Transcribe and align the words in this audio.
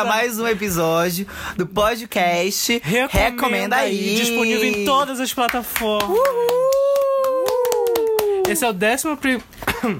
a 0.00 0.04
mais 0.04 0.40
um 0.40 0.46
episódio 0.48 1.26
do 1.58 1.66
podcast 1.66 2.80
Recomenda, 2.82 3.18
Recomenda 3.18 3.76
aí. 3.76 4.14
Disponível 4.14 4.64
em 4.64 4.84
todas 4.86 5.20
as 5.20 5.34
plataformas. 5.34 6.18
Esse 8.48 8.64
é 8.64 8.68
o 8.68 8.72
décimo. 8.72 9.14
Pri... 9.18 9.42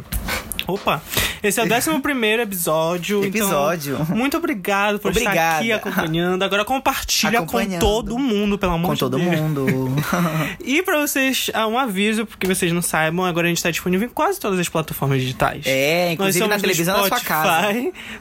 Opa! 0.66 1.02
Esse 1.42 1.58
é 1.60 1.64
o 1.64 1.68
décimo 1.68 2.00
primeiro 2.00 2.42
episódio. 2.42 3.24
Episódio. 3.24 3.98
Então, 4.00 4.16
muito 4.16 4.36
obrigado 4.36 4.98
por 4.98 5.10
estar 5.10 5.22
Obrigada. 5.30 5.58
aqui 5.58 5.72
acompanhando. 5.72 6.42
Agora 6.42 6.64
compartilha 6.64 7.42
com 7.42 7.78
todo 7.78 8.18
mundo, 8.18 8.58
pelo 8.58 8.72
amor 8.72 8.88
Com 8.88 8.94
de 8.94 9.00
todo 9.00 9.18
Deus. 9.18 9.40
mundo. 9.40 9.66
E 10.62 10.82
pra 10.82 11.00
vocês, 11.00 11.50
um 11.70 11.78
aviso, 11.78 12.26
porque 12.26 12.46
vocês 12.46 12.72
não 12.72 12.82
saibam, 12.82 13.24
agora 13.24 13.46
a 13.46 13.48
gente 13.48 13.62
tá 13.62 13.70
disponível 13.70 14.06
em 14.06 14.10
quase 14.10 14.38
todas 14.38 14.58
as 14.58 14.68
plataformas 14.68 15.20
digitais. 15.20 15.64
É, 15.66 16.12
inclusive 16.12 16.46
na 16.46 16.58
televisão 16.58 17.00
da 17.00 17.08
sua 17.08 17.20
casa. 17.20 17.72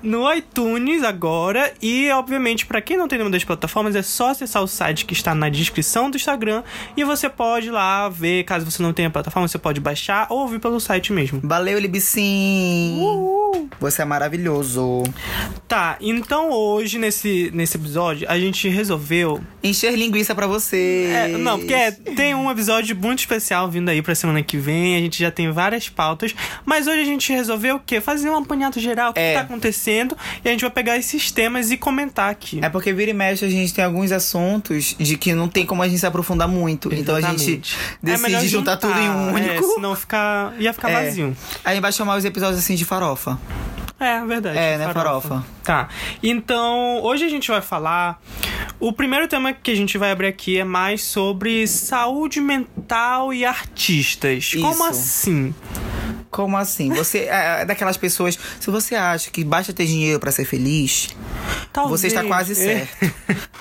No 0.02 0.32
iTunes 0.34 1.04
agora. 1.04 1.74
E, 1.82 2.10
obviamente, 2.12 2.66
pra 2.66 2.82
quem 2.82 2.98
não 2.98 3.08
tem 3.08 3.18
nenhuma 3.18 3.32
das 3.32 3.44
plataformas, 3.44 3.96
é 3.96 4.02
só 4.02 4.30
acessar 4.30 4.64
o 4.64 4.68
site 4.68 5.06
que 5.06 5.14
está 5.14 5.36
na 5.36 5.50
descrição 5.50 6.10
do 6.10 6.16
Instagram. 6.18 6.64
E 6.96 7.04
você 7.04 7.30
pode 7.30 7.68
ir 7.68 7.72
lá 7.72 8.08
ver, 8.10 8.44
caso 8.44 8.70
você 8.70 8.82
não 8.82 8.94
tenha 8.94 9.10
plataforma, 9.10 9.48
você 9.48 9.58
pode 9.58 9.80
baixar 9.80 10.28
ou 10.30 10.40
ouvir 10.40 10.60
pelo 10.60 10.80
site 10.80 11.12
mesmo. 11.12 11.42
Valeu, 11.44 11.78
Libicim. 11.80 12.98
Você 13.80 14.02
é 14.02 14.06
maravilhoso. 14.06 15.04
Tá, 15.68 15.98
então 16.02 16.52
hoje, 16.52 16.98
nesse, 16.98 17.50
nesse 17.54 17.78
episódio, 17.78 18.28
a 18.30 18.38
gente 18.38 18.68
resolveu. 18.68 19.40
Encher 19.64 19.96
linguiça 19.96 20.34
pra 20.36 20.48
você. 20.48 21.10
É, 21.14 21.28
não, 21.30 21.58
porque 21.60 21.74
é, 21.74 21.92
tem 21.92 22.34
um 22.36 22.50
episódio 22.52 22.96
muito 22.96 23.20
especial 23.20 23.70
vindo 23.70 23.90
aí 23.90 24.02
pra 24.02 24.16
semana 24.16 24.42
que 24.44 24.58
vem. 24.58 24.96
A 24.96 25.00
gente 25.00 25.20
já 25.20 25.32
tem 25.32 25.52
várias 25.52 25.88
pautas. 25.88 26.36
Mas 26.66 26.88
hoje 26.88 27.02
a 27.02 27.06
gente 27.06 27.32
resolveu 27.32 27.76
o 27.78 27.80
quê? 27.80 28.02
Fazer 28.02 28.30
um 28.30 28.36
apanhado 28.38 28.80
geral, 28.80 29.12
o 29.12 29.14
que 29.14 29.20
É. 29.20 29.34
tá 29.36 29.42
acontecendo. 29.42 30.18
E 30.44 30.48
a 30.50 30.52
gente 30.52 30.62
vai 30.62 30.72
pegar 30.72 30.98
esses 30.98 31.32
temas 31.32 31.72
e 31.72 31.78
comentar 31.78 32.30
aqui. 32.30 32.60
É 32.62 32.70
porque 32.70 32.92
vira 32.92 33.12
e 33.12 33.14
mexe 33.14 33.46
a 33.46 33.50
gente 33.50 33.74
tem 33.74 33.84
alguns 33.86 34.12
assuntos 34.12 34.96
de 35.00 35.18
que 35.18 35.34
não 35.34 35.48
tem 35.48 35.66
como 35.66 35.82
a 35.84 35.88
gente 35.88 36.00
se 36.00 36.06
aprofundar 36.06 36.48
muito. 36.48 36.94
Então 36.94 37.16
a 37.16 37.22
gente 37.22 37.34
Exatamente. 37.62 37.78
É 38.04 38.06
decide 38.06 38.24
melhor 38.24 38.46
juntar 38.46 38.78
tudo 38.78 38.98
em 39.00 39.10
um 39.10 39.30
é, 39.30 39.34
único. 39.34 39.74
senão 39.76 39.96
ficar, 39.96 40.54
ia 40.60 40.74
ficar 40.74 40.90
É. 40.90 41.06
vazio. 41.06 41.36
A 41.64 41.72
gente 41.74 41.82
vai 41.82 41.92
chamar 41.92 42.18
os 42.18 42.26
episódios 42.26 42.60
assim 42.60 42.76
de 42.76 42.86
farofa. 43.00 43.40
É, 44.00 44.26
verdade. 44.26 44.58
É, 44.58 44.78
né, 44.78 44.94
farofa. 44.94 45.44
Tá. 45.64 45.90
Então, 46.22 47.02
hoje 47.02 47.26
a 47.26 47.30
gente 47.30 47.50
vai 47.50 47.62
falar. 47.62 48.22
O 48.80 48.94
primeiro 48.94 49.28
tema 49.28 49.52
que 49.52 49.72
a 49.72 49.76
gente 49.76 49.98
vai 49.98 50.12
abrir 50.12 50.28
aqui 50.28 50.58
é 50.58 50.64
mais 50.64 51.04
sobre 51.04 51.68
saúde 51.68 52.40
mental 52.40 53.34
e 53.34 53.46
artistas. 53.46 54.54
Como 54.54 54.72
Isso. 54.72 54.84
assim? 54.84 55.54
Como 56.32 56.56
assim? 56.58 56.90
Você 56.94 57.20
é 57.30 57.66
daquelas 57.66 57.98
pessoas. 57.98 58.38
Se 58.60 58.70
você 58.70 58.94
acha 58.96 59.32
que 59.32 59.44
basta 59.44 59.74
ter 59.74 59.86
dinheiro 59.88 60.20
pra 60.20 60.32
ser 60.32 60.46
feliz, 60.46 61.10
Talvez. 61.74 62.00
você 62.02 62.08
está 62.08 62.24
quase 62.24 62.54
certo. 62.56 63.12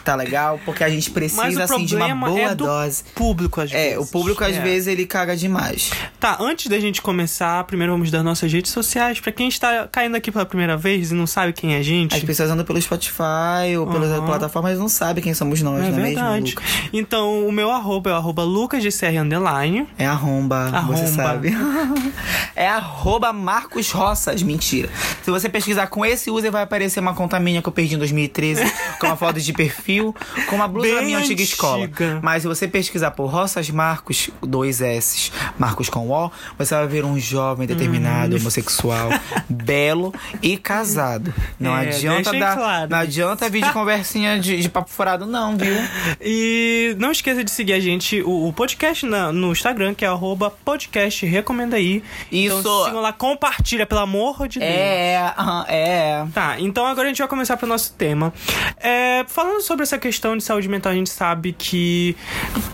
tá 0.04 0.14
legal? 0.14 0.60
Porque 0.64 0.84
a 0.84 0.88
gente 0.90 1.10
precisa 1.10 1.64
assim 1.64 1.84
de 1.86 1.96
uma 1.96 2.06
problema 2.08 2.28
boa 2.28 2.40
é 2.50 2.54
do 2.54 2.64
dose. 2.66 3.04
público, 3.14 3.60
às 3.62 3.70
vezes. 3.70 3.94
É, 3.94 3.98
o 3.98 4.06
público 4.06 4.44
às 4.44 4.54
É. 4.56 4.60
vezes 4.60 4.86
ele 4.86 5.06
caga 5.06 5.34
demais. 5.36 5.90
Tá, 6.20 6.36
antes 6.40 6.66
da 6.66 6.78
gente 6.78 7.00
começar, 7.00 7.64
primeiro 7.64 7.92
vamos 7.92 8.10
dar 8.10 8.22
nossas 8.22 8.52
redes 8.52 8.70
sociais. 8.70 9.18
Pra 9.18 9.32
quem 9.32 9.48
está 9.48 9.88
caindo 9.88 10.16
aqui 10.16 10.30
pela 10.30 10.44
primeira 10.44 10.76
vez 10.76 11.10
e 11.10 11.14
não 11.14 11.26
sabe 11.26 11.52
quem 11.54 11.74
é 11.74 11.78
a 11.78 11.82
gente. 11.82 12.14
As 12.16 12.22
pessoas 12.22 12.50
andam 12.50 12.64
pelo 12.66 12.80
Spotify 12.80 13.76
ou 13.78 13.86
pelas 13.86 14.10
Aham. 14.10 14.26
plataformas 14.26 14.76
e 14.76 14.78
não 14.78 14.88
sabem 14.90 15.24
quem 15.24 15.32
somos 15.32 15.62
nós, 15.62 15.84
é 15.86 15.90
não 15.90 15.98
é 15.98 16.02
verdade. 16.02 16.42
mesmo, 16.42 16.60
Lucas? 16.60 16.90
então, 16.92 17.46
o 17.46 17.52
meu 17.52 17.70
arroba 17.70 18.10
é 18.10 18.12
o 18.12 18.16
arroba 18.16 18.42
lucasdcr 18.44 19.16
underline. 19.18 19.86
É 19.98 20.06
arromba, 20.06 20.66
você 20.66 20.76
Arromba. 20.76 21.06
sabe. 21.06 21.48
é 22.58 22.68
arroba 22.68 23.32
Marcos 23.32 23.90
Roças, 23.92 24.42
mentira. 24.42 24.88
Se 25.22 25.30
você 25.30 25.48
pesquisar 25.48 25.86
com 25.86 26.04
esse 26.04 26.30
user, 26.30 26.50
vai 26.50 26.62
aparecer 26.62 26.98
uma 27.00 27.14
conta 27.14 27.38
minha 27.38 27.62
que 27.62 27.68
eu 27.68 27.72
perdi 27.72 27.94
em 27.94 27.98
2013, 27.98 28.62
com 28.98 29.06
uma 29.06 29.16
foto 29.16 29.40
de 29.40 29.52
perfil, 29.52 30.14
com 30.48 30.56
uma 30.56 30.66
blusa 30.66 30.88
da 30.88 30.94
Bem 30.96 31.04
minha 31.06 31.18
antiga, 31.18 31.34
antiga. 31.34 31.42
escola. 31.42 31.90
Mas 32.22 32.42
se 32.42 32.48
você 32.48 32.66
pesquisar 32.66 33.12
por 33.12 33.26
Roças 33.26 33.70
Marcos, 33.70 34.30
dois 34.42 34.80
S, 34.80 35.30
Marcos 35.58 35.88
com 35.88 36.10
O, 36.10 36.30
você 36.58 36.74
vai 36.74 36.86
ver 36.86 37.04
um 37.04 37.18
jovem 37.18 37.66
determinado, 37.66 38.34
Hum. 38.36 38.40
homossexual, 38.40 39.10
belo 39.48 40.12
e 40.42 40.56
casado. 40.56 41.32
Não 41.60 41.76
É, 41.76 41.88
adianta 41.88 42.32
dar. 42.38 42.56
claro. 42.56 42.90
Não 42.90 42.98
adianta 42.98 43.48
vir 43.48 43.62
de 43.64 43.70
conversinha 43.72 44.38
de, 44.40 44.60
de 44.60 44.68
papo 44.68 44.90
furado, 44.90 45.26
não, 45.26 45.56
viu? 45.56 45.76
E 46.20 46.94
não 46.98 47.10
esqueça 47.12 47.44
de 47.44 47.50
seguir 47.50 47.74
a 47.74 47.80
gente, 47.80 48.20
o, 48.22 48.48
o 48.48 48.52
podcast 48.52 49.06
na- 49.06 49.32
no 49.32 49.52
Instagram, 49.52 49.94
que 49.94 50.04
é 50.04 50.08
arroba 50.08 50.50
podcast 50.64 51.24
recomenda 51.24 51.76
aí. 51.76 52.02
Isso. 52.48 52.60
Então 52.60 52.84
sigam 52.86 53.00
lá, 53.00 53.12
compartilha, 53.12 53.86
pelo 53.86 54.00
amor 54.00 54.48
de 54.48 54.58
Deus. 54.58 54.70
É, 54.70 55.32
é. 55.68 56.26
Tá, 56.34 56.56
então 56.60 56.86
agora 56.86 57.06
a 57.06 57.08
gente 57.08 57.18
vai 57.18 57.28
começar 57.28 57.56
pro 57.56 57.66
nosso 57.66 57.92
tema. 57.94 58.32
É, 58.78 59.24
falando 59.28 59.60
sobre 59.62 59.82
essa 59.82 59.98
questão 59.98 60.36
de 60.36 60.42
saúde 60.44 60.68
mental, 60.68 60.92
a 60.92 60.94
gente 60.94 61.10
sabe 61.10 61.52
que, 61.52 62.16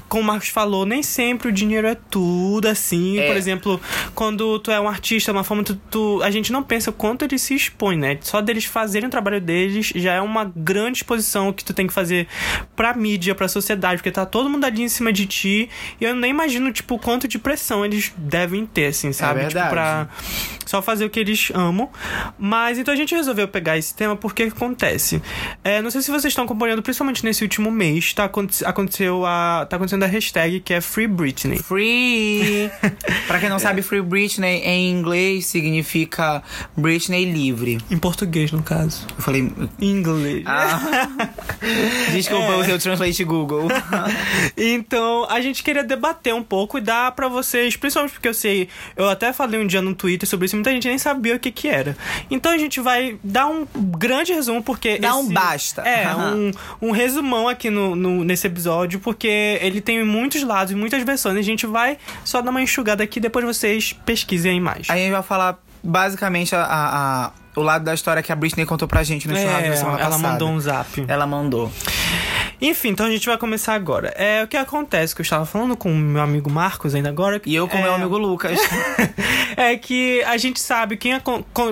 como 0.08 0.22
o 0.22 0.26
Marcos 0.26 0.48
falou, 0.48 0.84
nem 0.86 1.02
sempre 1.02 1.48
o 1.48 1.52
dinheiro 1.52 1.86
é 1.86 1.94
tudo, 2.10 2.66
assim. 2.66 3.18
É. 3.18 3.26
Por 3.26 3.36
exemplo, 3.36 3.80
quando 4.14 4.58
tu 4.58 4.70
é 4.70 4.80
um 4.80 4.88
artista, 4.88 5.32
uma 5.32 5.44
forma, 5.44 5.62
tu, 5.64 5.76
tu- 5.90 6.20
a 6.22 6.30
gente 6.30 6.52
não 6.52 6.62
pensa 6.62 6.90
o 6.90 6.92
quanto 6.92 7.24
eles 7.24 7.42
se 7.42 7.54
expõem, 7.54 7.98
né? 7.98 8.18
Só 8.22 8.40
deles 8.40 8.64
fazerem 8.64 9.08
o 9.08 9.10
trabalho 9.10 9.40
deles 9.40 9.92
já 9.94 10.14
é 10.14 10.20
uma 10.20 10.50
grande 10.56 10.98
exposição 10.98 11.52
que 11.52 11.64
tu 11.64 11.72
tem 11.72 11.86
que 11.86 11.92
fazer 11.92 12.26
pra 12.76 12.94
mídia, 12.94 13.34
pra 13.34 13.48
sociedade, 13.48 13.96
porque 13.98 14.10
tá 14.10 14.24
todo 14.26 14.48
mundo 14.48 14.64
ali 14.64 14.82
em 14.82 14.88
cima 14.88 15.12
de 15.12 15.26
ti. 15.26 15.68
E 16.00 16.04
eu 16.04 16.14
nem 16.14 16.30
imagino, 16.30 16.72
tipo, 16.72 16.94
o 16.94 16.98
quanto 16.98 17.26
de 17.28 17.38
pressão 17.38 17.84
eles 17.84 18.12
devem 18.16 18.66
ter, 18.66 18.86
assim, 18.86 19.12
sabe? 19.12 19.40
É 19.40 19.42
verdade. 19.44 19.63
Tipo, 19.63 19.63
pra 19.70 20.08
só 20.66 20.80
fazer 20.82 21.04
o 21.04 21.10
que 21.10 21.20
eles 21.20 21.50
amam. 21.54 21.88
Mas 22.38 22.78
então 22.78 22.92
a 22.92 22.96
gente 22.96 23.14
resolveu 23.14 23.46
pegar 23.46 23.76
esse 23.78 23.94
tema 23.94 24.16
porque 24.16 24.44
acontece. 24.44 25.22
É, 25.62 25.80
não 25.82 25.90
sei 25.90 26.00
se 26.02 26.10
vocês 26.10 26.30
estão 26.32 26.44
acompanhando, 26.44 26.82
principalmente 26.82 27.24
nesse 27.24 27.42
último 27.42 27.70
mês, 27.70 28.12
tá, 28.14 28.24
aconte- 28.24 28.64
aconteceu 28.64 29.24
a, 29.26 29.66
tá 29.68 29.76
acontecendo 29.76 30.02
a 30.02 30.06
hashtag 30.06 30.60
que 30.60 30.72
é 30.74 30.80
Free 30.80 31.06
Britney. 31.06 31.58
Free. 31.58 32.70
pra 33.26 33.38
quem 33.38 33.48
não 33.48 33.58
sabe, 33.58 33.82
Free 33.82 34.00
Britney 34.02 34.62
em 34.64 34.90
inglês 34.90 35.46
significa 35.46 36.42
Britney 36.76 37.24
livre. 37.30 37.78
Em 37.90 37.98
português, 37.98 38.50
no 38.50 38.62
caso. 38.62 39.06
Eu 39.16 39.22
falei. 39.22 39.52
Em 39.80 39.90
inglês. 39.90 40.42
Ah. 40.46 40.80
Desculpa 42.12 42.52
É. 42.52 42.56
o 42.56 42.64
seu 42.64 42.78
Translate 42.78 43.24
Google. 43.24 43.68
Então, 44.56 45.26
a 45.30 45.40
gente 45.40 45.62
queria 45.62 45.82
debater 45.82 46.34
um 46.34 46.42
pouco 46.42 46.78
e 46.78 46.80
dar 46.80 47.12
pra 47.12 47.28
vocês, 47.28 47.76
principalmente 47.76 48.12
porque 48.12 48.28
eu 48.28 48.34
sei, 48.34 48.68
eu 48.96 49.08
até 49.08 49.32
falei 49.32 49.53
um 49.58 49.66
dia 49.66 49.80
no 49.82 49.94
Twitter 49.94 50.28
sobre 50.28 50.46
isso, 50.46 50.56
muita 50.56 50.70
gente 50.70 50.88
nem 50.88 50.98
sabia 50.98 51.34
o 51.36 51.38
que 51.38 51.50
que 51.50 51.68
era. 51.68 51.96
Então 52.30 52.52
a 52.52 52.58
gente 52.58 52.80
vai 52.80 53.16
dar 53.22 53.46
um 53.46 53.66
grande 53.74 54.32
resumo, 54.32 54.62
porque. 54.62 54.98
Dá 54.98 55.14
um 55.16 55.22
esse- 55.24 55.32
basta. 55.32 55.82
É, 55.82 56.06
um, 56.16 56.50
um 56.80 56.90
resumão 56.90 57.48
aqui 57.48 57.70
no, 57.70 57.94
no- 57.96 58.24
nesse 58.24 58.46
episódio, 58.46 59.00
porque 59.00 59.58
ele 59.60 59.80
tem 59.80 60.04
muitos 60.04 60.42
lados 60.42 60.72
e 60.72 60.76
muitas 60.76 61.02
versões. 61.02 61.36
A 61.38 61.42
gente 61.42 61.66
vai 61.66 61.98
só 62.24 62.40
dar 62.40 62.50
uma 62.50 62.62
enxugada 62.62 63.02
aqui, 63.04 63.18
depois 63.20 63.44
vocês 63.44 63.92
pesquisem 64.04 64.52
aí 64.52 64.60
mais. 64.60 64.88
A 64.90 64.96
gente 64.96 65.10
vai 65.12 65.22
falar 65.22 65.58
basicamente 65.82 66.54
a, 66.54 66.62
a- 66.62 67.24
a- 67.26 67.32
o 67.56 67.62
lado 67.62 67.84
da 67.84 67.94
história 67.94 68.22
que 68.22 68.32
a 68.32 68.36
Britney 68.36 68.66
contou 68.66 68.88
pra 68.88 69.02
gente 69.04 69.28
no 69.28 69.36
churrasco 69.36 69.60
É, 69.66 69.70
da 69.70 69.76
semana 69.76 69.98
ela 70.00 70.10
passada. 70.10 70.28
mandou 70.28 70.48
um 70.48 70.58
zap. 70.60 71.04
Ela 71.06 71.26
mandou. 71.26 71.70
Enfim, 72.66 72.88
então 72.90 73.06
a 73.06 73.10
gente 73.10 73.26
vai 73.26 73.36
começar 73.36 73.74
agora. 73.74 74.08
É 74.16 74.42
o 74.42 74.48
que 74.48 74.56
acontece, 74.56 75.14
que 75.14 75.20
eu 75.20 75.24
estava 75.24 75.44
falando 75.44 75.76
com 75.76 75.92
o 75.92 75.96
meu 75.96 76.22
amigo 76.22 76.50
Marcos 76.50 76.94
ainda 76.94 77.08
agora. 77.08 77.40
E 77.44 77.54
eu 77.54 77.68
com 77.68 77.76
é, 77.76 77.82
meu 77.82 77.94
amigo 77.94 78.16
Lucas. 78.16 78.58
é 79.56 79.76
que 79.76 80.22
a 80.24 80.36
gente 80.36 80.60
sabe, 80.60 80.96
quem 80.96 81.12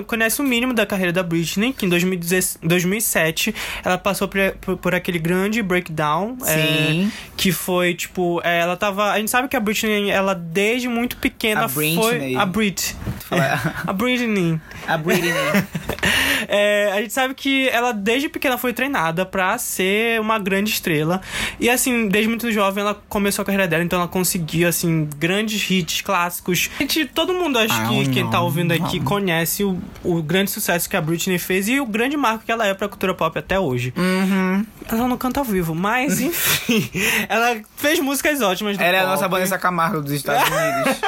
conhece 0.05 0.41
o 0.41 0.43
mínimo 0.43 0.73
da 0.73 0.85
carreira 0.85 1.11
da 1.11 1.23
Britney, 1.23 1.73
que 1.73 1.85
em 1.85 1.89
2010 1.89 2.59
2007 2.61 3.53
ela 3.83 3.97
passou 3.97 4.27
por, 4.27 4.39
por- 4.61 4.77
por 4.77 4.95
aquele 4.95 5.19
grande 5.19 5.61
breakdown. 5.61 6.37
Sim. 6.41 7.07
é, 7.07 7.33
que 7.35 7.51
foi, 7.51 7.93
tipo, 7.93 8.39
é, 8.43 8.59
ela 8.59 8.77
tava. 8.77 9.11
A 9.11 9.17
gente 9.19 9.31
sabe 9.31 9.47
que 9.47 9.55
a 9.55 9.59
Britney, 9.59 10.09
ela 10.11 10.33
desde 10.35 10.87
muito 10.87 11.17
pequena 11.17 11.65
A 11.65 11.69
foi. 11.69 11.95
Britney. 11.95 12.35
A 12.35 12.45
Brit. 12.45 12.95
Fala- 13.27 13.73
a 13.87 13.93
Britney. 13.93 14.59
A 14.87 14.97
Britney. 14.97 15.31
É, 16.45 16.91
a 16.91 17.01
gente 17.01 17.13
sabe 17.13 17.33
que 17.33 17.69
ela 17.69 17.93
desde 17.93 18.27
pequena 18.27 18.57
foi 18.57 18.73
treinada 18.73 19.25
pra 19.25 19.57
ser 19.57 20.19
uma 20.19 20.37
grande 20.37 20.71
estrela. 20.71 21.21
E 21.57 21.69
assim, 21.69 22.09
desde 22.09 22.27
muito 22.27 22.51
jovem 22.51 22.83
ela 22.83 23.01
começou 23.07 23.41
a 23.43 23.45
carreira 23.45 23.65
dela, 23.65 23.81
então 23.81 23.97
ela 23.97 24.09
conseguiu 24.09 24.67
assim 24.67 25.07
grandes 25.17 25.67
hits 25.71 26.01
clássicos. 26.01 26.69
Gente, 26.77 27.05
todo 27.05 27.33
mundo 27.33 27.57
acho 27.57 27.73
Ah, 27.73 27.87
que 27.87 28.09
quem 28.09 28.29
tá 28.29 28.37
não, 28.37 28.43
ouvindo 28.43 28.73
aqui 28.73 28.99
não. 28.99 29.05
conhece 29.05 29.63
o, 29.63 29.81
o 30.03 30.21
grande 30.21 30.51
sucesso 30.51 30.89
que 30.89 30.97
a 30.97 31.01
Britney 31.01 31.39
fez 31.39 31.69
e 31.69 31.79
o 31.79 31.85
grande 31.85 32.17
marco 32.17 32.43
que 32.45 32.51
ela 32.51 32.67
é 32.67 32.73
pra 32.73 32.89
cultura 32.89 33.13
pop 33.13 33.39
até 33.39 33.57
hoje. 33.57 33.93
Uhum. 33.95 34.65
Ela 34.89 35.07
não 35.07 35.17
canta 35.17 35.39
ao 35.39 35.45
vivo, 35.45 35.73
mas 35.73 36.19
enfim, 36.21 36.87
ela 37.29 37.61
fez 37.77 37.99
músicas 37.99 38.41
ótimas 38.41 38.77
do 38.77 38.83
Ela 38.83 38.97
é 38.97 38.99
a 38.99 39.03
pop. 39.03 39.11
nossa 39.15 39.27
Vanessa 39.29 39.57
Camargo 39.57 40.01
dos 40.01 40.11
Estados 40.11 40.43
Unidos. 40.49 41.01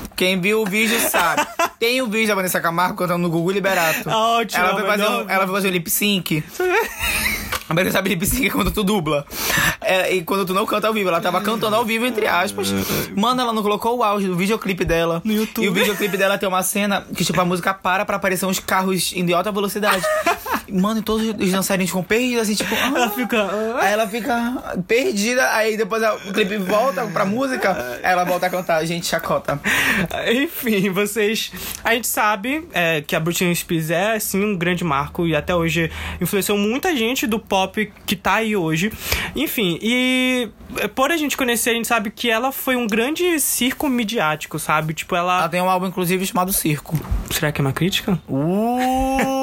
Quem 0.21 0.39
viu 0.39 0.61
o 0.61 0.65
vídeo 0.67 0.99
sabe. 0.99 1.47
Tem 1.79 1.99
o 1.99 2.05
vídeo 2.05 2.27
da 2.27 2.35
Vanessa 2.35 2.61
Camargo 2.61 2.95
cantando 2.95 3.17
no 3.23 3.27
Google 3.31 3.53
Liberato. 3.53 4.07
Ótimo, 4.07 4.63
Ela 4.63 4.73
foi 4.75 4.83
fazer 4.85 5.01
melhor- 5.01 5.25
um, 5.25 5.29
ela 5.31 5.45
foi 5.47 5.55
fazer 5.55 5.67
um 5.69 5.71
lip 5.71 5.89
sync. 5.89 6.43
Mas 7.67 7.85
você 7.85 7.91
sabe 7.91 8.09
lip 8.09 8.23
sync 8.27 8.45
é 8.45 8.49
quando 8.51 8.69
tu 8.69 8.83
dubla. 8.83 9.25
É, 9.81 10.13
e 10.13 10.21
quando 10.21 10.45
tu 10.45 10.53
não 10.53 10.63
canta 10.67 10.87
ao 10.87 10.93
vivo. 10.93 11.09
Ela 11.09 11.19
tava 11.19 11.41
cantando 11.41 11.75
ao 11.75 11.83
vivo, 11.83 12.05
entre 12.05 12.27
aspas. 12.27 12.71
Mano, 13.15 13.41
ela 13.41 13.51
não 13.51 13.63
colocou 13.63 13.97
o 13.97 14.03
auge 14.03 14.27
do 14.27 14.35
videoclipe 14.35 14.85
dela. 14.85 15.23
No 15.25 15.33
YouTube. 15.33 15.65
E 15.65 15.69
o 15.69 15.73
videoclipe 15.73 16.15
dela 16.17 16.37
tem 16.37 16.47
uma 16.47 16.61
cena 16.61 17.03
que, 17.17 17.25
tipo, 17.25 17.41
a 17.41 17.45
música 17.45 17.73
para 17.73 18.05
pra 18.05 18.17
aparecer 18.17 18.45
uns 18.45 18.59
carros 18.59 19.11
indo 19.15 19.31
em 19.31 19.33
alta 19.33 19.51
velocidade. 19.51 20.05
Mano, 20.71 20.99
e 20.99 21.03
todos 21.03 21.27
os 21.27 21.51
dançarinos 21.51 21.89
ficam 21.89 22.03
perdidos, 22.03 22.43
assim, 22.43 22.55
tipo. 22.55 22.73
Ela 22.73 23.05
ah. 23.05 23.09
fica. 23.09 23.41
"Ah". 23.41 23.79
Aí 23.81 23.93
ela 23.93 24.07
fica 24.07 24.75
perdida, 24.87 25.51
aí 25.53 25.77
depois 25.77 26.01
o 26.27 26.33
clipe 26.33 26.57
volta 26.57 27.05
pra 27.07 27.25
música, 27.25 27.99
aí 28.03 28.11
ela 28.11 28.23
volta 28.23 28.45
a 28.47 28.49
cantar, 28.49 28.83
gente, 28.85 29.05
chacota. 29.05 29.59
Enfim, 30.31 30.89
vocês. 30.89 31.51
A 31.83 31.93
gente 31.93 32.07
sabe 32.07 32.67
é, 32.73 33.01
que 33.01 33.15
a 33.15 33.19
Britney 33.19 33.55
Spears 33.55 33.89
é, 33.89 34.19
sim, 34.19 34.43
um 34.43 34.57
grande 34.57 34.83
marco 34.83 35.27
e 35.27 35.35
até 35.35 35.55
hoje 35.55 35.91
influenciou 36.19 36.57
muita 36.57 36.95
gente 36.95 37.27
do 37.27 37.39
pop 37.39 37.91
que 38.05 38.15
tá 38.15 38.35
aí 38.35 38.55
hoje. 38.55 38.91
Enfim, 39.35 39.79
e 39.81 40.49
é, 40.77 40.87
por 40.87 41.11
a 41.11 41.17
gente 41.17 41.35
conhecer, 41.35 41.71
a 41.71 41.73
gente 41.73 41.87
sabe 41.87 42.11
que 42.11 42.29
ela 42.29 42.51
foi 42.51 42.75
um 42.75 42.87
grande 42.87 43.39
circo 43.39 43.89
midiático, 43.89 44.57
sabe? 44.59 44.93
Tipo, 44.93 45.15
ela. 45.15 45.39
Ela 45.39 45.49
tem 45.49 45.61
um 45.61 45.69
álbum, 45.69 45.87
inclusive, 45.87 46.25
chamado 46.25 46.53
Circo. 46.53 46.97
Será 47.29 47.51
que 47.51 47.61
é 47.61 47.63
uma 47.63 47.73
crítica? 47.73 48.19
Uh! 48.27 49.40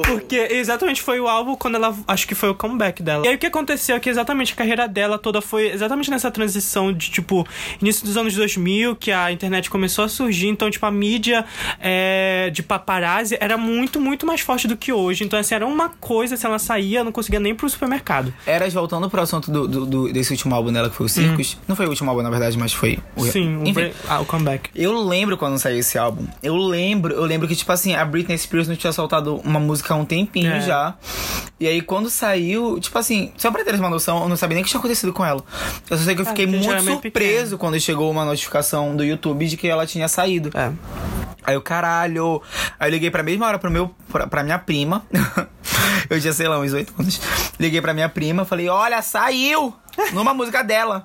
Porque 0.00 0.36
exatamente 0.50 1.02
foi 1.02 1.20
o 1.20 1.28
álbum 1.28 1.54
quando 1.54 1.74
ela. 1.76 1.94
Acho 2.08 2.26
que 2.26 2.34
foi 2.34 2.48
o 2.50 2.54
comeback 2.54 3.02
dela. 3.02 3.24
E 3.26 3.28
aí 3.28 3.34
o 3.34 3.38
que 3.38 3.46
aconteceu 3.46 3.96
é 3.96 4.00
que 4.00 4.08
exatamente 4.08 4.52
a 4.52 4.56
carreira 4.56 4.88
dela 4.88 5.18
toda 5.18 5.40
foi 5.42 5.68
exatamente 5.70 6.10
nessa 6.10 6.30
transição 6.30 6.92
de, 6.92 7.10
tipo, 7.10 7.46
início 7.80 8.04
dos 8.06 8.16
anos 8.16 8.34
2000, 8.34 8.96
que 8.96 9.10
a 9.12 9.30
internet 9.32 9.68
começou 9.70 10.04
a 10.04 10.08
surgir. 10.08 10.48
Então, 10.48 10.70
tipo, 10.70 10.86
a 10.86 10.90
mídia 10.90 11.44
é, 11.80 12.50
de 12.52 12.62
paparazzi 12.62 13.36
era 13.40 13.56
muito, 13.56 14.00
muito 14.00 14.26
mais 14.26 14.40
forte 14.40 14.66
do 14.68 14.76
que 14.76 14.92
hoje. 14.92 15.24
Então, 15.24 15.38
assim, 15.38 15.54
era 15.54 15.66
uma 15.66 15.88
coisa, 15.88 16.36
se 16.36 16.46
ela 16.46 16.58
saía, 16.58 17.02
não 17.04 17.12
conseguia 17.12 17.40
nem 17.40 17.54
pro 17.54 17.68
supermercado. 17.68 18.32
Eras, 18.46 18.72
voltando 18.72 19.08
pro 19.10 19.20
assunto 19.20 19.50
do, 19.50 19.66
do- 19.68 19.86
do- 19.86 20.12
desse 20.12 20.30
último 20.32 20.54
álbum 20.54 20.72
dela, 20.72 20.88
que 20.88 20.96
foi 20.96 21.06
o 21.06 21.08
Circus. 21.08 21.58
Não 21.66 21.74
foi 21.76 21.86
o 21.86 21.88
último 21.90 22.08
álbum, 22.10 22.22
na 22.22 22.30
verdade, 22.30 22.56
mas 22.58 22.72
foi 22.72 22.98
o. 23.16 23.24
Sim, 23.24 23.56
o, 23.58 23.66
Enfim, 23.68 23.90
ah, 24.08 24.20
o 24.20 24.24
comeback. 24.24 24.70
Eu 24.74 24.96
lembro 25.02 25.36
quando 25.36 25.58
saiu 25.58 25.78
esse 25.78 25.98
álbum. 25.98 26.26
Eu 26.42 26.56
lembro, 26.56 27.12
eu 27.14 27.24
lembro 27.24 27.48
que, 27.48 27.56
tipo 27.56 27.70
assim, 27.72 27.94
a 27.94 28.04
Britney 28.04 28.36
Spears 28.38 28.68
não 28.68 28.76
tinha 28.76 28.92
soltado 28.92 29.36
uma 29.44 29.58
música 29.60 29.81
há 29.90 29.96
um 29.96 30.04
tempinho 30.04 30.52
É. 30.52 30.60
já. 30.60 30.94
E 31.58 31.66
aí, 31.66 31.80
quando 31.80 32.10
saiu, 32.10 32.78
tipo 32.80 32.98
assim, 32.98 33.32
só 33.38 33.50
pra 33.50 33.64
teres 33.64 33.78
uma 33.80 33.88
noção, 33.88 34.22
eu 34.22 34.28
não 34.28 34.36
sabia 34.36 34.56
nem 34.56 34.62
o 34.62 34.64
que 34.64 34.70
tinha 34.70 34.80
acontecido 34.80 35.12
com 35.12 35.24
ela. 35.24 35.42
Eu 35.88 35.96
só 35.96 36.04
sei 36.04 36.14
que 36.14 36.20
eu 36.20 36.26
Ah, 36.26 36.28
fiquei 36.30 36.46
muito 36.46 36.82
surpreso 36.82 37.56
quando 37.56 37.78
chegou 37.80 38.10
uma 38.10 38.24
notificação 38.24 38.96
do 38.96 39.04
YouTube 39.04 39.46
de 39.46 39.56
que 39.56 39.68
ela 39.68 39.86
tinha 39.86 40.08
saído. 40.08 40.50
É. 40.58 40.72
Aí 41.44 41.54
eu, 41.54 41.62
caralho. 41.62 42.42
Aí 42.78 42.88
eu 42.88 42.92
liguei 42.92 43.10
pra 43.10 43.22
mesma 43.22 43.46
hora 43.46 43.58
pro 43.58 43.70
meu, 43.70 43.94
pra, 44.10 44.26
pra 44.26 44.42
minha 44.42 44.58
prima. 44.58 45.04
eu 46.10 46.20
tinha, 46.20 46.32
sei 46.32 46.48
lá, 46.48 46.58
uns 46.58 46.72
oito 46.72 46.92
anos. 46.98 47.20
Liguei 47.58 47.80
pra 47.80 47.94
minha 47.94 48.08
prima, 48.08 48.44
falei, 48.44 48.68
olha, 48.68 49.00
saiu! 49.02 49.72
Numa 50.12 50.32
música 50.32 50.62
dela. 50.62 51.04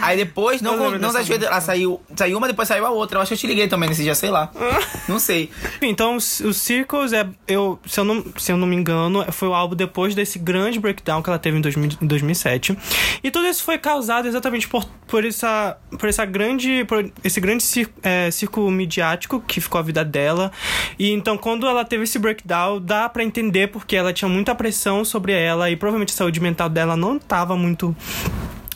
Aí 0.00 0.16
depois, 0.16 0.62
não, 0.62 0.76
não 0.76 0.98
dessa 0.98 1.12
satisfeito, 1.12 1.44
ela 1.44 1.60
saiu, 1.60 2.00
saiu 2.16 2.38
uma, 2.38 2.46
depois 2.46 2.66
saiu 2.66 2.86
a 2.86 2.90
outra. 2.90 3.18
Eu 3.18 3.22
acho 3.22 3.28
que 3.28 3.34
eu 3.34 3.38
te 3.38 3.46
liguei 3.46 3.68
também 3.68 3.88
nesse 3.88 4.02
dia, 4.02 4.14
sei 4.14 4.30
lá. 4.30 4.50
não 5.08 5.18
sei. 5.18 5.50
Então, 5.80 6.16
o 6.16 6.20
Circles 6.20 7.12
é. 7.12 7.26
Eu, 7.46 7.78
se, 7.86 8.00
eu 8.00 8.04
não, 8.04 8.24
se 8.36 8.52
eu 8.52 8.56
não 8.56 8.66
me 8.66 8.76
engano, 8.76 9.24
foi 9.32 9.48
o 9.48 9.54
álbum 9.54 9.76
depois 9.76 10.14
desse 10.14 10.38
grande 10.38 10.80
breakdown 10.80 11.22
que 11.22 11.28
ela 11.28 11.38
teve 11.38 11.58
em, 11.58 11.60
2000 11.60 11.90
em 12.00 12.06
2007. 12.06 12.76
E 13.22 13.30
tudo 13.30 13.46
isso 13.46 13.62
foi 13.62 13.78
causado 13.78 14.26
exatamente 14.26 14.68
por, 14.68 14.84
por, 15.06 15.24
essa, 15.24 15.76
por 15.98 16.08
essa 16.08 16.24
grande. 16.24 16.84
Por 16.84 17.10
esse 17.22 17.40
grande 17.40 17.62
cir, 17.62 17.88
é, 18.02 18.30
círculo 18.30 18.70
midiático 18.70 19.40
que 19.40 19.60
ficou 19.60 19.78
a 19.78 19.82
vida 19.82 20.04
dela. 20.04 20.50
E 20.98 21.10
então, 21.10 21.36
quando 21.36 21.66
ela 21.66 21.84
teve 21.84 22.04
esse 22.04 22.18
breakdown, 22.18 22.80
dá 22.80 23.08
pra 23.08 23.22
entender 23.22 23.68
porque 23.68 23.96
ela 23.96 24.12
tinha 24.12 24.28
muita 24.28 24.54
pressão 24.54 25.04
sobre 25.04 25.32
ela 25.32 25.70
e 25.70 25.76
provavelmente 25.76 26.12
a 26.12 26.16
saúde 26.16 26.40
mental 26.40 26.68
dela 26.68 26.96
não 26.96 27.18
tava 27.18 27.56
muito 27.56 27.94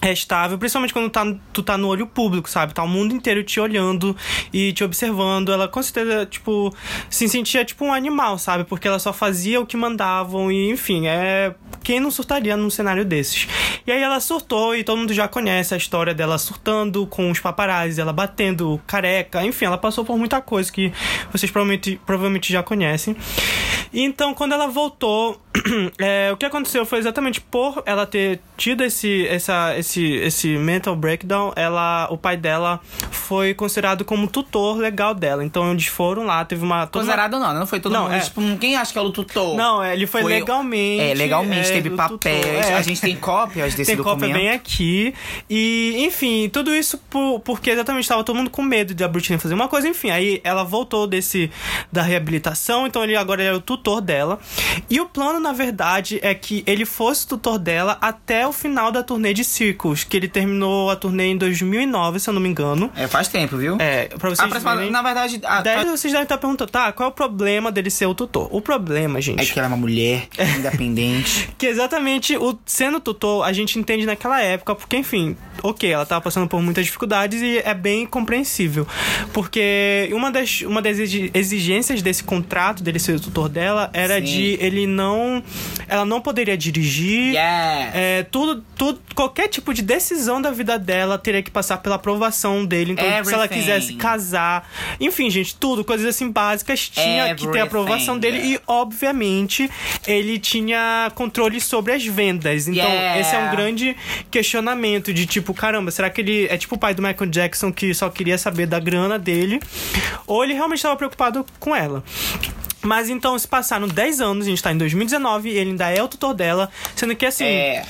é 0.08 0.12
estável, 0.12 0.56
principalmente 0.58 0.92
quando 0.92 1.10
tá, 1.10 1.24
tu 1.52 1.62
tá 1.62 1.76
no 1.76 1.88
olho 1.88 2.06
público, 2.06 2.48
sabe? 2.48 2.72
Tá 2.72 2.82
o 2.82 2.88
mundo 2.88 3.14
inteiro 3.14 3.42
te 3.42 3.58
olhando 3.58 4.16
e 4.52 4.72
te 4.72 4.84
observando. 4.84 5.52
Ela 5.52 5.68
com 5.68 5.82
certeza, 5.82 6.24
tipo, 6.26 6.74
se 7.10 7.28
sentia 7.28 7.64
tipo 7.64 7.84
um 7.84 7.92
animal, 7.92 8.38
sabe? 8.38 8.64
Porque 8.64 8.86
ela 8.86 8.98
só 8.98 9.12
fazia 9.12 9.60
o 9.60 9.66
que 9.66 9.76
mandavam 9.76 10.50
e, 10.50 10.70
enfim, 10.70 11.06
é. 11.06 11.54
Quem 11.82 12.00
não 12.00 12.10
surtaria 12.10 12.56
num 12.56 12.68
cenário 12.68 13.04
desses? 13.04 13.46
E 13.86 13.92
aí 13.92 14.02
ela 14.02 14.18
surtou 14.18 14.74
e 14.74 14.82
todo 14.82 14.98
mundo 14.98 15.14
já 15.14 15.28
conhece 15.28 15.72
a 15.72 15.76
história 15.76 16.12
dela 16.12 16.36
surtando 16.36 17.06
com 17.06 17.30
os 17.30 17.38
paparazzi, 17.38 18.00
ela 18.00 18.12
batendo 18.12 18.80
careca, 18.86 19.44
enfim, 19.44 19.66
ela 19.66 19.78
passou 19.78 20.04
por 20.04 20.18
muita 20.18 20.40
coisa 20.40 20.72
que 20.72 20.92
vocês 21.30 21.50
provavelmente, 21.50 22.00
provavelmente 22.04 22.52
já 22.52 22.60
conhecem. 22.60 23.16
E 23.92 24.02
então, 24.02 24.34
quando 24.34 24.52
ela 24.52 24.66
voltou, 24.66 25.40
é, 25.98 26.30
o 26.32 26.36
que 26.36 26.44
aconteceu 26.44 26.84
foi 26.84 26.98
exatamente 26.98 27.40
por 27.40 27.82
ela 27.86 28.06
ter 28.06 28.40
tido 28.56 28.82
esse, 28.84 29.26
essa, 29.28 29.76
esse, 29.78 30.04
esse 30.16 30.48
mental 30.58 30.94
breakdown, 30.96 31.52
ela, 31.56 32.08
o 32.10 32.16
pai 32.18 32.36
dela 32.36 32.80
foi 33.10 33.54
considerado 33.54 34.04
como 34.04 34.26
tutor 34.26 34.76
legal 34.78 35.14
dela. 35.14 35.44
Então, 35.44 35.72
eles 35.72 35.86
foram 35.86 36.24
lá, 36.24 36.44
teve 36.44 36.62
uma. 36.64 36.86
toda 36.86 37.04
uma- 37.04 37.12
Considerado 37.12 37.38
não? 37.40 37.54
Não 37.60 37.66
foi 37.66 37.80
todo 37.80 37.92
Não, 37.92 38.04
mundo. 38.04 38.14
é. 38.14 38.20
Tipo, 38.20 38.40
quem 38.58 38.76
acha 38.76 38.92
que 38.92 38.98
é 38.98 39.02
o 39.02 39.10
tutor? 39.10 39.56
Não, 39.56 39.82
é, 39.82 39.94
ele 39.94 40.06
foi, 40.06 40.22
legalmente. 40.22 41.00
É, 41.02 41.14
legalmente, 41.14 41.70
é, 41.70 41.72
teve 41.72 41.90
papéis. 41.90 42.44
é. 42.66 42.74
A 42.74 42.82
gente 42.82 43.00
tem 43.00 43.16
cópias 43.16 43.74
desse 43.74 43.90
Tem 43.92 43.96
documento. 43.96 44.20
cópia 44.20 44.34
bem 44.34 44.50
aqui. 44.50 45.14
E, 45.48 46.04
enfim, 46.06 46.48
tudo 46.52 46.74
isso 46.74 46.98
por- 47.10 47.40
porque 47.40 47.70
exatamente 47.70 48.02
estava 48.04 48.22
todo 48.24 48.36
mundo 48.36 48.50
com 48.50 48.62
medo 48.62 48.94
de 48.94 49.02
a 49.04 49.08
Britney 49.08 49.38
fazer 49.38 49.54
uma 49.54 49.68
coisa. 49.68 49.88
Enfim, 49.88 50.10
aí 50.10 50.40
ela 50.44 50.64
voltou 50.64 51.06
desse 51.06 51.50
da 51.90 52.02
reabilitação, 52.02 52.86
então 52.86 53.02
ele 53.04 53.16
agora 53.16 53.42
era 53.42 53.56
o 53.56 53.60
tutor 53.60 53.75
dela. 54.00 54.38
E 54.90 55.00
o 55.00 55.06
plano, 55.06 55.38
na 55.40 55.52
verdade, 55.52 56.18
é 56.22 56.34
que 56.34 56.62
ele 56.66 56.84
fosse 56.84 57.26
tutor 57.26 57.58
dela 57.58 57.98
até 58.00 58.46
o 58.46 58.52
final 58.52 58.90
da 58.92 59.02
turnê 59.02 59.32
de 59.34 59.44
Circles, 59.44 60.04
que 60.04 60.16
ele 60.16 60.28
terminou 60.28 60.90
a 60.90 60.96
turnê 60.96 61.26
em 61.26 61.36
2009, 61.36 62.20
se 62.20 62.28
eu 62.28 62.34
não 62.34 62.40
me 62.40 62.48
engano. 62.48 62.90
É, 62.96 63.06
faz 63.06 63.28
tempo, 63.28 63.56
viu? 63.56 63.76
É, 63.80 64.06
pra 64.06 64.30
vocês 64.30 64.62
verem. 64.62 64.90
Na 64.90 65.02
verdade, 65.02 65.40
a- 65.44 65.62
Daí 65.62 65.84
vocês 65.84 66.12
devem 66.12 66.22
estar 66.24 66.38
perguntando, 66.38 66.70
tá, 66.70 66.92
qual 66.92 67.08
é 67.08 67.10
o 67.10 67.14
problema 67.14 67.70
dele 67.72 67.90
ser 67.90 68.06
o 68.06 68.14
tutor? 68.14 68.48
O 68.50 68.60
problema, 68.60 69.20
gente, 69.20 69.40
é 69.42 69.44
que 69.46 69.58
ela 69.58 69.66
é 69.66 69.70
uma 69.70 69.76
mulher 69.76 70.28
independente. 70.58 71.48
que 71.58 71.66
exatamente 71.66 72.36
o 72.36 72.58
sendo 72.64 73.00
tutor, 73.00 73.44
a 73.44 73.52
gente 73.52 73.78
entende 73.78 74.06
naquela 74.06 74.40
época, 74.40 74.74
porque 74.74 74.96
enfim, 74.96 75.36
ok, 75.62 75.90
ela 75.90 76.04
tava 76.06 76.20
passando 76.20 76.46
por 76.48 76.60
muitas 76.62 76.84
dificuldades 76.84 77.40
e 77.42 77.58
é 77.58 77.74
bem 77.74 78.06
compreensível. 78.06 78.86
Porque 79.32 80.08
uma 80.12 80.30
das, 80.30 80.62
uma 80.62 80.80
das 80.80 80.98
exi- 80.98 81.30
exigências 81.34 82.02
desse 82.02 82.24
contrato, 82.24 82.82
dele 82.82 82.98
ser 82.98 83.16
o 83.16 83.20
tutor 83.20 83.48
dela, 83.48 83.65
era 83.92 84.16
Sim. 84.18 84.24
de 84.24 84.58
ele 84.60 84.86
não. 84.86 85.42
Ela 85.88 86.04
não 86.04 86.20
poderia 86.20 86.56
dirigir. 86.56 87.32
Yeah. 87.34 87.90
É, 87.94 88.22
tudo, 88.24 88.64
tudo, 88.76 89.00
qualquer 89.14 89.48
tipo 89.48 89.72
de 89.72 89.82
decisão 89.82 90.42
da 90.42 90.50
vida 90.50 90.78
dela 90.78 91.16
teria 91.16 91.42
que 91.42 91.50
passar 91.50 91.78
pela 91.78 91.94
aprovação 91.94 92.64
dele. 92.64 92.92
Então, 92.92 93.04
se 93.04 93.32
ela 93.32 93.44
Everything. 93.44 93.54
quisesse 93.54 93.94
casar, 93.94 94.68
enfim, 95.00 95.30
gente, 95.30 95.54
tudo, 95.54 95.84
coisas 95.84 96.06
assim 96.06 96.30
básicas, 96.30 96.88
tinha 96.88 97.34
que 97.34 97.46
ter 97.48 97.60
a 97.60 97.64
aprovação 97.64 98.18
dele. 98.18 98.38
Everything. 98.38 98.56
E, 98.56 98.60
obviamente, 98.66 99.70
ele 100.06 100.38
tinha 100.38 101.10
controle 101.14 101.60
sobre 101.60 101.92
as 101.92 102.04
vendas. 102.04 102.66
Então, 102.66 102.86
Yeah. 102.86 103.20
esse 103.20 103.34
é 103.34 103.38
um 103.38 103.50
grande 103.50 103.96
questionamento 104.30 105.12
de 105.12 105.24
tipo, 105.26 105.54
caramba, 105.54 105.90
será 105.90 106.10
que 106.10 106.20
ele 106.20 106.46
é 106.46 106.56
tipo 106.56 106.74
o 106.74 106.78
pai 106.78 106.94
do 106.94 107.02
Michael 107.02 107.30
Jackson 107.30 107.72
que 107.72 107.94
só 107.94 108.08
queria 108.10 108.38
saber 108.38 108.66
da 108.66 108.78
grana 108.80 109.18
dele? 109.18 109.60
Ou 110.26 110.42
ele 110.42 110.54
realmente 110.54 110.78
estava 110.78 110.96
preocupado 110.96 111.44
com 111.60 111.74
ela? 111.74 112.02
Mas 112.86 113.10
então, 113.10 113.38
se 113.38 113.46
passaram 113.46 113.88
10 113.88 114.20
anos, 114.20 114.46
a 114.46 114.50
gente 114.50 114.62
tá 114.62 114.72
em 114.72 114.78
2019 114.78 115.48
e 115.48 115.58
ele 115.58 115.70
ainda 115.70 115.90
é 115.90 116.02
o 116.02 116.08
tutor 116.08 116.32
dela, 116.34 116.70
sendo 116.94 117.14
que 117.14 117.26
assim. 117.26 117.44
É. 117.44 117.84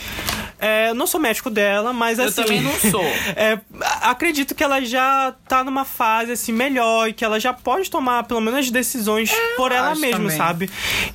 É, 0.59 0.89
eu 0.89 0.95
não 0.95 1.07
sou 1.07 1.21
médico 1.21 1.51
dela, 1.51 1.93
mas 1.93 2.19
Eu 2.19 2.27
assim. 2.27 2.43
também 2.43 2.63
não 2.63 2.73
sou. 2.91 3.05
é, 3.37 3.61
acredito 4.11 4.55
que 4.55 4.63
ela 4.63 4.81
já 4.85 5.35
tá 5.49 5.65
numa 5.65 5.85
fase 5.85 6.33
assim 6.33 6.53
melhor 6.53 7.09
e 7.09 7.13
que 7.13 7.25
ela 7.25 7.39
já 7.39 7.53
pode 7.53 7.91
tomar 7.91 8.25
pelo 8.25 8.41
menos 8.41 8.71
decisões 8.71 9.33
por 9.57 9.73
ela 9.73 9.95
mesma, 9.95 10.19
também. 10.19 10.37
sabe? 10.37 10.71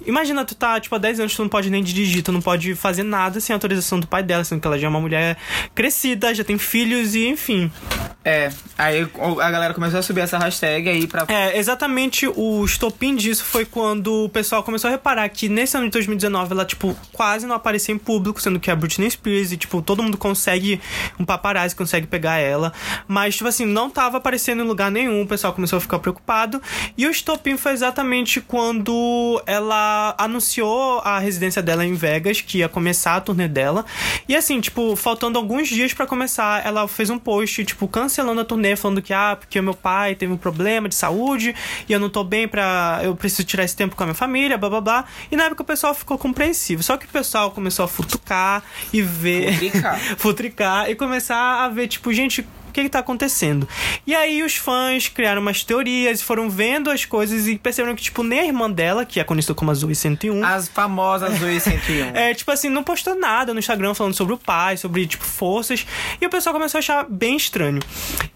Imagina, 0.05 0.45
tu 0.45 0.55
tá, 0.55 0.79
tipo, 0.79 0.95
há 0.95 0.97
10 0.97 1.21
anos, 1.21 1.35
tu 1.35 1.41
não 1.41 1.49
pode 1.49 1.69
nem 1.69 1.83
dirigir, 1.83 2.23
tu 2.23 2.31
não 2.31 2.41
pode 2.41 2.75
fazer 2.75 3.03
nada 3.03 3.39
sem 3.39 3.53
autorização 3.53 3.99
do 3.99 4.07
pai 4.07 4.23
dela, 4.23 4.43
sendo 4.43 4.61
que 4.61 4.67
ela 4.67 4.77
já 4.77 4.87
é 4.87 4.89
uma 4.89 5.01
mulher 5.01 5.37
crescida, 5.73 6.33
já 6.33 6.43
tem 6.43 6.57
filhos 6.57 7.15
e 7.15 7.27
enfim. 7.27 7.71
É. 8.23 8.51
Aí 8.77 9.07
a 9.41 9.51
galera 9.51 9.73
começou 9.73 9.99
a 9.99 10.03
subir 10.03 10.21
essa 10.21 10.37
hashtag 10.37 10.87
aí 10.87 11.07
pra. 11.07 11.25
É, 11.27 11.57
exatamente 11.57 12.27
o 12.27 12.63
estopim 12.63 13.15
disso 13.15 13.43
foi 13.43 13.65
quando 13.65 14.25
o 14.25 14.29
pessoal 14.29 14.61
começou 14.63 14.89
a 14.89 14.91
reparar 14.91 15.27
que 15.29 15.49
nesse 15.49 15.75
ano 15.75 15.87
de 15.87 15.91
2019 15.91 16.53
ela, 16.53 16.65
tipo, 16.65 16.95
quase 17.11 17.47
não 17.47 17.55
aparecia 17.55 17.93
em 17.95 17.97
público, 17.97 18.39
sendo 18.39 18.59
que 18.59 18.69
a 18.69 18.75
Britney 18.75 19.09
Spears 19.09 19.51
e, 19.51 19.57
tipo, 19.57 19.81
todo 19.81 20.03
mundo 20.03 20.17
consegue, 20.17 20.79
um 21.19 21.25
paparazzi 21.25 21.75
consegue 21.75 22.05
pegar 22.05 22.37
ela, 22.37 22.71
mas, 23.07 23.35
tipo 23.35 23.47
assim, 23.47 23.65
não 23.65 23.89
tava 23.89 24.17
aparecendo 24.17 24.63
em 24.63 24.67
lugar 24.67 24.91
nenhum, 24.91 25.21
o 25.21 25.27
pessoal 25.27 25.53
começou 25.53 25.77
a 25.77 25.81
ficar 25.81 25.99
preocupado, 25.99 26.61
e 26.97 27.05
o 27.05 27.11
estopim 27.11 27.57
foi 27.57 27.73
exatamente 27.73 28.41
quando 28.41 29.41
ela 29.45 30.15
anunciou 30.17 30.99
a 30.99 31.19
residência 31.19 31.61
dela 31.61 31.85
em 31.85 31.93
Vegas, 31.93 32.41
que 32.41 32.59
ia 32.59 32.69
começar 32.69 33.15
a 33.15 33.21
turnê 33.21 33.47
dela, 33.47 33.85
e 34.27 34.35
assim, 34.35 34.59
tipo, 34.59 34.95
faltando 34.95 35.37
alguns 35.37 35.67
dias 35.67 35.93
pra 35.93 36.05
começar, 36.05 36.65
ela 36.65 36.87
fez 36.87 37.09
um 37.09 37.17
post, 37.17 37.63
tipo, 37.65 37.87
cancelando 37.87 38.41
a 38.41 38.45
turnê, 38.45 38.75
falando 38.75 39.01
que, 39.01 39.13
ah, 39.13 39.35
porque 39.39 39.59
o 39.59 39.63
meu 39.63 39.73
pai 39.73 40.15
teve 40.15 40.31
um 40.31 40.37
problema 40.37 40.87
de 40.89 40.95
saúde, 40.95 41.55
e 41.87 41.93
eu 41.93 41.99
não 41.99 42.09
tô 42.09 42.23
bem 42.23 42.47
pra... 42.47 43.01
eu 43.03 43.15
preciso 43.15 43.43
tirar 43.43 43.63
esse 43.63 43.75
tempo 43.75 43.95
com 43.95 44.03
a 44.03 44.05
minha 44.07 44.15
família, 44.15 44.57
blá 44.57 44.69
blá 44.69 44.81
blá, 44.81 45.05
e 45.31 45.35
na 45.35 45.45
época 45.45 45.63
o 45.63 45.65
pessoal 45.65 45.93
ficou 45.93 46.17
compreensivo, 46.17 46.83
só 46.83 46.97
que 46.97 47.05
o 47.05 47.09
pessoal 47.09 47.51
começou 47.51 47.85
a 47.85 47.87
futucar 47.87 48.63
e 48.91 49.01
ver... 49.01 49.53
Futricar. 49.53 49.99
futricar 50.17 50.89
e 50.89 50.95
começar 50.95 51.65
a 51.65 51.69
ver, 51.69 51.87
tipo, 51.87 52.11
gente, 52.13 52.47
o 52.71 52.73
que 52.73 52.83
que 52.83 52.89
tá 52.89 52.99
acontecendo. 52.99 53.67
E 54.07 54.15
aí 54.15 54.41
os 54.41 54.55
fãs 54.55 55.07
criaram 55.07 55.41
umas 55.41 55.63
teorias, 55.63 56.21
foram 56.21 56.49
vendo 56.49 56.89
as 56.89 57.05
coisas 57.05 57.47
e 57.47 57.57
perceberam 57.57 57.95
que, 57.95 58.01
tipo, 58.03 58.23
nem 58.23 58.39
a 58.39 58.45
irmã 58.45 58.69
dela, 58.71 59.05
que 59.05 59.19
é 59.19 59.23
conhecida 59.23 59.53
como 59.53 59.71
a 59.71 59.73
Zoe 59.73 59.93
101, 59.93 60.43
As 60.43 60.67
famosas 60.67 61.37
do 61.39 61.59
101. 61.59 62.15
é, 62.15 62.33
tipo 62.33 62.49
assim, 62.51 62.69
não 62.69 62.83
postou 62.83 63.15
nada 63.15 63.53
no 63.53 63.59
Instagram 63.59 63.93
falando 63.93 64.13
sobre 64.13 64.33
o 64.33 64.37
pai, 64.37 64.77
sobre, 64.77 65.05
tipo, 65.05 65.23
forças. 65.23 65.85
E 66.19 66.25
o 66.25 66.29
pessoal 66.29 66.53
começou 66.53 66.77
a 66.77 66.79
achar 66.79 67.05
bem 67.09 67.35
estranho. 67.35 67.79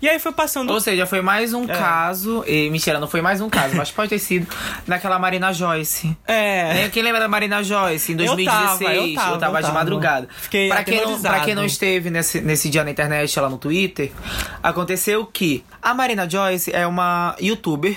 E 0.01 0.09
aí 0.09 0.19
foi 0.19 0.31
passando. 0.31 0.71
Ou 0.71 0.79
seja, 0.79 1.05
foi 1.05 1.21
mais 1.21 1.53
um 1.53 1.65
caso. 1.65 2.43
E, 2.47 2.69
mentira, 2.69 2.99
não 2.99 3.07
foi 3.07 3.21
mais 3.21 3.41
um 3.41 3.49
caso, 3.49 3.75
mas 3.75 3.89
pode 3.91 4.09
ter 4.09 4.19
sido 4.19 4.47
daquela 4.85 5.17
Marina 5.17 5.53
Joyce. 5.53 6.15
É. 6.27 6.73
Né? 6.73 6.89
Quem 6.89 7.01
lembra 7.01 7.21
da 7.21 7.27
Marina 7.27 7.63
Joyce 7.63 8.11
em 8.13 8.21
Eu 8.21 8.25
tava, 8.25 8.35
2016? 8.35 8.81
eu 8.81 9.15
tava, 9.15 9.33
eu 9.35 9.55
de 9.55 9.61
tava. 9.61 9.73
madrugada. 9.73 10.27
Fiquei 10.37 10.67
pra 10.67 10.83
quem, 10.83 11.01
não, 11.01 11.21
pra 11.21 11.39
quem 11.39 11.55
não 11.55 11.65
esteve 11.65 12.09
nesse, 12.09 12.41
nesse 12.41 12.69
dia 12.69 12.83
na 12.83 12.91
internet, 12.91 13.39
lá 13.39 13.49
no 13.49 13.57
Twitter, 13.57 14.11
aconteceu 14.61 15.25
que 15.25 15.63
a 15.81 15.93
Marina 15.93 16.29
Joyce 16.29 16.71
é 16.73 16.85
uma 16.85 17.35
youtuber 17.39 17.95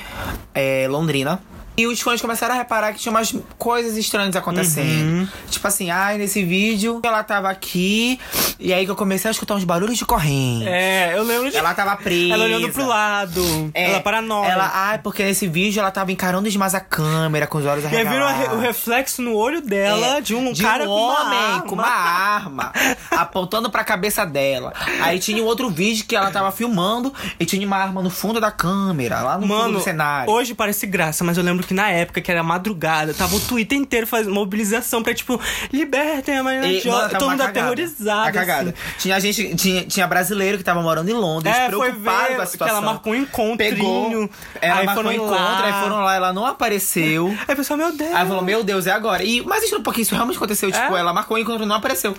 é, 0.54 0.86
londrina. 0.88 1.40
E 1.78 1.86
os 1.86 2.00
fãs 2.00 2.20
começaram 2.20 2.54
a 2.54 2.58
reparar 2.58 2.92
que 2.92 2.98
tinha 2.98 3.10
umas 3.10 3.32
coisas 3.56 3.96
estranhas 3.96 4.34
acontecendo. 4.34 5.20
Uhum. 5.20 5.28
Tipo 5.48 5.66
assim, 5.68 5.90
ai, 5.90 6.18
nesse 6.18 6.42
vídeo 6.44 7.00
ela 7.04 7.22
tava 7.22 7.48
aqui. 7.48 8.18
E 8.58 8.72
aí 8.72 8.84
que 8.84 8.90
eu 8.90 8.96
comecei 8.96 9.28
a 9.28 9.32
escutar 9.32 9.54
uns 9.54 9.62
barulhos 9.64 9.96
de 9.96 10.04
corrente. 10.04 10.66
É, 10.66 11.12
eu 11.16 11.22
lembro 11.22 11.50
de. 11.50 11.56
Ela 11.56 11.72
tava 11.74 11.94
presa. 11.96 12.34
Ela 12.34 12.44
olhando 12.44 12.68
pro 12.70 12.84
lado. 12.86 13.70
É, 13.72 13.92
ela 13.92 14.00
paranoia. 14.00 14.48
Ela, 14.50 14.70
ai, 14.74 14.98
porque 14.98 15.22
nesse 15.22 15.46
vídeo 15.46 15.78
ela 15.80 15.90
tava 15.92 16.10
encarando 16.10 16.50
demais 16.50 16.74
a 16.74 16.80
câmera 16.80 17.46
com 17.46 17.58
os 17.58 17.64
olhos 17.66 17.84
E 17.84 17.86
aí 17.96 18.04
viram 18.04 18.26
arregalados. 18.26 18.58
o 18.58 18.60
reflexo 18.60 19.22
no 19.22 19.34
olho 19.34 19.60
dela 19.60 20.18
É, 20.18 20.20
de 20.20 20.34
um 20.34 20.52
de 20.52 20.62
cara 20.62 20.82
um 20.84 20.86
com 20.88 20.92
uma 20.94 21.20
homem 21.22 21.38
arma. 21.38 21.62
com 21.62 21.74
uma 21.76 21.86
arma 21.88 22.72
apontando 23.12 23.70
pra 23.70 23.84
cabeça 23.84 24.24
dela. 24.26 24.72
Aí 25.00 25.18
tinha 25.18 25.42
um 25.42 25.46
outro 25.46 25.70
vídeo 25.70 26.04
que 26.06 26.16
ela 26.16 26.30
tava 26.30 26.50
filmando 26.50 27.12
e 27.38 27.44
tinha 27.46 27.64
uma 27.66 27.76
arma 27.76 28.02
no 28.02 28.10
fundo 28.10 28.40
da 28.40 28.50
câmera, 28.50 29.20
lá 29.22 29.36
no 29.36 29.42
fundo 29.42 29.54
Mano, 29.54 29.78
do 29.78 29.80
cenário. 29.80 30.30
hoje 30.32 30.54
parece 30.54 30.86
graça, 30.86 31.22
mas 31.24 31.36
eu 31.36 31.44
lembro 31.44 31.64
que 31.68 31.74
na 31.74 31.90
época, 31.90 32.20
que 32.20 32.30
era 32.32 32.42
madrugada, 32.42 33.12
tava 33.14 33.36
o 33.36 33.40
Twitter 33.40 33.76
inteiro 33.78 34.06
fazendo 34.06 34.34
mobilização 34.34 35.02
pra, 35.02 35.12
tipo, 35.14 35.38
libertem 35.72 36.38
a 36.38 36.42
Marina 36.42 36.72
Jo. 36.80 36.88
mano, 36.90 37.02
tava 37.10 37.18
Todo 37.18 37.30
mundo 37.30 37.40
aterrorizado. 37.42 38.32
Cagada. 38.32 38.70
assim. 38.70 38.98
Tinha 38.98 39.20
gente, 39.20 39.54
tinha, 39.54 39.84
tinha 39.84 40.06
brasileiro 40.06 40.56
que 40.58 40.64
tava 40.64 40.82
morando 40.82 41.08
em 41.10 41.14
Londres, 41.14 41.54
É, 41.54 41.70
foi 41.70 41.90
preocupado 41.90 42.28
ver 42.28 42.36
com 42.36 42.42
a 42.42 42.44
que 42.46 42.50
situação. 42.52 42.76
ela 42.78 42.86
marcou 42.86 43.12
um 43.12 43.16
encontrinho. 43.16 43.58
Pegou, 43.76 44.30
ela 44.62 44.80
aí 44.80 44.86
marcou 44.86 45.04
um 45.04 45.12
encontro, 45.12 45.34
lá. 45.34 45.64
aí 45.64 45.72
foram 45.82 45.96
lá, 46.00 46.14
ela 46.16 46.32
não 46.32 46.46
apareceu. 46.46 47.36
Aí 47.46 47.54
pessoal, 47.54 47.76
meu 47.76 47.94
Deus. 47.96 48.14
Aí 48.14 48.26
falou, 48.26 48.42
meu 48.42 48.64
Deus, 48.64 48.86
é 48.86 48.90
agora. 48.92 49.22
E, 49.22 49.42
mas 49.42 49.62
isso, 49.64 49.80
porque 49.82 50.00
isso 50.00 50.14
realmente 50.14 50.36
aconteceu. 50.36 50.72
Tipo, 50.72 50.96
É? 50.96 51.00
ela 51.00 51.12
marcou 51.12 51.36
o 51.36 51.40
encontro 51.40 51.64
e 51.64 51.66
não 51.66 51.76
apareceu. 51.76 52.16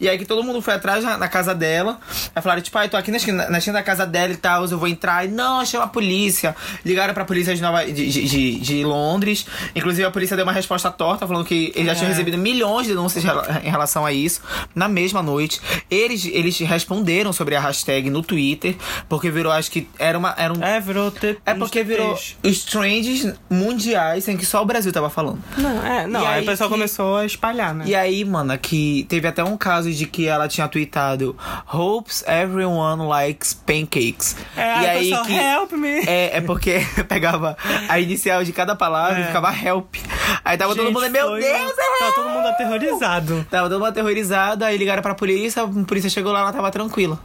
E 0.00 0.08
aí 0.08 0.16
que 0.18 0.24
todo 0.24 0.42
mundo 0.44 0.62
foi 0.62 0.74
atrás 0.74 1.02
na, 1.02 1.18
na 1.18 1.28
casa 1.28 1.54
dela. 1.54 1.98
Aí 2.34 2.40
falaram, 2.42 2.62
tipo, 2.62 2.78
ai, 2.78 2.88
tô 2.88 2.96
aqui 2.96 3.10
na 3.10 3.16
esquina, 3.16 3.48
na 3.50 3.58
esquina 3.58 3.78
da 3.78 3.82
casa 3.82 4.06
dela 4.06 4.32
e 4.32 4.36
tal, 4.36 4.64
eu 4.66 4.78
vou 4.78 4.86
entrar. 4.88 5.24
E 5.24 5.28
não, 5.28 5.64
chama 5.64 5.84
a 5.84 5.88
polícia. 5.88 6.54
Ligaram 6.84 7.12
pra 7.12 7.24
polícia 7.24 7.54
de, 7.54 7.60
Nova, 7.60 7.84
de, 7.84 7.92
de, 8.08 8.24
de- 8.28 8.58
de 8.78 8.84
Londres. 8.84 9.46
Inclusive, 9.74 10.04
a 10.06 10.10
polícia 10.10 10.36
deu 10.36 10.44
uma 10.44 10.52
resposta 10.52 10.90
torta, 10.90 11.26
falando 11.26 11.44
que 11.44 11.72
eles 11.74 11.86
já 11.86 11.94
tinham 11.94 12.06
É. 12.08 12.12
recebido 12.12 12.36
milhões 12.38 12.86
de 12.86 12.92
denúncias 12.94 13.24
em 13.24 13.68
relação 13.70 14.04
a 14.04 14.12
isso. 14.12 14.40
Na 14.74 14.88
mesma 14.88 15.22
noite. 15.22 15.60
Eles, 15.90 16.24
eles 16.26 16.58
responderam 16.60 17.32
sobre 17.32 17.54
a 17.56 17.60
hashtag 17.60 18.10
no 18.10 18.22
Twitter, 18.22 18.74
porque 19.08 19.30
virou, 19.30 19.52
acho 19.52 19.70
que 19.70 19.88
era 19.98 20.16
uma. 20.18 20.34
Era 20.36 20.52
um, 20.52 20.62
É, 20.62 20.80
virou... 20.80 21.10
Te... 21.10 21.38
é 21.44 21.54
porque 21.54 21.82
virou 21.84 22.18
os 22.42 22.64
trends 22.64 23.32
mundiais 23.50 24.28
em 24.28 24.36
que 24.36 24.46
só 24.46 24.62
o 24.62 24.64
Brasil 24.64 24.92
tava 24.92 25.10
falando. 25.10 25.38
Não, 25.58 25.84
é, 25.86 26.06
não. 26.06 26.22
E 26.22 26.26
aí, 26.26 26.34
aí 26.38 26.42
o 26.42 26.46
pessoal 26.46 26.68
que- 26.68 26.74
começou 26.74 27.16
a 27.18 27.26
espalhar, 27.26 27.74
né? 27.74 27.84
E 27.86 27.94
aí, 27.94 28.24
mano, 28.24 28.56
que 28.58 29.04
teve 29.08 29.26
até 29.28 29.42
um 29.44 29.56
caso 29.56 29.90
de 29.92 30.06
que 30.06 30.26
ela 30.26 30.48
tinha 30.48 30.66
tweetado 30.68 31.36
Hopes 31.72 32.24
everyone 32.26 33.06
likes 33.06 33.52
pancakes. 33.54 34.36
É, 34.56 34.60
e 34.82 34.86
aí 34.86 35.08
pessoal, 35.10 35.26
que. 35.26 35.32
help 35.34 35.72
me. 35.72 35.98
É, 36.06 36.36
é 36.38 36.40
porque 36.40 36.80
pegava 37.08 37.56
a 37.88 38.00
inicial 38.00 38.42
de 38.44 38.52
cada 38.52 38.63
palavra 38.76 39.18
e 39.18 39.22
É. 39.22 39.26
ficava 39.26 39.52
help. 39.52 39.96
Aí 40.44 40.56
tava 40.56 40.74
todo 40.74 40.86
Gente, 40.86 40.94
mundo, 40.94 41.10
meu 41.10 41.30
Deus, 41.34 41.44
é 41.44 41.98
Tava 41.98 42.12
todo 42.14 42.28
mundo 42.30 42.46
aterrorizado. 42.48 43.46
Tava 43.50 43.68
todo 43.68 43.78
mundo 43.78 43.88
aterrorizado, 43.88 44.64
aí 44.64 44.76
ligaram 44.76 45.02
pra 45.02 45.14
polícia, 45.14 45.64
a 45.64 45.66
polícia 45.84 46.08
chegou 46.08 46.32
lá, 46.32 46.40
ela 46.40 46.52
tava 46.52 46.70
tranquila. 46.70 47.18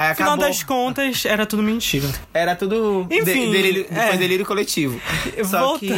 Aí 0.00 0.14
final 0.14 0.32
acabou. 0.34 0.46
das 0.48 0.62
contas, 0.62 1.24
era 1.26 1.44
tudo 1.44 1.62
mentira. 1.62 2.08
Era 2.32 2.54
tudo 2.54 3.04
de- 3.08 3.16
Enfim, 3.18 3.50
delírio, 3.50 3.86
é. 3.90 4.06
foi 4.08 4.16
delírio 4.16 4.46
coletivo. 4.46 5.00
Só 5.44 5.58
Volta- 5.60 5.80
que, 5.80 5.92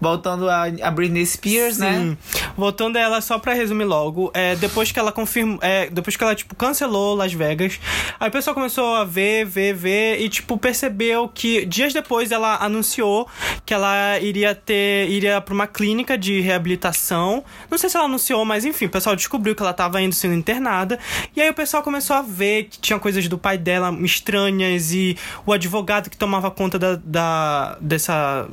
voltando 0.00 0.50
a, 0.50 0.64
a 0.82 0.90
Britney 0.90 1.24
Spears, 1.24 1.78
né? 1.78 1.94
Sim. 1.98 2.18
Voltando 2.56 2.96
a 2.96 3.00
ela, 3.00 3.20
só 3.20 3.38
pra 3.38 3.52
resumir 3.54 3.84
logo, 3.84 4.30
é, 4.34 4.56
depois 4.56 4.90
que 4.92 4.98
ela 4.98 5.12
confirmou. 5.12 5.58
É, 5.62 5.88
depois 5.90 6.16
que 6.16 6.22
ela, 6.24 6.34
tipo, 6.34 6.54
cancelou 6.56 7.14
Las 7.14 7.32
Vegas, 7.32 7.78
aí 8.18 8.28
o 8.28 8.32
pessoal 8.32 8.54
começou 8.54 8.94
a 8.96 9.04
ver, 9.04 9.44
ver, 9.44 9.72
ver 9.74 10.20
e, 10.20 10.28
tipo, 10.28 10.56
percebeu 10.58 11.28
que 11.28 11.64
dias 11.66 11.92
depois 11.92 12.30
ela 12.32 12.56
anunciou 12.56 13.28
que 13.64 13.72
ela 13.74 14.18
iria 14.20 14.54
ter. 14.54 15.08
iria 15.10 15.40
pra 15.40 15.54
uma 15.54 15.66
clínica 15.66 16.16
de 16.18 16.40
reabilitação. 16.40 17.44
Não 17.70 17.78
sei 17.78 17.88
se 17.88 17.96
ela 17.96 18.06
anunciou, 18.06 18.44
mas 18.44 18.64
enfim, 18.64 18.86
o 18.86 18.90
pessoal 18.90 19.14
descobriu 19.16 19.54
que 19.54 19.62
ela 19.62 19.72
tava 19.72 20.00
indo 20.02 20.14
sendo 20.14 20.34
internada. 20.34 20.98
E 21.36 21.40
aí 21.40 21.48
o 21.50 21.54
pessoal 21.54 21.82
começou 21.82 22.16
a 22.16 22.22
ver 22.22 22.64
que 22.64 22.78
tinha 22.78 22.98
coisas 22.98 23.26
do 23.28 23.38
pai 23.44 23.58
dela 23.58 23.94
estranhas 24.00 24.90
e 24.92 25.16
o 25.44 25.52
advogado 25.52 26.08
que 26.08 26.16
tomava 26.16 26.50
conta 26.50 26.78
da, 26.78 26.96
da 27.04 27.76
dessa 27.78 28.48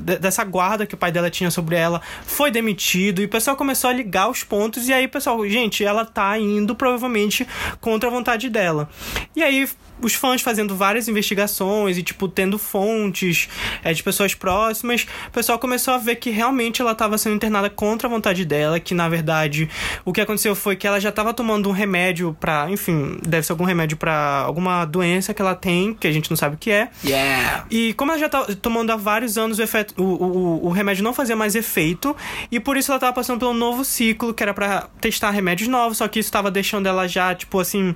de- 0.00 0.18
dessa 0.18 0.42
guarda 0.44 0.86
que 0.86 0.94
o 0.94 0.98
pai 0.98 1.12
dela 1.12 1.30
tinha 1.30 1.50
sobre 1.50 1.76
ela 1.76 2.00
foi 2.26 2.50
demitido 2.50 3.20
e 3.20 3.26
o 3.26 3.28
pessoal 3.28 3.54
começou 3.56 3.90
a 3.90 3.92
ligar 3.92 4.30
os 4.30 4.42
pontos 4.42 4.88
e 4.88 4.92
aí 4.92 5.06
pessoal, 5.06 5.46
gente, 5.48 5.84
ela 5.84 6.04
tá 6.06 6.38
indo 6.38 6.74
provavelmente 6.74 7.46
contra 7.82 8.08
a 8.08 8.12
vontade 8.12 8.48
dela. 8.48 8.88
E 9.36 9.42
aí 9.42 9.68
os 10.04 10.14
fãs 10.14 10.42
fazendo 10.42 10.76
várias 10.76 11.08
investigações 11.08 11.96
e 11.96 12.02
tipo 12.02 12.28
tendo 12.28 12.58
fontes 12.58 13.48
é, 13.82 13.92
de 13.92 14.02
pessoas 14.02 14.34
próximas, 14.34 15.06
o 15.28 15.30
pessoal 15.30 15.58
começou 15.58 15.94
a 15.94 15.98
ver 15.98 16.16
que 16.16 16.30
realmente 16.30 16.80
ela 16.80 16.92
estava 16.92 17.16
sendo 17.18 17.36
internada 17.36 17.70
contra 17.70 18.08
a 18.08 18.10
vontade 18.10 18.44
dela, 18.44 18.78
que 18.78 18.94
na 18.94 19.08
verdade 19.08 19.68
o 20.04 20.12
que 20.12 20.20
aconteceu 20.20 20.54
foi 20.54 20.76
que 20.76 20.86
ela 20.86 21.00
já 21.00 21.08
estava 21.08 21.32
tomando 21.32 21.68
um 21.68 21.72
remédio 21.72 22.36
pra, 22.38 22.66
enfim, 22.70 23.18
deve 23.26 23.46
ser 23.46 23.52
algum 23.52 23.64
remédio 23.64 23.96
pra 23.96 24.40
alguma 24.46 24.84
doença 24.84 25.32
que 25.32 25.40
ela 25.40 25.54
tem, 25.54 25.94
que 25.94 26.06
a 26.06 26.12
gente 26.12 26.30
não 26.30 26.36
sabe 26.36 26.56
o 26.56 26.58
que 26.58 26.70
é. 26.70 26.90
Yeah. 27.04 27.66
E 27.70 27.94
como 27.94 28.12
ela 28.12 28.20
já 28.20 28.28
tá 28.28 28.44
tomando 28.60 28.90
há 28.90 28.96
vários 28.96 29.38
anos 29.38 29.58
o, 29.58 29.62
efeito, 29.62 29.94
o, 29.96 30.04
o, 30.04 30.66
o 30.66 30.70
remédio 30.70 31.02
não 31.02 31.14
fazia 31.14 31.36
mais 31.36 31.54
efeito, 31.54 32.16
e 32.50 32.60
por 32.60 32.76
isso 32.76 32.90
ela 32.90 33.00
tava 33.00 33.12
passando 33.12 33.38
pelo 33.38 33.54
novo 33.54 33.84
ciclo, 33.84 34.34
que 34.34 34.42
era 34.42 34.52
pra 34.52 34.88
testar 35.00 35.30
remédios 35.30 35.68
novos, 35.68 35.98
só 35.98 36.08
que 36.08 36.18
isso 36.18 36.30
tava 36.30 36.50
deixando 36.50 36.86
ela 36.86 37.06
já, 37.08 37.34
tipo 37.34 37.58
assim. 37.60 37.94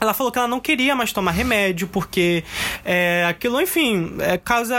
Ela 0.00 0.12
falou 0.14 0.30
que 0.32 0.38
ela 0.38 0.48
não 0.48 0.60
queria 0.60 0.94
mais 0.94 1.12
tomar 1.12 1.30
remédio, 1.30 1.88
porque 1.88 2.44
é, 2.84 3.24
aquilo, 3.28 3.60
enfim, 3.60 4.14
é, 4.20 4.36
causa. 4.38 4.74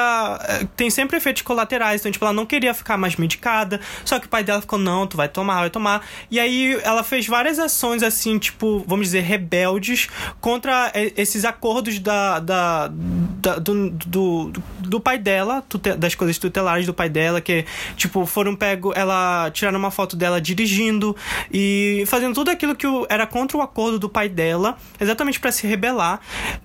é, 0.47 0.65
tem 0.75 0.89
sempre 0.89 1.17
efeitos 1.17 1.41
colaterais. 1.41 2.01
Então, 2.01 2.12
tipo, 2.12 2.24
ela 2.25 2.33
não 2.33 2.45
queria 2.45 2.74
ficar 2.74 2.97
mais 2.97 3.15
medicada. 3.15 3.79
Só 4.05 4.19
que 4.19 4.25
o 4.27 4.29
pai 4.29 4.43
dela 4.43 4.62
ficou, 4.62 4.77
não, 4.79 5.07
tu 5.07 5.17
vai 5.17 5.27
tomar, 5.27 5.59
vai 5.62 5.69
tomar. 5.69 6.05
E 6.29 6.39
aí 6.39 6.79
ela 6.83 7.03
fez 7.03 7.25
várias 7.27 7.57
ações, 7.59 8.03
assim, 8.03 8.38
tipo, 8.38 8.83
vamos 8.88 9.07
dizer, 9.07 9.21
rebeldes 9.21 10.07
contra 10.39 10.91
é, 10.93 11.12
esses 11.17 11.45
acordos 11.45 12.00
da, 12.00 12.39
da, 12.39 12.88
da- 12.91 13.59
do, 13.59 13.89
do, 13.89 14.53
do 14.79 15.00
pai 15.00 15.17
dela, 15.17 15.63
das 15.97 16.15
coisas 16.15 16.38
tutelares 16.38 16.86
do 16.86 16.93
pai 16.93 17.09
dela, 17.09 17.41
que, 17.41 17.65
tipo, 17.95 18.25
foram 18.25 18.55
pego. 18.55 18.93
Ela 18.95 19.50
tiraram 19.51 19.79
uma 19.79 19.91
foto 19.91 20.15
dela 20.15 20.39
dirigindo 20.39 21.15
e 21.51 22.03
fazendo 22.07 22.33
tudo 22.36 22.50
aquilo 22.51 22.75
que 22.75 22.86
era 23.09 23.25
contra 23.25 23.57
o 23.57 23.62
acordo 23.62 23.97
do 24.00 24.09
pai 24.09 24.29
dela, 24.29 24.77
exatamente 25.08 25.40
pra 25.40 25.52
se 25.52 25.66
rebelar. 25.66 26.20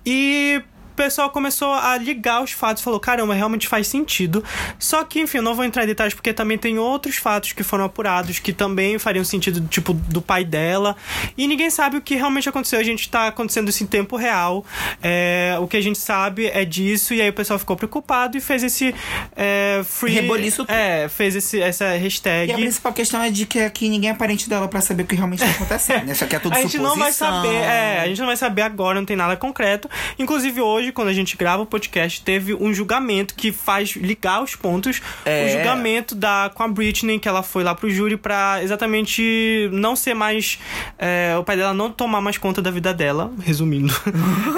E 0.05 0.61
o 0.93 0.95
pessoal 0.95 1.29
começou 1.31 1.73
a 1.73 1.97
ligar 1.97 2.43
os 2.43 2.51
fatos, 2.51 2.83
falou: 2.83 2.99
caramba, 2.99 3.33
realmente 3.33 3.67
faz 3.67 3.87
sentido. 3.87 4.43
Só 4.77 5.03
que, 5.03 5.19
enfim, 5.19 5.37
eu 5.37 5.43
não 5.43 5.55
vou 5.55 5.65
entrar 5.65 5.83
em 5.83 5.87
detalhes 5.87 6.13
porque 6.13 6.31
também 6.31 6.57
tem 6.57 6.77
outros 6.77 7.17
fatos 7.17 7.51
que 7.51 7.63
foram 7.63 7.83
apurados 7.83 8.39
que 8.39 8.53
também 8.53 8.99
fariam 8.99 9.23
sentido, 9.25 9.67
tipo, 9.67 9.93
do 9.93 10.21
pai 10.21 10.43
dela. 10.43 10.95
E 11.37 11.47
ninguém 11.47 11.69
sabe 11.69 11.97
o 11.97 12.01
que 12.01 12.15
realmente 12.15 12.47
aconteceu. 12.47 12.79
A 12.79 12.83
gente 12.83 13.09
tá 13.09 13.27
acontecendo 13.27 13.69
isso 13.69 13.83
em 13.83 13.87
tempo 13.87 14.15
real. 14.15 14.63
É, 15.01 15.57
o 15.59 15.67
que 15.67 15.77
a 15.77 15.81
gente 15.81 15.97
sabe 15.97 16.47
é 16.47 16.63
disso. 16.63 17.13
E 17.13 17.21
aí 17.21 17.29
o 17.29 17.33
pessoal 17.33 17.57
ficou 17.57 17.75
preocupado 17.75 18.37
e 18.37 18.41
fez 18.41 18.63
esse 18.63 18.93
é, 19.35 19.81
free. 19.83 20.13
Reboliço. 20.13 20.65
É, 20.67 21.09
fez 21.09 21.35
esse, 21.35 21.59
essa 21.59 21.89
hashtag. 21.97 22.51
E 22.51 22.53
a 22.53 22.57
principal 22.57 22.93
questão 22.93 23.21
é 23.21 23.31
de 23.31 23.45
que 23.45 23.59
aqui 23.59 23.89
ninguém 23.89 24.11
é 24.11 24.13
parente 24.13 24.47
dela 24.47 24.67
pra 24.67 24.79
saber 24.79 25.03
o 25.03 25.07
que 25.07 25.15
realmente 25.15 25.39
tá 25.43 25.49
acontecendo. 25.49 26.05
né? 26.05 26.13
Isso 26.13 26.23
aqui 26.23 26.35
é 26.35 26.39
tudo 26.39 26.53
a 26.55 26.61
gente 26.61 26.77
não 26.77 26.95
vai 26.95 27.11
saber, 27.11 27.55
é, 27.55 28.01
a 28.01 28.07
gente 28.07 28.19
não 28.19 28.27
vai 28.27 28.37
saber 28.37 28.61
agora, 28.61 28.99
não 28.99 29.05
tem 29.05 29.15
nada 29.15 29.35
concreto. 29.35 29.89
Inclusive 30.19 30.61
hoje, 30.83 30.91
quando 30.91 31.07
a 31.07 31.13
gente 31.13 31.37
grava 31.37 31.63
o 31.63 31.65
podcast, 31.65 32.21
teve 32.21 32.53
um 32.53 32.73
julgamento 32.73 33.33
que 33.33 33.51
faz 33.51 33.95
ligar 33.95 34.43
os 34.43 34.55
pontos. 34.55 35.01
É. 35.25 35.45
O 35.45 35.49
julgamento 35.49 36.13
da 36.13 36.51
com 36.53 36.63
a 36.63 36.67
Britney, 36.67 37.19
que 37.19 37.27
ela 37.27 37.41
foi 37.41 37.63
lá 37.63 37.73
pro 37.73 37.89
júri 37.89 38.17
pra 38.17 38.61
exatamente 38.61 39.69
não 39.71 39.95
ser 39.95 40.13
mais 40.13 40.59
é, 40.99 41.35
o 41.39 41.43
pai 41.43 41.55
dela 41.55 41.73
não 41.73 41.89
tomar 41.89 42.21
mais 42.21 42.37
conta 42.37 42.61
da 42.61 42.69
vida 42.69 42.93
dela, 42.93 43.31
resumindo. 43.41 43.93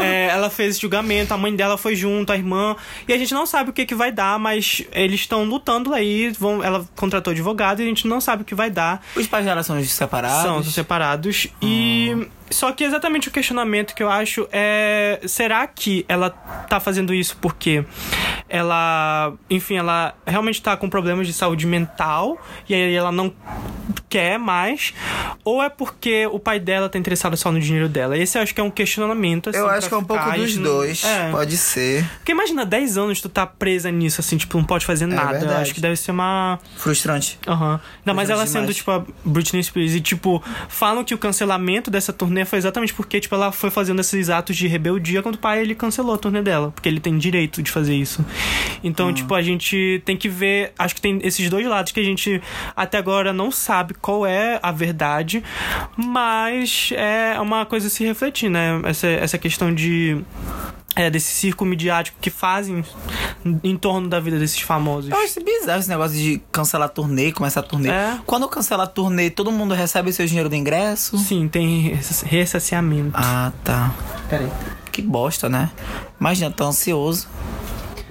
É, 0.01 0.27
ela 0.27 0.49
fez 0.49 0.71
esse 0.71 0.81
julgamento, 0.81 1.33
a 1.33 1.37
mãe 1.37 1.55
dela 1.55 1.77
foi 1.77 1.95
junto, 1.95 2.31
a 2.31 2.35
irmã, 2.35 2.75
e 3.07 3.13
a 3.13 3.17
gente 3.17 3.33
não 3.33 3.45
sabe 3.45 3.69
o 3.69 3.73
que 3.73 3.85
que 3.85 3.95
vai 3.95 4.11
dar, 4.11 4.37
mas 4.37 4.83
eles 4.91 5.21
estão 5.21 5.43
lutando 5.43 5.93
aí, 5.93 6.31
vão, 6.37 6.63
ela 6.63 6.85
contratou 6.95 7.31
advogado 7.31 7.79
e 7.79 7.83
a 7.83 7.85
gente 7.85 8.07
não 8.07 8.19
sabe 8.19 8.41
o 8.41 8.45
que 8.45 8.53
vai 8.53 8.69
dar. 8.69 9.03
Os 9.15 9.27
pais 9.27 9.45
dela 9.45 9.63
são 9.63 9.81
separados. 9.83 10.43
São, 10.43 10.63
são 10.63 10.71
separados. 10.71 11.47
E 11.61 12.27
só 12.49 12.71
que 12.71 12.83
exatamente 12.83 13.27
o 13.27 13.31
questionamento 13.31 13.93
que 13.95 14.03
eu 14.03 14.09
acho 14.09 14.47
é: 14.51 15.19
será 15.25 15.65
que 15.67 16.05
ela 16.07 16.29
tá 16.29 16.79
fazendo 16.79 17.13
isso 17.13 17.37
porque 17.41 17.83
ela, 18.47 19.33
enfim, 19.49 19.77
ela 19.77 20.13
realmente 20.25 20.61
tá 20.61 20.77
com 20.77 20.89
problemas 20.89 21.25
de 21.27 21.33
saúde 21.33 21.65
mental 21.65 22.39
e 22.69 22.73
aí 22.73 22.93
ela 22.93 23.11
não 23.11 23.33
quer 24.07 24.37
mais? 24.37 24.93
Ou 25.43 25.61
é 25.61 25.69
porque 25.69 26.27
o 26.27 26.39
pai 26.39 26.59
dela 26.59 26.87
tá 26.89 26.97
interessado 26.97 27.35
só 27.35 27.51
no 27.51 27.59
dinheiro 27.59 27.89
dela? 27.89 28.17
Esse 28.17 28.37
eu 28.37 28.41
acho 28.43 28.53
que 28.53 28.61
é 28.61 28.63
um 28.63 28.69
questionamento. 28.71 29.49
Assim, 29.49 29.59
Eu 29.59 29.69
acho 29.69 29.87
que 29.87 29.93
é 29.93 29.97
um 29.97 30.03
pouco 30.03 30.31
dos 30.31 30.55
não- 30.57 30.63
dois. 30.63 31.03
É. 31.03 31.31
Pode 31.31 31.57
ser. 31.57 32.05
Porque 32.17 32.31
imagina 32.31 32.65
10 32.65 32.97
anos 32.97 33.21
tu 33.21 33.29
tá 33.29 33.45
presa 33.45 33.91
nisso, 33.91 34.21
assim, 34.21 34.37
tipo, 34.37 34.57
não 34.57 34.63
pode 34.65 34.85
fazer 34.85 35.05
nada. 35.07 35.35
Eu 35.35 35.39
verdade. 35.41 35.61
acho 35.63 35.73
que 35.73 35.81
deve 35.81 35.95
ser 35.95 36.11
uma. 36.11 36.59
Frustrante. 36.77 37.39
Aham. 37.47 37.79
Ainda 37.99 38.13
mais 38.13 38.29
ela 38.29 38.45
demais. 38.45 38.49
sendo, 38.65 38.73
tipo, 38.73 38.91
a 38.91 39.03
Britney 39.23 39.63
Spears. 39.63 39.93
E, 39.93 40.01
tipo, 40.01 40.41
falam 40.69 41.03
que 41.03 41.13
o 41.13 41.17
cancelamento 41.17 41.89
dessa 41.91 42.13
turnê 42.13 42.34
foi 42.43 42.57
exatamente 42.57 42.93
porque, 42.93 43.19
tipo, 43.19 43.35
ela 43.35 43.51
foi 43.51 43.69
fazendo 43.69 44.01
esses 44.01 44.29
atos 44.29 44.55
de 44.55 44.67
rebeldia 44.67 45.21
quando 45.21 45.35
o 45.35 45.37
pai 45.37 45.61
ele 45.61 45.75
cancelou 45.75 46.15
a 46.15 46.17
turnê 46.17 46.41
dela. 46.41 46.71
Porque 46.71 46.89
ele 46.89 46.99
tem 46.99 47.17
direito 47.17 47.61
de 47.61 47.71
fazer 47.71 47.95
isso. 47.95 48.25
Então, 48.83 49.13
tipo, 49.13 49.33
a 49.33 49.41
gente 49.41 50.01
tem 50.03 50.17
que 50.17 50.27
ver. 50.27 50.73
Acho 50.77 50.95
que 50.95 51.01
tem 51.01 51.19
esses 51.23 51.49
dois 51.49 51.65
lados 51.65 51.91
que 51.91 51.99
a 51.99 52.03
gente 52.03 52.41
até 52.75 52.97
agora 52.97 53.31
não 53.31 53.51
sabe 53.51 53.93
qual 53.93 54.25
é 54.25 54.59
a 54.61 54.71
verdade. 54.71 55.43
Mas 55.95 56.91
é 56.95 57.39
uma 57.39 57.65
coisa 57.65 57.87
a 57.87 57.89
se 57.89 58.03
refletir, 58.03 58.49
né? 58.49 58.81
Essa, 58.83 59.07
essa 59.07 59.37
questão 59.37 59.73
de. 59.73 60.17
É, 60.95 61.09
desse 61.09 61.33
circo 61.33 61.65
midiático 61.65 62.17
que 62.21 62.29
fazem 62.29 62.83
em 63.63 63.75
torno 63.75 64.07
da 64.07 64.17
vida 64.19 64.39
desses 64.39 64.61
famosos. 64.61 65.11
Eu 65.11 65.17
acho 65.17 65.43
bizarro 65.43 65.79
esse 65.79 65.89
negócio 65.89 66.17
de 66.17 66.41
cancelar 66.51 66.87
turnê, 66.89 67.31
começar 67.33 67.59
a 67.59 67.63
turnê. 67.63 67.89
É. 67.89 68.17
Quando 68.25 68.47
cancela 68.47 68.85
a 68.85 68.87
turnê, 68.87 69.29
todo 69.29 69.51
mundo 69.51 69.73
recebe 69.73 70.13
seu 70.13 70.25
dinheiro 70.25 70.47
do 70.47 70.55
ingresso? 70.55 71.17
Sim, 71.17 71.47
tem 71.49 71.89
ressa- 71.95 72.25
ressaciamento. 72.25 73.11
Ah, 73.13 73.51
tá. 73.63 73.93
Peraí. 74.29 74.49
Que 74.91 75.01
bosta, 75.01 75.49
né? 75.49 75.69
Imagina, 76.19 76.49
tá 76.49 76.63
ansioso. 76.63 77.27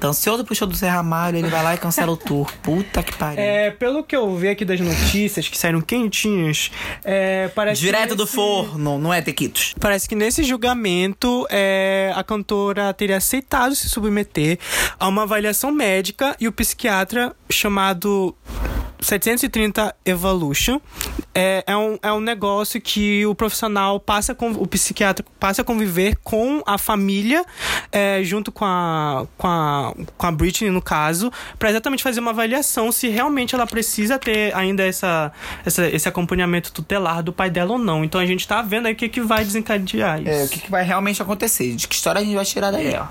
Tá 0.00 0.08
ansioso 0.08 0.44
pro 0.44 0.54
show 0.54 0.66
do 0.66 0.74
Zé 0.74 0.88
Ramalho, 0.88 1.38
ele 1.38 1.48
vai 1.48 1.62
lá 1.62 1.74
e 1.74 1.78
cancela 1.78 2.12
o 2.12 2.16
tour. 2.16 2.50
Puta 2.62 3.02
que 3.02 3.16
pariu. 3.16 3.40
É, 3.42 3.70
pelo 3.70 4.02
que 4.04 4.14
eu 4.14 4.36
vi 4.36 4.48
aqui 4.48 4.64
das 4.64 4.78
notícias 4.80 5.48
que 5.48 5.56
saíram 5.56 5.80
quentinhas, 5.80 6.70
é, 7.04 7.48
parece 7.54 7.80
que 7.80 7.86
Direto 7.86 8.14
do 8.14 8.24
nesse- 8.24 8.34
forno, 8.34 8.98
não 8.98 9.14
é, 9.14 9.22
Tequitos? 9.22 9.74
Parece 9.80 10.08
que 10.08 10.14
nesse 10.14 10.42
julgamento 10.44 11.46
é, 11.50 12.12
a 12.14 12.22
cantora 12.22 12.92
teria 12.92 13.16
aceitado 13.16 13.74
se 13.74 13.88
submeter 13.88 14.58
a 14.98 15.08
uma 15.08 15.22
avaliação 15.22 15.70
médica 15.70 16.36
e 16.40 16.46
o 16.48 16.52
psiquiatra 16.52 17.34
chamado 17.50 18.34
730 19.04 19.94
Evolution 20.04 20.80
é, 21.34 21.64
é, 21.66 21.76
um, 21.76 21.98
é 22.02 22.12
um 22.12 22.20
negócio 22.20 22.80
que 22.80 23.24
o 23.26 23.34
profissional 23.34 23.98
passa 24.00 24.34
com 24.34 24.50
o 24.52 24.66
psiquiatra 24.66 25.24
passa 25.38 25.62
a 25.62 25.64
conviver 25.64 26.16
com 26.22 26.62
a 26.66 26.78
família 26.78 27.44
é, 27.90 28.22
junto 28.22 28.50
com 28.50 28.64
a, 28.64 29.26
com 29.36 29.46
a 29.46 29.94
com 30.16 30.26
a 30.26 30.32
Britney 30.32 30.70
no 30.70 30.82
caso 30.82 31.32
para 31.58 31.70
exatamente 31.70 32.02
fazer 32.02 32.20
uma 32.20 32.30
avaliação 32.30 32.90
se 32.90 33.08
realmente 33.08 33.54
ela 33.54 33.66
precisa 33.66 34.18
ter 34.18 34.54
ainda 34.54 34.84
essa, 34.84 35.32
essa 35.64 35.88
esse 35.88 36.08
acompanhamento 36.08 36.72
tutelar 36.72 37.22
do 37.22 37.32
pai 37.32 37.50
dela 37.50 37.72
ou 37.72 37.78
não 37.78 38.04
então 38.04 38.20
a 38.20 38.26
gente 38.26 38.46
tá 38.46 38.62
vendo 38.62 38.86
aí 38.86 38.92
o 38.92 38.96
que, 38.96 39.08
que 39.08 39.20
vai 39.20 39.44
desencadear 39.44 40.20
isso 40.20 40.30
É, 40.30 40.44
o 40.44 40.48
que, 40.48 40.60
que 40.60 40.70
vai 40.70 40.84
realmente 40.84 41.20
acontecer? 41.20 41.74
De 41.74 41.86
que 41.88 41.94
história 41.94 42.20
a 42.20 42.24
gente 42.24 42.34
vai 42.34 42.44
tirar 42.44 42.70
daí, 42.70 42.94
ó. 42.94 43.06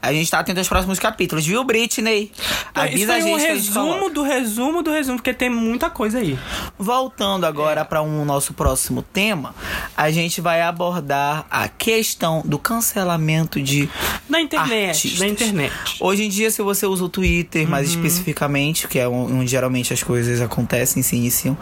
A 0.00 0.12
gente 0.12 0.30
tá 0.30 0.38
atento 0.38 0.58
aos 0.58 0.68
próximos 0.68 0.98
capítulos, 0.98 1.46
viu, 1.46 1.62
Britney? 1.64 2.32
Então, 2.70 2.84
isso 2.86 2.94
Avisa 2.94 3.12
a 3.12 3.20
foi 3.20 3.22
gente 3.22 3.32
um 3.32 3.36
a 3.36 3.38
gente 3.38 3.48
resumo 3.48 4.10
do 4.10 4.22
resumo 4.22 4.82
do 4.82 4.90
resumo, 4.90 5.18
porque 5.18 5.31
tem 5.34 5.48
muita 5.50 5.88
coisa 5.90 6.18
aí. 6.18 6.38
Voltando 6.78 7.44
agora 7.46 7.84
para 7.84 8.02
um 8.02 8.24
nosso 8.24 8.52
próximo 8.54 9.02
tema, 9.02 9.54
a 9.96 10.10
gente 10.10 10.40
vai 10.40 10.62
abordar 10.62 11.46
a 11.50 11.68
questão 11.68 12.42
do 12.44 12.58
cancelamento 12.58 13.60
de 13.60 13.88
Na 14.28 14.40
internet, 14.40 14.88
artistas. 14.88 15.20
na 15.20 15.28
internet. 15.28 15.72
Hoje 16.00 16.24
em 16.24 16.28
dia, 16.28 16.50
se 16.50 16.62
você 16.62 16.86
usa 16.86 17.04
o 17.04 17.08
Twitter, 17.08 17.68
mais 17.68 17.88
Uhum. 17.94 17.96
especificamente, 18.04 18.88
que 18.88 18.98
é 18.98 19.06
onde 19.08 19.50
geralmente 19.50 19.92
as 19.92 20.02
coisas 20.02 20.40
acontecem, 20.40 21.02
se 21.02 21.16
iniciam, 21.16 21.56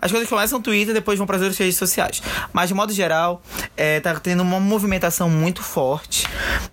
as 0.00 0.10
coisas 0.10 0.28
começam 0.28 0.58
no 0.58 0.62
Twitter 0.64 0.92
depois 0.94 1.18
vão 1.18 1.26
para 1.26 1.36
as 1.36 1.42
outras 1.42 1.58
redes 1.58 1.76
sociais. 1.76 2.22
Mas, 2.52 2.68
de 2.68 2.74
modo 2.74 2.92
geral, 2.92 3.42
é, 3.76 4.00
tá 4.00 4.14
tendo 4.18 4.42
uma 4.42 4.58
movimentação 4.60 5.28
muito 5.30 5.62
forte. 5.62 6.26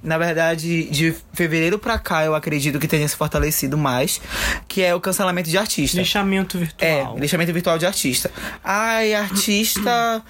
Na 0.04 0.18
verdade, 0.18 0.90
de 0.90 1.14
fevereiro 1.34 1.78
pra 1.80 1.98
cá, 2.00 2.24
eu 2.26 2.34
acredito 2.36 2.80
que 2.80 2.88
tenha 2.88 3.08
se 3.08 3.16
fortalecido 3.16 3.78
mais, 3.78 4.20
que 4.68 4.82
é 4.82 4.94
o 4.96 5.00
cancelamento 5.00 5.50
de 5.50 5.58
artista. 5.58 5.98
Lixamento 6.24 6.58
É, 6.80 6.96
virtual. 6.98 7.18
lixamento 7.20 7.54
virtual 7.54 7.78
de 7.78 7.86
artista. 7.86 8.32
Ai, 8.64 9.14
artista. 9.14 10.24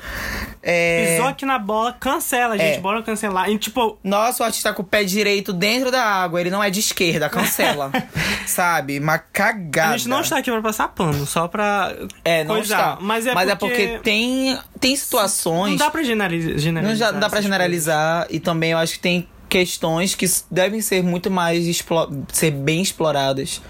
é... 0.62 1.16
Pisou 1.16 1.28
aqui 1.28 1.46
na 1.46 1.58
bola, 1.58 1.94
cancela, 1.94 2.58
gente. 2.58 2.78
É. 2.78 2.80
Bora 2.80 3.02
cancelar. 3.02 3.50
E 3.50 3.58
tipo, 3.58 3.98
Nossa, 4.04 4.44
o 4.44 4.46
artista 4.46 4.70
tá 4.70 4.76
com 4.76 4.82
o 4.82 4.86
pé 4.86 5.04
direito 5.04 5.54
dentro 5.54 5.92
da 5.92 6.04
água, 6.04 6.42
ele 6.42 6.50
não 6.50 6.64
é 6.64 6.70
de 6.70 6.80
esquerda, 6.80 7.30
cancela. 7.30 7.92
Sabe? 8.46 9.00
Uma 9.00 9.18
cagada. 9.18 9.94
a 9.94 9.98
gente 9.98 10.10
não 10.10 10.22
está 10.22 10.38
aqui 10.38 10.52
pra 10.52 10.62
passar 10.62 10.88
pano, 10.90 11.26
só 11.26 11.48
pra. 11.48 11.94
É, 12.24 12.44
não 12.44 12.56
coisar. 12.56 12.76
está. 12.78 12.98
Mas 13.02 13.28
é 13.28 13.34
porque. 13.34 13.56
porque 13.58 14.00
tem, 14.04 14.58
tem 14.80 14.96
situações. 14.96 15.72
Não 15.72 15.78
dá 15.78 15.90
pra 15.90 16.04
generalizar. 16.04 16.54
não, 16.54 16.60
generalizar 16.60 17.14
não 17.14 17.20
dá 17.20 17.30
pra 17.30 17.42
generalizar. 17.42 18.28
E 18.30 18.40
também 18.40 18.72
eu 18.72 18.78
acho 18.78 18.94
que 18.94 19.00
tem 19.00 19.28
questões 19.50 20.16
que 20.16 20.26
devem 20.52 20.82
ser 20.82 21.04
muito 21.04 21.30
mais 21.32 21.84
ser 22.32 22.52
bem 22.52 22.82
exploradas 22.82 23.62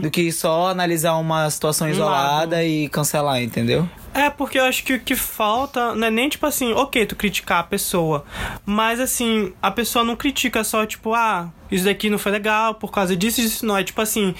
do 0.00 0.10
que 0.10 0.30
só 0.32 0.68
analisar 0.68 1.16
uma 1.16 1.48
situação 1.50 1.86
Uhum. 1.86 1.92
Um 1.92 1.96
isolada 1.96 2.64
e 2.64 2.88
cancelar, 2.88 3.42
entendeu? 3.42 3.88
É, 4.16 4.30
porque 4.30 4.58
eu 4.58 4.64
acho 4.64 4.82
que 4.84 4.94
o 4.94 5.00
que 5.00 5.14
falta 5.14 5.94
não 5.94 6.06
é 6.06 6.10
nem 6.10 6.28
tipo 6.28 6.46
assim, 6.46 6.72
ok, 6.72 7.04
tu 7.06 7.14
criticar 7.16 7.60
a 7.60 7.64
pessoa. 7.64 8.24
Mas 8.64 8.98
assim, 9.00 9.52
a 9.62 9.70
pessoa 9.70 10.04
não 10.04 10.16
critica 10.16 10.64
só, 10.64 10.84
tipo, 10.86 11.14
ah, 11.14 11.48
isso 11.70 11.84
daqui 11.84 12.08
não 12.08 12.18
foi 12.18 12.30
legal 12.32 12.74
por 12.74 12.92
causa 12.92 13.16
disso, 13.16 13.40
disso 13.40 13.66
não. 13.66 13.76
É 13.76 13.82
tipo 13.82 14.00
assim, 14.00 14.34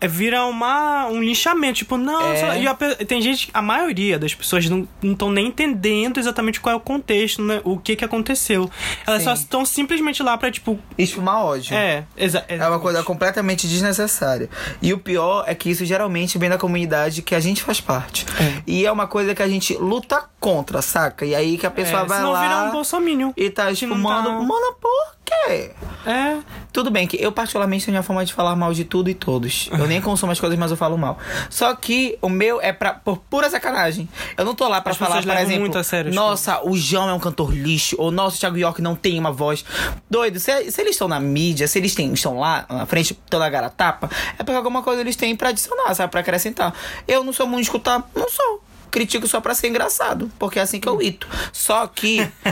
é, 0.00 0.06
vira 0.06 0.44
uma, 0.44 1.06
um 1.06 1.20
linchamento. 1.20 1.78
Tipo, 1.78 1.96
não, 1.96 2.32
É. 2.32 2.42
lá. 2.46 2.58
e 2.58 2.66
a 2.68 2.74
tem 2.74 3.20
gente, 3.20 3.50
a 3.52 3.60
maioria 3.60 4.18
das 4.18 4.34
pessoas 4.34 4.68
não 4.68 4.86
estão 5.02 5.30
nem 5.30 5.48
entendendo 5.48 6.18
exatamente 6.18 6.60
qual 6.60 6.72
é 6.74 6.76
o 6.76 6.80
contexto, 6.80 7.42
né? 7.42 7.60
O 7.64 7.76
que 7.78 7.96
que 7.96 8.04
aconteceu. 8.04 8.70
Elas 9.06 9.20
Sim. 9.22 9.28
só 9.28 9.34
estão 9.34 9.64
simplesmente 9.66 10.22
lá 10.22 10.36
pra, 10.38 10.50
tipo, 10.50 10.78
Espumar 10.96 11.44
ódio. 11.44 11.74
é, 11.74 12.04
exa 12.16 12.44
É 12.48 12.56
uma 12.68 12.78
coisa 12.78 13.02
completamente 13.02 13.66
desnecessária. 13.66 14.48
E 14.80 14.92
o 14.92 14.98
pior 14.98 15.44
é 15.46 15.54
que 15.54 15.68
isso 15.70 15.84
geralmente 15.84 16.38
vem 16.38 16.48
da 16.48 16.56
comunidade 16.58 17.20
que 17.22 17.34
a 17.34 17.40
gente 17.40 17.62
faz 17.62 17.80
parte. 17.80 18.24
É. 18.40 18.62
E 18.66 18.86
é 18.86 18.92
uma 18.94 19.06
coisa 19.06 19.34
que 19.34 19.42
a 19.42 19.48
gente 19.48 19.74
luta 19.76 20.24
contra, 20.40 20.80
saca? 20.80 21.24
E 21.26 21.34
aí 21.34 21.58
que 21.58 21.66
a 21.66 21.70
pessoa 21.70 22.02
é, 22.02 22.04
vai 22.06 22.18
senão 22.18 22.32
lá 22.32 22.42
vira 22.42 22.68
um 22.68 22.72
bolsominion. 22.72 23.32
e 23.36 23.50
tá 23.50 23.70
espumando. 23.70 24.26
tá- 24.26 24.32
Mano, 24.40 24.74
por 24.80 25.14
quê? 25.24 25.70
É, 26.06 26.38
Tudo 26.70 26.90
bem 26.90 27.06
que 27.06 27.16
eu 27.22 27.32
particularmente 27.32 27.86
tenho 27.86 27.98
a 27.98 28.02
forma 28.02 28.24
de 28.26 28.32
falar 28.34 28.54
mal 28.56 28.72
de 28.74 28.84
tudo 28.84 29.08
e 29.08 29.14
todos. 29.14 29.70
Eu 29.72 29.86
nem 29.86 30.00
consumo 30.00 30.32
as 30.32 30.38
coisas, 30.40 30.58
mas 30.58 30.70
eu 30.70 30.76
falo 30.76 30.98
mal. 30.98 31.18
Só 31.48 31.74
que 31.74 32.18
o 32.20 32.28
meu 32.28 32.60
é 32.60 32.72
pra, 32.72 32.92
por 32.92 33.18
pura 33.18 33.48
sacanagem. 33.48 34.06
Eu 34.36 34.44
não 34.44 34.54
tô 34.54 34.68
lá 34.68 34.80
pra 34.82 34.90
As 34.92 34.98
falar, 34.98 35.22
por 35.22 35.36
exemplo, 35.36 35.60
muito 35.60 35.78
a 35.78 35.84
sério 35.84 36.10
as 36.10 36.14
nossa, 36.14 36.60
o 36.68 36.76
João 36.76 37.08
é 37.08 37.14
um 37.14 37.18
cantor 37.20 37.52
lixo, 37.54 37.96
ou 37.98 38.10
nossa, 38.10 38.36
o 38.36 38.40
Thiago 38.40 38.58
York 38.58 38.82
não 38.82 38.94
tem 38.94 39.18
uma 39.18 39.32
voz. 39.32 39.64
Doido, 40.10 40.38
se, 40.40 40.70
se 40.70 40.80
eles 40.80 40.92
estão 40.92 41.08
na 41.08 41.18
mídia, 41.20 41.66
se 41.68 41.78
eles 41.78 41.94
têm, 41.94 42.12
estão 42.12 42.38
lá 42.38 42.66
na 42.68 42.84
frente, 42.86 43.12
estão 43.12 43.38
na 43.40 43.48
garatapa, 43.48 44.10
é 44.38 44.42
porque 44.42 44.56
alguma 44.56 44.82
coisa 44.82 45.00
eles 45.00 45.16
têm 45.16 45.34
pra 45.36 45.50
adicionar, 45.50 45.94
sabe? 45.94 46.10
Pra 46.10 46.20
acrescentar. 46.20 46.74
Eu 47.08 47.24
não 47.24 47.32
sou 47.32 47.46
muito 47.46 47.64
escutar, 47.64 48.02
não 48.14 48.28
sou. 48.28 48.62
Critico 48.94 49.26
só 49.26 49.40
pra 49.40 49.54
ser 49.56 49.66
engraçado, 49.66 50.30
porque 50.38 50.60
é 50.60 50.62
assim 50.62 50.78
que 50.78 50.88
eu 50.88 51.02
ito. 51.02 51.26
Só 51.52 51.84
que 51.88 52.18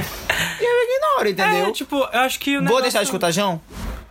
eu 0.60 0.82
ignoro, 0.82 1.28
entendeu? 1.28 1.66
é, 1.68 1.70
tipo, 1.72 1.96
eu 1.96 2.18
acho 2.20 2.40
que 2.40 2.50
o 2.50 2.54
Vou 2.54 2.62
negócio- 2.62 2.82
deixar 2.82 2.98
de 2.98 3.04
escutar 3.04 3.30
João? 3.30 3.60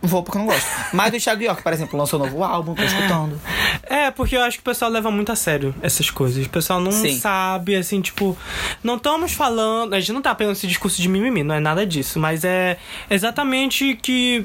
Vou 0.02 0.22
porque 0.22 0.36
eu 0.36 0.40
não 0.40 0.48
gosto. 0.48 0.66
Mas 0.92 1.12
do 1.12 1.20
Thiago 1.20 1.42
York, 1.42 1.62
por 1.62 1.72
exemplo, 1.72 1.96
lançou 1.96 2.20
um 2.20 2.24
novo 2.24 2.42
álbum, 2.42 2.74
tô 2.74 2.82
escutando. 2.82 3.40
É, 3.84 4.10
porque 4.10 4.36
eu 4.36 4.42
acho 4.42 4.56
que 4.56 4.62
o 4.62 4.64
pessoal 4.64 4.90
leva 4.90 5.12
muito 5.12 5.30
a 5.30 5.36
sério 5.36 5.72
essas 5.80 6.10
coisas. 6.10 6.44
O 6.44 6.48
pessoal 6.48 6.80
não 6.80 6.90
Sim. 6.90 7.18
sabe, 7.20 7.76
assim, 7.76 8.00
tipo. 8.00 8.36
Não 8.82 8.96
estamos 8.96 9.32
falando. 9.32 9.94
A 9.94 10.00
gente 10.00 10.12
não 10.12 10.20
tá 10.20 10.34
pegando 10.34 10.54
esse 10.54 10.66
discurso 10.66 11.00
de 11.00 11.08
mimimi, 11.08 11.44
não 11.44 11.54
é 11.54 11.60
nada 11.60 11.86
disso. 11.86 12.18
Mas 12.18 12.44
é 12.44 12.78
exatamente 13.08 13.96
que 14.02 14.44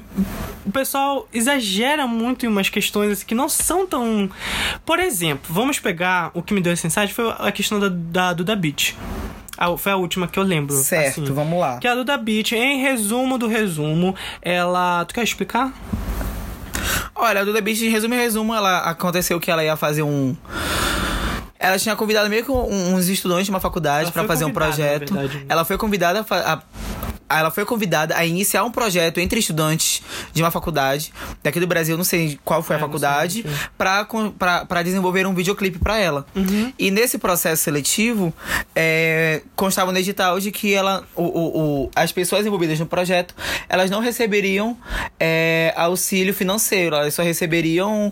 o 0.63 0.72
pessoal 0.72 1.28
exagera 1.34 2.06
muito 2.06 2.46
em 2.46 2.50
umas 2.50 2.70
questões 2.70 3.12
assim, 3.12 3.26
que 3.26 3.34
não 3.34 3.50
são 3.50 3.88
tão. 3.88 4.30
Por 4.86 5.00
exemplo, 5.00 5.48
vamos 5.50 5.80
pegar. 5.80 6.30
O 6.36 6.43
que 6.43 6.54
me 6.54 6.62
deu 6.62 6.74
esse 6.74 6.86
insight 6.86 7.12
foi 7.12 7.34
a 7.39 7.52
questão 7.52 7.80
da, 7.80 7.89
da 7.89 8.34
Duda 8.34 8.56
Beat. 8.56 8.96
A- 9.58 9.76
foi 9.78 9.91
a 9.91 9.96
última 9.98 10.28
que 10.28 10.38
eu 10.38 10.43
lembro. 10.43 10.76
Certo, 10.76 11.24
assim. 11.24 11.34
vamos 11.34 11.60
lá. 11.60 11.78
Que 11.80 11.88
a 11.88 11.96
Duda 11.96 12.17
Beat, 12.17 12.52
em 12.54 12.82
resumo 12.82 13.38
do 13.38 13.48
resumo, 13.48 14.15
ela. 14.41 15.04
Tu 15.06 15.13
quer 15.15 15.24
explicar? 15.24 15.74
Olha, 17.15 17.41
a 17.41 17.43
Duda 17.43 17.60
Beat, 17.62 17.82
em 17.82 17.89
resumo 17.89 18.13
em 18.13 18.17
resumo, 18.17 18.54
ela 18.54 18.80
aconteceu 18.80 19.39
que 19.39 19.50
ela 19.50 19.63
ia 19.63 19.76
fazer 19.76 20.04
um. 20.04 20.36
Ela 21.60 21.80
tinha 21.80 21.96
convidado 21.96 22.30
meio 22.30 22.46
que 22.46 22.52
uns 22.52 23.08
estudantes 23.08 23.46
de 23.46 23.50
uma 23.50 23.60
faculdade 23.60 24.12
foi 24.12 24.28
fazer 24.28 24.46
um 24.46 24.52
projeto. 24.54 25.12
verdade. 25.15 25.46
Ela 25.50 25.65
foi 25.65 25.76
convidada 25.78 26.24
a 26.30 26.62
ela 27.29 27.51
foi 27.51 27.65
convidada 27.65 28.15
a 28.15 28.25
iniciar 28.25 28.63
um 28.63 28.71
projeto 28.71 29.19
entre 29.19 29.39
estudantes 29.39 30.01
de 30.33 30.41
uma 30.41 30.49
faculdade 30.51 31.12
daqui 31.43 31.60
do 31.60 31.67
Brasil, 31.67 31.97
não 31.97 32.03
sei 32.05 32.39
qual 32.45 32.63
foi 32.63 32.75
a 32.75 32.79
É, 32.79 32.81
não 32.81 32.88
faculdade, 32.88 33.45
pra 33.77 34.81
desenvolver 34.83 35.25
um 35.27 35.33
videoclipe 35.33 35.79
pra 35.79 35.97
ela. 35.99 36.25
Uhum. 36.36 36.71
E 36.79 36.89
nesse 36.91 37.17
processo 37.17 37.63
seletivo, 37.63 38.33
é, 38.75 39.41
constava 39.55 39.91
no 39.91 39.97
edital 39.97 40.39
de 40.39 40.51
que 40.51 40.73
ela, 40.73 41.03
o, 41.15 41.23
o- 41.23 41.83
o- 41.83 41.91
as 41.95 42.12
pessoas 42.12 42.45
envolvidas 42.45 42.79
no 42.79 42.86
projeto, 42.86 43.36
elas 43.67 43.89
não 43.89 43.99
receberiam 43.99 44.77
é, 45.19 45.73
auxílio 45.75 46.33
financeiro, 46.33 46.95
elas 46.95 47.13
só 47.13 47.23
receberiam 47.23 48.12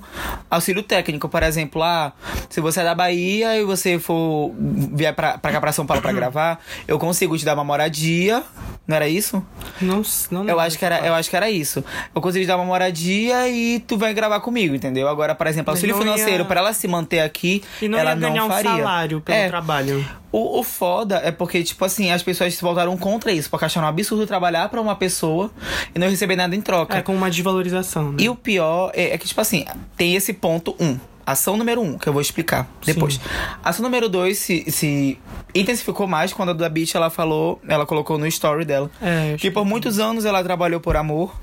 auxílio 0.49 0.83
técnico. 0.83 1.29
Por 1.29 1.43
exemplo, 1.43 1.81
ah, 1.83 2.11
se 2.49 2.59
você 2.61 2.81
é 2.81 2.83
da 2.83 2.95
Bahia 2.95 3.57
e 3.57 3.63
você 3.63 3.97
for 3.99 4.53
vier 4.57 5.13
pra 5.15 5.37
cá 5.37 5.59
pra 5.61 5.71
São 5.71 5.85
Paulo 5.85 6.01
pra 6.01 6.11
gravar, 6.13 6.59
eu 6.87 6.99
consigo 6.99 7.37
te 7.37 7.45
dar 7.45 7.53
uma 7.53 7.63
moradia. 7.63 8.43
Não 8.87 8.95
era 8.95 9.07
isso? 9.09 9.43
Não, 9.81 10.03
não 10.29 10.47
Eu 10.47 10.59
acho 10.59 10.77
que 10.77 10.85
era, 10.85 10.99
eu 10.99 11.13
acho 11.15 11.27
que 11.27 11.35
era 11.35 11.49
isso. 11.49 11.83
Eu 12.13 12.21
consigo 12.21 12.43
te 12.45 12.47
dar 12.47 12.55
uma 12.55 12.65
moradia 12.65 13.49
e 13.49 13.79
tu 13.79 13.97
vai 13.97 14.13
gravar 14.13 14.39
comigo, 14.41 14.75
entendeu? 14.75 15.07
Agora, 15.07 15.33
por 15.33 15.47
exemplo, 15.47 15.71
auxílio 15.71 15.95
não 15.95 16.01
ia- 16.05 16.13
financeiro 16.13 16.45
pra 16.45 16.59
ela 16.59 16.71
se 16.71 16.87
manter 16.87 17.21
aqui, 17.21 17.63
E 17.81 17.87
não 17.87 17.97
ela 17.97 18.11
ia 18.11 18.15
ganhar 18.15 18.35
não 18.35 18.45
um 18.45 18.49
faria. 18.51 18.69
salário 18.77 19.21
pelo 19.21 19.37
É, 19.37 19.47
trabalho. 19.47 20.05
o, 20.31 20.59
o 20.59 20.63
foda 20.63 21.19
é 21.23 21.31
porque, 21.31 21.63
tipo 21.63 21.83
assim, 21.83 22.11
as 22.11 22.21
pessoas 22.21 22.53
se 22.53 22.61
voltaram 22.61 22.95
contra 22.95 23.31
isso, 23.31 23.49
porque 23.49 23.65
acharam 23.65 23.87
um 23.87 23.89
absurdo 23.89 24.27
trabalhar 24.27 24.69
pra 24.69 24.79
uma 24.79 24.95
pessoa 24.95 25.49
e 25.95 25.97
não 25.97 26.07
receber 26.07 26.35
nada 26.35 26.55
em 26.55 26.61
troca. 26.61 26.95
É 26.97 27.01
com 27.01 27.15
uma 27.15 27.31
desvalorização, 27.31 28.11
né? 28.11 28.17
E 28.19 28.29
o 28.29 28.35
pior 28.35 28.91
é, 28.93 29.15
é 29.15 29.17
que, 29.17 29.27
tipo 29.27 29.41
assim, 29.41 29.65
tem 29.97 30.15
esse 30.15 30.31
ponto 30.31 30.75
um. 30.79 30.99
Ação 31.25 31.57
número 31.57 31.81
um, 31.81 31.97
que 31.97 32.07
eu 32.07 32.13
vou 32.13 32.21
explicar 32.21 32.67
depois. 32.85 33.19
Ação 33.63 33.83
número 33.83 34.07
dois 34.07 34.37
se, 34.37 34.69
se 34.69 35.17
intensificou 35.53 36.05
mais 36.07 36.31
quando 36.33 36.49
a 36.49 36.53
Duda 36.53 36.69
Beat 36.69 36.93
ela 36.95 37.09
falou, 37.09 37.59
ela 37.67 37.85
colocou 37.85 38.17
no 38.17 38.27
story 38.27 38.65
dela. 38.65 38.91
É, 39.01 39.35
Que 39.37 39.49
por 39.49 39.65
muitos 39.65 39.99
anos 39.99 40.25
ela 40.25 40.43
trabalhou 40.43 40.79
por 40.79 40.95
amor 40.95 41.33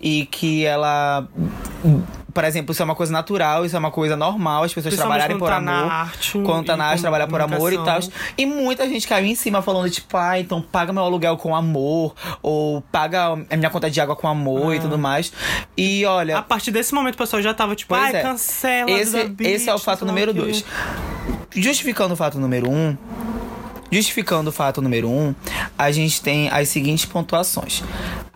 e 0.00 0.26
que 0.26 0.64
ela. 0.64 1.26
Por 2.32 2.44
exemplo, 2.44 2.70
isso 2.72 2.80
é 2.80 2.84
uma 2.84 2.94
coisa 2.94 3.12
natural, 3.12 3.64
isso 3.64 3.74
é 3.74 3.78
uma 3.78 3.90
coisa 3.90 4.16
normal, 4.16 4.62
as 4.62 4.72
pessoas 4.72 4.94
trabalharem 4.94 5.36
por 5.36 5.48
tá 5.48 5.56
amor. 5.56 5.64
na 5.64 5.92
arte 5.92 6.38
quando 6.44 6.66
tá 6.66 6.76
na 6.76 6.84
arte, 6.84 7.00
trabalhar 7.00 7.26
por 7.26 7.40
amor 7.40 7.72
e 7.72 7.78
tal. 7.78 7.98
E 8.36 8.46
muita 8.46 8.86
gente 8.88 9.08
caiu 9.08 9.26
em 9.26 9.34
cima 9.34 9.60
falando, 9.60 9.90
tipo, 9.90 10.16
ah, 10.16 10.38
então 10.38 10.62
paga 10.62 10.92
meu 10.92 11.02
aluguel 11.02 11.36
com 11.36 11.56
amor, 11.56 12.14
ou 12.40 12.80
paga 12.92 13.32
a 13.50 13.56
minha 13.56 13.70
conta 13.70 13.90
de 13.90 14.00
água 14.00 14.14
com 14.14 14.28
amor 14.28 14.72
Ah. 14.72 14.76
e 14.76 14.80
tudo 14.80 14.96
mais. 14.96 15.32
E 15.76 16.04
olha. 16.04 16.38
A 16.38 16.42
partir 16.42 16.70
desse 16.70 16.94
momento 16.94 17.14
o 17.14 17.18
pessoal 17.18 17.42
já 17.42 17.52
tava 17.52 17.74
tipo, 17.74 17.92
ai, 17.94 18.14
é. 18.14 18.22
cancela. 18.22 18.90
Esse, 18.90 19.24
Beat, 19.24 19.50
esse 19.50 19.68
é 19.68 19.74
o 19.74 19.78
fato 19.78 20.04
número 20.04 20.32
dois. 20.32 20.64
Justificando 21.50 22.14
o 22.14 22.16
fato 22.16 22.38
número 22.38 22.70
um, 22.70 22.96
justificando 23.90 24.50
o 24.50 24.52
fato 24.52 24.80
número 24.80 25.08
um, 25.08 25.34
a 25.76 25.90
gente 25.90 26.20
tem 26.20 26.48
as 26.48 26.68
seguintes 26.68 27.04
pontuações. 27.04 27.82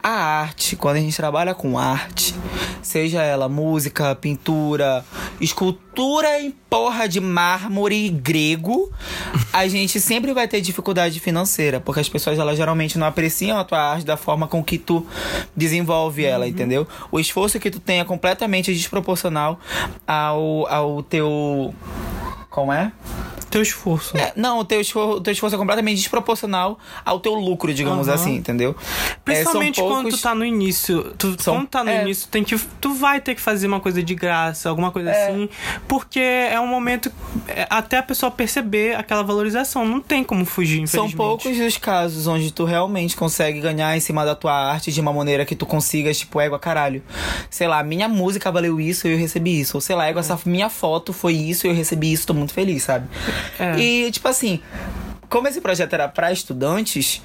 A 0.03 0.11
arte, 0.11 0.75
quando 0.75 0.97
a 0.97 1.01
gente 1.01 1.17
trabalha 1.17 1.55
com 1.55 1.79
arte, 1.79 2.35
seja 2.83 3.23
ela 3.23 3.49
música, 3.49 4.15
pintura, 4.17 5.05
escultura 5.41 6.41
em 6.41 6.51
porra 6.51 7.09
de 7.09 7.21
mármore 7.21 8.09
grego, 8.09 8.91
a 9.53 9.69
gente 9.69 10.01
sempre 10.01 10.33
vai 10.33 10.49
ter 10.49 10.61
dificuldade 10.61 11.21
financeira, 11.21 11.79
porque 11.79 12.01
as 12.01 12.09
pessoas 12.09 12.39
elas 12.39 12.57
geralmente 12.57 12.99
não 12.99 13.07
apreciam 13.07 13.59
a 13.59 13.65
tua 13.65 13.79
arte 13.79 14.05
da 14.05 14.17
forma 14.17 14.49
com 14.49 14.63
que 14.65 14.77
tu 14.77 15.07
desenvolve 15.55 16.25
ela, 16.25 16.49
entendeu? 16.49 16.87
O 17.13 17.21
esforço 17.21 17.61
que 17.61 17.71
tu 17.71 17.79
tem 17.79 18.01
é 18.01 18.05
completamente 18.05 18.75
desproporcional 18.75 19.61
ao, 20.07 20.67
ao 20.67 21.03
teu 21.03 21.73
como 22.51 22.73
é? 22.73 22.93
Teu 23.53 23.63
esforço. 23.63 24.17
É, 24.17 24.33
não, 24.35 24.59
o 24.59 24.65
teu, 24.65 24.81
esforço, 24.81 25.19
o 25.19 25.21
teu 25.21 25.33
esforço 25.33 25.55
é 25.55 25.59
completamente 25.59 25.99
desproporcional 25.99 26.79
ao 27.05 27.21
teu 27.21 27.35
lucro, 27.35 27.73
digamos 27.73 28.09
Aham. 28.09 28.15
assim, 28.15 28.35
entendeu? 28.37 28.75
Principalmente 29.25 29.79
É, 29.79 29.83
são 29.83 29.89
quando 29.91 30.03
poucos- 30.05 30.21
tu 30.21 30.23
tá 30.23 30.35
no 30.35 30.45
início. 30.45 31.15
Tu, 31.19 31.37
São- 31.41 31.57
quando 31.57 31.69
tá 31.69 31.85
no 31.85 31.91
é. 31.91 32.03
início, 32.03 32.27
tem 32.29 32.43
que, 32.43 32.59
tu 32.81 32.95
vai 32.95 33.21
ter 33.21 33.35
que 33.35 33.41
fazer 33.41 33.67
uma 33.67 33.79
coisa 33.79 34.03
de 34.03 34.15
graça, 34.15 34.69
alguma 34.69 34.91
coisa 34.91 35.11
É. 35.11 35.29
assim. 35.29 35.49
Porque 35.87 36.19
é 36.19 36.59
um 36.59 36.67
momento. 36.67 37.13
é, 37.49 37.67
até 37.71 37.99
a 37.99 38.03
pessoa 38.03 38.31
perceber 38.31 38.95
aquela 38.97 39.23
valorização. 39.23 39.85
Não 39.87 40.01
tem 40.01 40.25
como 40.25 40.45
fugir, 40.45 40.87
São 40.89 41.11
poucos 41.11 41.59
os 41.59 41.77
casos 41.77 42.27
onde 42.27 42.51
tu 42.53 42.65
realmente 42.65 43.17
consegue 43.17 43.61
ganhar 43.61 43.97
em 43.97 44.01
cima 44.01 44.25
da 44.25 44.35
tua 44.35 44.53
arte 44.53 44.91
de 44.93 45.01
uma 45.01 45.13
maneira 45.13 45.45
que 45.45 45.55
tu 45.55 45.67
consigas, 45.67 46.19
tipo, 46.19 46.41
égua, 46.41 46.59
caralho. 46.59 47.03
Sei 47.51 47.67
lá, 47.69 47.83
minha 47.83 48.09
música 48.09 48.51
valeu 48.51 48.81
isso 48.81 49.07
e 49.07 49.13
eu 49.13 49.19
recebi 49.19 49.61
isso. 49.61 49.77
Ou 49.77 49.81
sei 49.81 49.95
lá, 49.97 50.07
égua, 50.09 50.21
essa 50.21 50.39
minha 50.47 50.69
foto 50.71 51.13
foi 51.13 51.35
isso 51.35 51.67
e 51.67 51.71
eu 51.71 51.75
recebi 51.75 52.13
isso, 52.13 52.27
tô 52.27 52.33
muito 52.35 52.53
feliz, 52.55 52.83
sabe? 52.85 53.07
É. 53.59 53.79
E, 53.79 54.11
tipo 54.11 54.29
assim, 54.29 54.61
como 55.29 55.49
esse 55.49 55.61
projeto 55.61 55.93
era 55.95 56.09
pra 56.09 56.33
estudantes, 56.33 57.23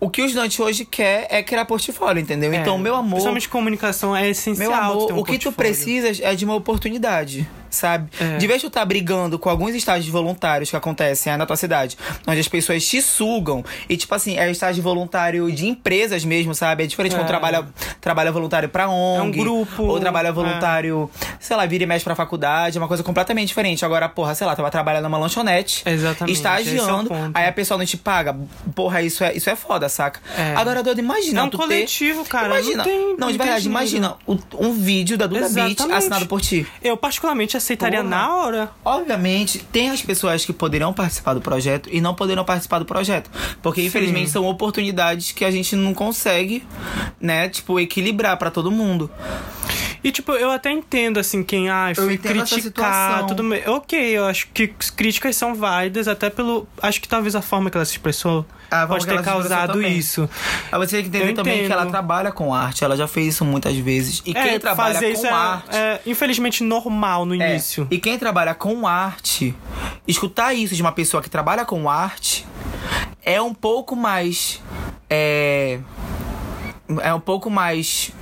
o 0.00 0.10
que 0.10 0.20
o 0.22 0.24
estudante 0.26 0.60
hoje 0.60 0.84
quer 0.84 1.26
é 1.30 1.42
criar 1.42 1.64
portfólio, 1.64 2.20
entendeu? 2.20 2.52
É, 2.52 2.56
Então, 2.56 2.76
meu 2.78 2.94
amor. 2.96 3.10
Principalmente 3.12 3.48
comunicação 3.48 4.16
é 4.16 4.28
essencial. 4.28 4.68
Meu 4.70 4.76
amor, 4.78 5.12
um 5.12 5.18
o 5.18 5.24
que 5.24 5.38
tu 5.38 5.44
portfólio. 5.44 5.52
precisas 5.56 6.20
é 6.20 6.34
de 6.34 6.44
uma 6.44 6.54
oportunidade, 6.54 7.48
sabe? 7.70 8.10
É. 8.20 8.36
De 8.36 8.46
vez 8.46 8.60
tu 8.60 8.68
tá 8.68 8.84
brigando 8.84 9.38
com 9.38 9.48
alguns 9.48 9.74
estágios 9.74 10.08
voluntários 10.08 10.70
que 10.70 10.76
acontecem 10.76 11.32
aí 11.32 11.38
na 11.38 11.46
tua 11.46 11.54
cidade, 11.56 11.96
onde 12.26 12.40
as 12.40 12.48
pessoas 12.48 12.84
te 12.84 13.00
sugam, 13.00 13.64
e 13.88 13.96
tipo 13.96 14.12
assim, 14.14 14.36
é 14.38 14.50
estágio 14.50 14.82
voluntário 14.82 15.50
de 15.52 15.66
empresas 15.68 16.24
mesmo, 16.24 16.52
sabe? 16.54 16.82
É 16.82 16.86
diferente 16.86 17.14
quando 17.14 17.24
É. 17.24 17.28
trabalha, 17.28 17.64
trabalha 18.00 18.32
voluntário 18.32 18.68
pra 18.68 18.88
ONG. 18.88 19.38
grupo, 19.38 19.84
Ou 19.84 20.00
trabalha 20.00 20.28
é. 20.28 20.32
voluntário, 20.32 21.08
sei 21.38 21.56
lá, 21.56 21.64
vira 21.64 21.84
e 21.84 21.86
mexe 21.86 22.04
pra 22.04 22.14
faculdade, 22.16 22.76
é 22.76 22.80
uma 22.80 22.88
coisa 22.88 23.02
completamente 23.04 23.48
diferente. 23.48 23.84
Agora, 23.84 24.08
porra, 24.08 24.34
sei 24.34 24.46
lá, 24.48 24.56
tu 24.56 24.62
vai 24.62 24.70
trabalhar 24.70 25.00
numa 25.00 25.16
lanchonete, 25.16 25.82
Exatamente, 25.86 26.30
é 26.30 26.32
estagiando, 26.32 27.10
aí 27.32 27.46
a 27.46 27.52
pessoa 27.52 27.78
não 27.78 27.86
te 27.86 27.96
paga. 27.96 28.36
Porra, 28.74 29.00
isso 29.00 29.22
é, 29.22 29.32
isso 29.34 29.48
é 29.48 29.51
foda, 29.56 29.88
saca? 29.88 30.20
É. 30.36 30.54
Agora, 30.56 30.82
Dodo, 30.82 30.98
imagina. 31.00 31.40
É 31.40 31.44
um 31.44 31.48
tu 31.48 31.56
ter- 31.58 31.62
coletivo, 31.64 32.24
cara, 32.24 32.46
Imagina. 32.46 32.76
não 32.78 32.84
tem- 32.84 33.16
não, 33.18 33.32
de 33.32 33.38
verdade, 33.38 33.66
imagina 33.66 34.16
o- 34.26 34.38
um 34.58 34.72
vídeo 34.72 35.16
da 35.18 35.26
Duda 35.26 35.48
Beat 35.48 35.80
assinado 35.80 36.26
por 36.26 36.40
ti. 36.40 36.66
Eu, 36.82 36.96
particularmente, 36.96 37.56
aceitaria 37.56 37.98
Porra. 38.02 38.10
na 38.10 38.34
hora. 38.36 38.70
Obviamente, 38.84 39.58
tem 39.72 39.90
as 39.90 40.02
pessoas 40.02 40.44
que 40.44 40.52
poderão 40.52 40.92
participar 40.92 41.34
do 41.34 41.40
projeto 41.40 41.88
e 41.92 42.00
não 42.00 42.14
poderão 42.14 42.44
participar 42.44 42.78
do 42.78 42.84
projeto. 42.84 43.30
Porque, 43.62 43.82
infelizmente, 43.82 44.30
são 44.30 44.44
oportunidades 44.46 45.32
que 45.32 45.44
a 45.44 45.50
gente 45.50 45.74
não 45.76 45.94
consegue, 45.94 46.64
né, 47.20 47.48
tipo, 47.48 47.78
equilibrar 47.80 48.36
pra 48.36 48.50
todo 48.50 48.70
mundo. 48.70 49.10
E, 50.04 50.10
tipo, 50.10 50.32
eu 50.32 50.50
até 50.50 50.70
entendo, 50.72 51.20
assim, 51.20 51.44
quem, 51.44 51.70
ah, 51.70 51.90
essa 51.90 52.04
criticar, 52.18 53.24
tudo 53.26 53.48
bem. 53.48 53.62
Ok, 53.68 53.96
eu 53.98 54.24
acho 54.26 54.48
que 54.52 54.66
críticas 54.96 55.36
são 55.36 55.54
válidas, 55.54 56.08
até 56.08 56.28
pelo... 56.28 56.66
Acho 56.82 57.00
que 57.00 57.06
talvez 57.06 57.36
a 57.36 57.42
forma 57.42 57.70
que 57.70 57.76
ela 57.76 57.84
se 57.84 57.92
expressou 57.92 58.44
A 58.68 58.80
forma 58.80 58.88
pode 58.88 59.06
ter 59.06 59.22
causado 59.22 59.41
também. 59.72 59.96
isso. 59.96 60.28
Aí 60.70 60.78
você 60.78 60.96
tem 60.96 61.02
que 61.02 61.08
entender 61.16 61.30
Eu 61.30 61.34
também 61.34 61.66
que 61.66 61.72
ela 61.72 61.86
trabalha 61.86 62.30
com 62.32 62.54
arte, 62.54 62.84
ela 62.84 62.96
já 62.96 63.06
fez 63.06 63.34
isso 63.34 63.44
muitas 63.44 63.76
vezes. 63.76 64.22
E 64.24 64.32
quem 64.32 64.54
é, 64.54 64.58
trabalha 64.58 64.94
fazer 64.94 65.14
com 65.16 65.26
é, 65.26 65.30
arte. 65.30 65.76
é, 65.76 66.00
infelizmente, 66.06 66.62
normal 66.62 67.24
no 67.24 67.34
É, 67.40 67.50
início. 67.52 67.86
E 67.90 67.98
quem 67.98 68.18
trabalha 68.18 68.54
com 68.54 68.86
arte, 68.86 69.54
escutar 70.06 70.52
isso 70.54 70.74
de 70.74 70.82
uma 70.82 70.92
pessoa 70.92 71.22
que 71.22 71.30
trabalha 71.30 71.64
com 71.64 71.88
arte 71.88 72.46
é 73.24 73.40
um 73.40 73.54
pouco 73.54 73.94
mais. 73.96 74.60
É. 75.08 75.78
É 77.00 77.14
um 77.14 77.20
pouco 77.20 77.48
mais. 77.48 78.12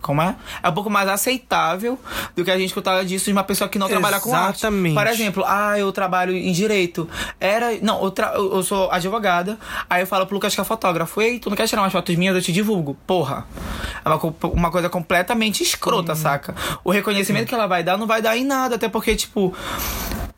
Como 0.00 0.22
é? 0.22 0.34
É 0.62 0.68
um 0.68 0.72
pouco 0.72 0.88
mais 0.88 1.08
aceitável 1.08 1.98
do 2.34 2.44
que 2.44 2.50
a 2.50 2.56
gente 2.56 2.68
escutar 2.68 3.04
disso 3.04 3.26
de 3.26 3.32
uma 3.32 3.44
pessoa 3.44 3.68
que 3.68 3.78
não 3.78 3.86
trabalha 3.88 4.18
com 4.20 4.34
arte. 4.34 4.58
Exatamente. 4.60 4.94
Por 4.94 5.06
exemplo, 5.06 5.44
ah, 5.46 5.78
eu 5.78 5.92
trabalho 5.92 6.34
em 6.34 6.50
direito. 6.52 7.08
Era. 7.38 7.76
Não, 7.82 8.02
eu, 8.02 8.10
tra- 8.10 8.32
eu 8.34 8.62
sou 8.62 8.90
advogada. 8.90 9.58
Aí 9.88 10.02
eu 10.02 10.06
falo 10.06 10.26
pro 10.26 10.34
Lucas 10.34 10.54
que 10.54 10.60
é 10.60 10.64
fotógrafo. 10.64 11.20
Ei, 11.20 11.38
tu 11.38 11.50
não 11.50 11.56
quer 11.56 11.66
tirar 11.68 11.82
umas 11.82 11.92
fotos 11.92 12.14
minhas? 12.16 12.34
Eu 12.34 12.42
te 12.42 12.52
divulgo. 12.52 12.96
Porra. 13.06 13.46
É 14.04 14.08
uma, 14.08 14.18
co- 14.18 14.34
uma 14.48 14.70
coisa 14.70 14.88
completamente 14.88 15.62
escrota, 15.62 16.14
saca? 16.14 16.54
O 16.82 16.90
reconhecimento 16.90 17.48
que 17.48 17.54
ela 17.54 17.66
vai 17.66 17.82
dar 17.82 17.98
não 17.98 18.06
vai 18.06 18.22
dar 18.22 18.36
em 18.36 18.44
nada. 18.44 18.76
Até 18.76 18.88
porque, 18.88 19.14
tipo. 19.14 19.54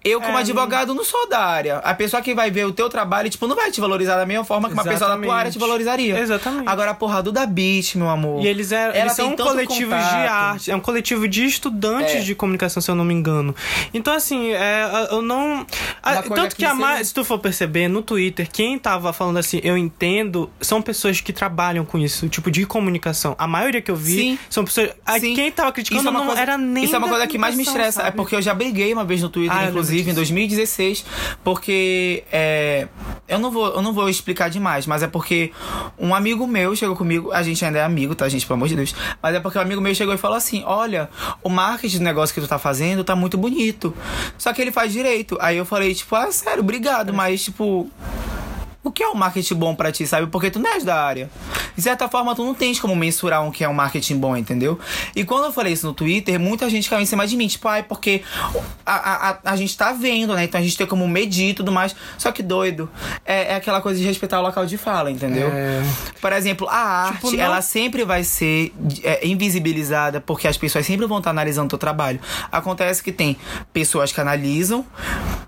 Eu, 0.05 0.21
como 0.21 0.37
É, 0.37 0.41
advogado, 0.41 0.95
não 0.95 1.05
sou 1.05 1.29
da 1.29 1.39
área. 1.41 1.79
A 1.79 1.95
pessoa 1.95 2.21
que 2.23 2.35
vai 2.35 2.51
ver 2.51 2.67
o 2.67 2.73
teu 2.73 2.89
trabalho, 2.89 3.31
tipo, 3.31 3.47
não 3.47 3.55
vai 3.57 3.71
te 3.71 3.81
valorizar 3.81 4.17
da 4.17 4.27
mesma 4.27 4.45
forma 4.45 4.69
que 4.69 4.75
uma 4.75 4.83
pessoa 4.85 5.11
da 5.11 5.17
tua 5.23 5.35
área 5.35 5.51
te 5.51 5.57
Exatamente. 5.57 5.59
valorizaria. 5.59 6.19
Exatamente. 6.19 6.69
Agora, 6.69 6.91
a 6.91 6.95
porra 6.95 7.23
do 7.23 7.31
da 7.33 7.47
Beat, 7.47 7.95
meu 7.97 8.09
amor. 8.09 8.43
E 8.45 8.47
eles, 8.49 8.73
eram, 8.73 8.93
Ela 8.95 9.03
eles 9.05 9.13
são 9.13 9.29
um 9.31 9.37
coletivo 9.37 9.79
de 9.95 10.01
contato. 10.03 10.31
arte, 10.31 10.71
é 10.71 10.77
um 10.77 10.81
coletivo 10.81 11.29
de 11.29 11.45
estudantes 11.45 12.15
É. 12.17 12.21
de 12.21 12.35
comunicação, 12.35 12.81
se 12.83 12.91
eu 12.91 12.95
não 12.95 13.05
me 13.05 13.15
engano. 13.15 13.55
Então, 13.95 14.13
assim, 14.15 14.51
é, 14.53 15.09
eu 15.11 15.23
não. 15.23 15.67
a- 16.03 16.23
tanto 16.23 16.57
que 16.57 16.63
que 16.63 16.65
a 16.65 16.75
mais, 16.75 17.09
se 17.09 17.15
tu 17.15 17.25
for 17.25 17.39
perceber, 17.39 17.89
no 17.89 18.03
Twitter, 18.03 18.49
quem 18.51 18.79
tava 18.79 19.13
falando 19.13 19.39
assim, 19.39 19.61
eu 19.65 19.77
entendo, 19.77 20.51
são 20.61 20.81
pessoas 20.83 21.21
que 21.21 21.33
trabalham 21.33 21.85
com 21.85 21.99
isso, 21.99 22.29
tipo, 22.29 22.51
de 22.51 22.65
comunicação. 22.67 23.35
A 23.39 23.47
maioria 23.47 23.81
que 23.83 23.91
eu 23.91 23.97
vi 23.97 24.17
Sim. 24.19 24.39
são 24.51 24.65
pessoas. 24.65 24.91
a- 25.07 25.19
Sim. 25.19 25.35
Quem 25.35 25.51
tava 25.51 25.73
criticando 25.73 26.01
Isso 26.01 26.09
é 26.09 26.11
uma 26.11 26.21
não 26.21 26.27
coisa- 26.27 26.43
era 26.43 26.59
nem. 26.59 26.85
Isso 26.85 26.95
é 26.95 26.99
uma 26.99 27.09
coisa 27.09 27.27
que 27.27 27.39
mais 27.39 27.55
me 27.57 27.63
estressa. 27.63 28.01
É 28.03 28.05
sabe? 28.07 28.17
porque 28.17 28.35
eu 28.35 28.43
já 28.43 28.55
briguei 28.55 28.93
uma 28.93 29.05
vez 29.05 29.23
no 29.23 29.29
Twitter, 29.29 29.57
Ah, 29.57 29.63
lembro 29.63 29.81
inclusive, 29.93 30.11
em 30.11 30.15
disso. 30.15 30.17
2016. 30.17 31.05
Porque. 31.45 32.25
É, 32.33 32.89
eu, 33.29 33.39
não 33.39 33.51
vou, 33.51 33.67
eu 33.67 33.83
não 33.83 33.93
vou 33.93 34.09
explicar 34.09 34.49
demais, 34.49 34.87
mas 34.87 35.03
é 35.03 35.07
porque 35.07 35.53
um 35.99 36.15
amigo 36.15 36.47
meu 36.47 36.75
chegou 36.75 36.97
comigo. 36.97 37.33
A 37.33 37.43
gente 37.43 37.65
ainda 37.65 37.79
é 37.79 37.85
amigo, 37.85 38.15
tá, 38.15 38.29
gente? 38.29 38.47
Pelo 38.47 38.57
amor 38.57 38.69
de 38.69 38.77
Deus. 38.77 38.95
Mas 39.23 39.35
é 39.35 39.41
porque 39.41 39.59
um 39.59 39.63
amigo 39.63 39.81
meu 39.81 39.95
chegou 39.95 40.15
e 40.15 40.19
falou 40.19 40.37
assim: 40.37 40.63
Olha, 40.67 41.09
o 41.43 41.49
marketing 41.49 41.99
do 41.99 42.05
negócio 42.05 42.35
que 42.35 42.41
tu 42.41 42.49
tá 42.49 42.59
fazendo 42.59 43.05
tá 43.05 43.15
muito 43.15 43.37
bonito. 43.37 43.95
Só 44.39 44.53
que 44.53 44.61
ele 44.61 44.73
faz 44.73 44.93
direito. 44.93 45.37
Aí 45.41 45.57
eu 45.57 45.65
falei, 45.65 45.95
tipo, 45.95 46.15
ah, 46.15 46.31
sério, 46.33 46.63
obrigado, 46.63 47.13
mas, 47.13 47.43
tipo. 47.45 47.91
O 48.85 48.91
que 48.91 49.03
é 49.03 49.09
um 49.09 49.15
marketing 49.15 49.55
bom 49.55 49.75
pra 49.75 49.93
ti, 49.93 50.07
sabe? 50.07 50.27
Porque 50.27 50.51
tu 50.51 50.59
não 50.59 50.71
és 50.73 50.83
da 50.85 51.01
área. 51.05 51.31
De 51.77 51.81
certa 51.83 52.09
forma, 52.09 52.35
tu 52.35 52.45
não 52.45 52.53
tens 52.55 52.81
como 52.81 52.95
mensurar 52.97 53.47
o 53.47 53.53
que 53.53 53.63
é 53.63 53.69
um 53.69 53.73
marketing 53.73 54.19
bom, 54.19 54.37
entendeu? 54.37 54.79
E 55.15 55.25
quando 55.25 55.45
eu 55.47 55.53
falei 55.53 55.73
isso 55.73 55.87
no 55.87 55.93
Twitter, 55.95 56.39
muita 56.39 56.69
gente 56.69 56.91
caiu 56.91 57.01
em 57.01 57.07
cima 57.07 57.27
de 57.27 57.37
mim. 57.37 57.47
Tipo, 57.47 57.69
ai, 57.69 57.83
porque 57.85 58.23
a, 58.85 58.95
a, 58.95 59.31
a, 59.31 59.39
a 59.53 59.57
gente 59.57 59.77
tá 59.77 59.93
vendo, 59.93 60.35
né? 60.35 60.45
Então 60.45 60.61
a 60.61 60.65
gente 60.65 60.77
tem 60.77 60.87
como 60.87 61.07
medir 61.09 61.51
e 61.51 61.55
tudo 61.55 61.71
mais. 61.71 61.95
Só 62.19 62.33
que 62.33 62.43
doido. 62.43 62.91
É, 63.25 63.53
é 63.53 63.55
aquela 63.55 63.81
coisa 63.81 64.01
de 64.01 64.05
respeitar 64.07 64.41
o 64.41 64.43
local 64.43 64.67
de 64.67 64.77
fala, 64.77 65.11
entendeu? 65.11 65.49
É. 65.53 65.83
Por 66.21 66.33
exemplo, 66.33 66.69
a 66.69 66.77
arte, 66.77 67.15
Tipo, 67.15 67.31
não- 67.33 67.41
ela 67.43 67.63
sempre 67.63 68.05
vai 68.05 68.25
ser 68.25 68.75
é, 69.03 69.27
invisibilizada 69.27 70.21
porque 70.21 70.49
as 70.49 70.57
pessoas 70.59 70.85
sempre 70.85 71.07
vão 71.07 71.19
estar 71.19 71.31
analisando 71.31 71.67
o 71.67 71.71
teu 71.71 71.79
trabalho. 71.79 72.21
Acontece 72.51 73.03
que 73.03 73.13
tem 73.13 73.37
pessoas 73.73 74.13
que 74.13 74.21
analisam 74.21 74.85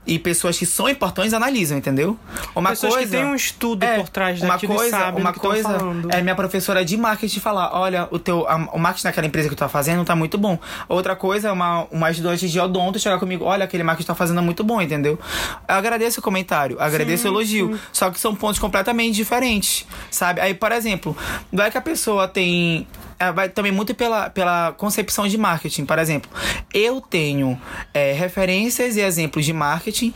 e 0.06 0.18
pessoas 0.18 0.58
que 0.58 0.66
são 0.66 0.88
importantes 0.88 1.32
analisam, 1.32 1.78
entendeu? 1.78 2.18
Uma 2.54 2.70
Pessoas 2.70 2.94
coisa 2.94 3.08
que 3.10 3.16
têm 3.16 3.24
um 3.24 3.34
estudo 3.34 3.86
por 3.96 4.08
trás 4.08 4.40
uma 4.42 4.54
daquilo 4.54 4.74
e 4.74 4.76
coisa, 4.76 5.08
uma 5.12 5.32
coisa 5.32 5.78
é 6.10 6.20
minha 6.20 6.34
professora 6.34 6.84
de 6.84 6.96
marketing 6.96 7.40
falar, 7.40 7.70
olha, 7.72 8.06
o 8.10 8.18
teu 8.18 8.46
a- 8.46 8.68
o 8.72 8.78
marketing 8.78 9.04
daquela 9.04 9.26
empresa 9.26 9.48
que 9.48 9.54
tu 9.54 9.58
tá 9.58 9.68
fazendo 9.68 10.04
tá 10.04 10.14
muito 10.14 10.36
bom. 10.36 10.58
Outra 10.88 11.16
coisa 11.16 11.48
é 11.48 11.52
uma 11.52 11.86
uma 11.90 12.10
estudante 12.10 12.48
de 12.48 12.60
odonto 12.60 12.98
chegar 12.98 13.18
comigo, 13.18 13.44
olha, 13.44 13.64
aquele 13.64 13.82
marketing 13.82 14.06
tá 14.08 14.14
fazendo 14.14 14.40
é 14.40 14.42
muito 14.42 14.62
bom, 14.62 14.80
entendeu? 14.82 15.18
Eu 15.68 15.74
agradeço 15.74 16.20
o 16.20 16.22
comentário, 16.22 16.76
agradeço 16.80 17.26
o 17.26 17.30
elogio, 17.30 17.78
só 17.92 18.10
que 18.10 18.20
são 18.20 18.34
pontos 18.34 18.58
completamente 18.58 19.14
diferentes, 19.14 19.86
sabe? 20.10 20.40
Aí, 20.40 20.52
por 20.52 20.70
exemplo, 20.72 21.16
não 21.50 21.64
é 21.64 21.70
que 21.70 21.78
a 21.78 21.80
pessoa 21.80 22.28
tem 22.28 22.86
é, 23.13 23.13
vai 23.34 23.48
também 23.48 23.72
muito 23.72 23.94
pela, 23.94 24.30
pela 24.30 24.72
concepção 24.72 25.26
de 25.26 25.38
marketing. 25.38 25.84
Por 25.84 25.98
exemplo, 25.98 26.30
eu 26.72 27.00
tenho 27.00 27.60
é, 27.92 28.12
referências 28.12 28.96
e 28.96 29.00
exemplos 29.00 29.44
de 29.44 29.52
marketing 29.52 30.12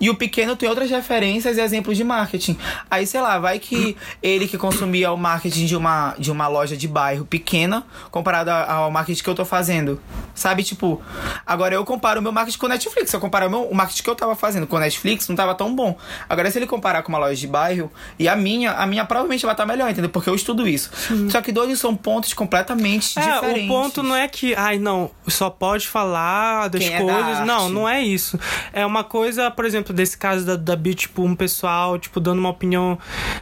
e 0.00 0.10
o 0.10 0.14
pequeno 0.14 0.56
tem 0.56 0.68
outras 0.68 0.90
referências 0.90 1.56
e 1.56 1.60
exemplos 1.60 1.96
de 1.96 2.04
marketing. 2.04 2.56
Aí, 2.90 3.06
sei 3.06 3.20
lá, 3.20 3.38
vai 3.38 3.58
que 3.58 3.96
ele 4.22 4.46
que 4.46 4.58
consumia 4.58 5.12
o 5.12 5.16
marketing 5.16 5.66
de 5.66 5.76
uma, 5.76 6.14
de 6.18 6.30
uma 6.30 6.48
loja 6.48 6.76
de 6.76 6.86
bairro 6.88 7.24
pequena 7.24 7.84
comparado 8.10 8.50
ao 8.50 8.90
marketing 8.90 9.22
que 9.22 9.30
eu 9.30 9.34
tô 9.34 9.44
fazendo. 9.44 10.00
Sabe, 10.34 10.62
tipo, 10.62 11.02
agora 11.46 11.74
eu 11.74 11.84
comparo 11.84 12.20
o 12.20 12.22
meu 12.22 12.32
marketing 12.32 12.58
com 12.58 12.66
o 12.66 12.68
Netflix. 12.68 13.10
Se 13.10 13.16
eu 13.16 13.20
comparar 13.20 13.46
o, 13.46 13.50
meu, 13.50 13.62
o 13.64 13.74
marketing 13.74 14.02
que 14.02 14.10
eu 14.10 14.14
tava 14.14 14.34
fazendo 14.34 14.66
com 14.66 14.76
o 14.76 14.78
Netflix, 14.78 15.28
não 15.28 15.36
tava 15.36 15.54
tão 15.54 15.74
bom. 15.74 15.96
Agora, 16.28 16.50
se 16.50 16.58
ele 16.58 16.66
comparar 16.66 17.02
com 17.02 17.10
uma 17.10 17.18
loja 17.18 17.36
de 17.36 17.46
bairro 17.46 17.90
e 18.18 18.28
a 18.28 18.36
minha, 18.36 18.72
a 18.72 18.86
minha 18.86 19.04
provavelmente 19.04 19.44
vai 19.44 19.52
estar 19.52 19.66
melhor, 19.66 19.90
entendeu? 19.90 20.10
Porque 20.10 20.28
eu 20.28 20.34
estudo 20.34 20.66
isso. 20.66 20.90
Só 21.30 21.40
que 21.40 21.52
dois 21.52 21.78
são 21.78 21.94
pontos 21.94 22.32
completamente 22.56 23.18
É, 23.18 23.22
diferentes. 23.34 23.64
o 23.64 23.68
ponto 23.68 24.02
não 24.02 24.14
é 24.14 24.28
que, 24.28 24.54
ai, 24.54 24.78
não, 24.78 25.10
só 25.26 25.48
pode 25.50 25.88
falar 25.88 26.68
das 26.68 26.82
Quem 26.82 26.94
é 26.94 26.98
coisas. 27.00 27.22
arte. 27.38 27.46
não, 27.46 27.68
não 27.68 27.88
é 27.88 28.02
isso. 28.02 28.38
É 28.72 28.84
uma 28.84 29.02
coisa, 29.02 29.50
por 29.50 29.64
exemplo, 29.64 29.94
desse 29.94 30.16
caso 30.16 30.44
da, 30.44 30.56
da 30.56 30.76
Bia, 30.76 30.94
tipo, 30.94 31.22
um 31.22 31.34
pessoal, 31.34 31.98
tipo, 31.98 32.20
dando 32.20 32.38
uma 32.38 32.50
opinião. 32.50 32.98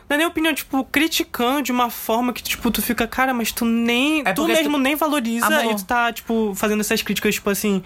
Não 0.08 0.14
é 0.14 0.18
nem 0.18 0.26
opinião, 0.26 0.54
tipo, 0.54 0.84
criticando 0.84 1.62
de 1.62 1.72
uma 1.72 1.90
forma 1.90 2.32
que, 2.32 2.42
tipo, 2.42 2.70
tu 2.70 2.80
fica, 2.80 3.06
cara, 3.06 3.34
mas 3.34 3.52
tu 3.52 3.64
nem. 3.64 4.22
É 4.24 4.32
tu 4.32 4.46
mesmo 4.46 4.76
tu- 4.76 4.82
nem 4.82 4.94
valoriza 4.94 5.46
Amor. 5.46 5.72
e 5.72 5.76
tu 5.76 5.84
tá, 5.84 6.12
tipo, 6.12 6.52
fazendo 6.54 6.80
essas 6.80 7.02
críticas, 7.02 7.34
tipo 7.34 7.50
assim. 7.50 7.82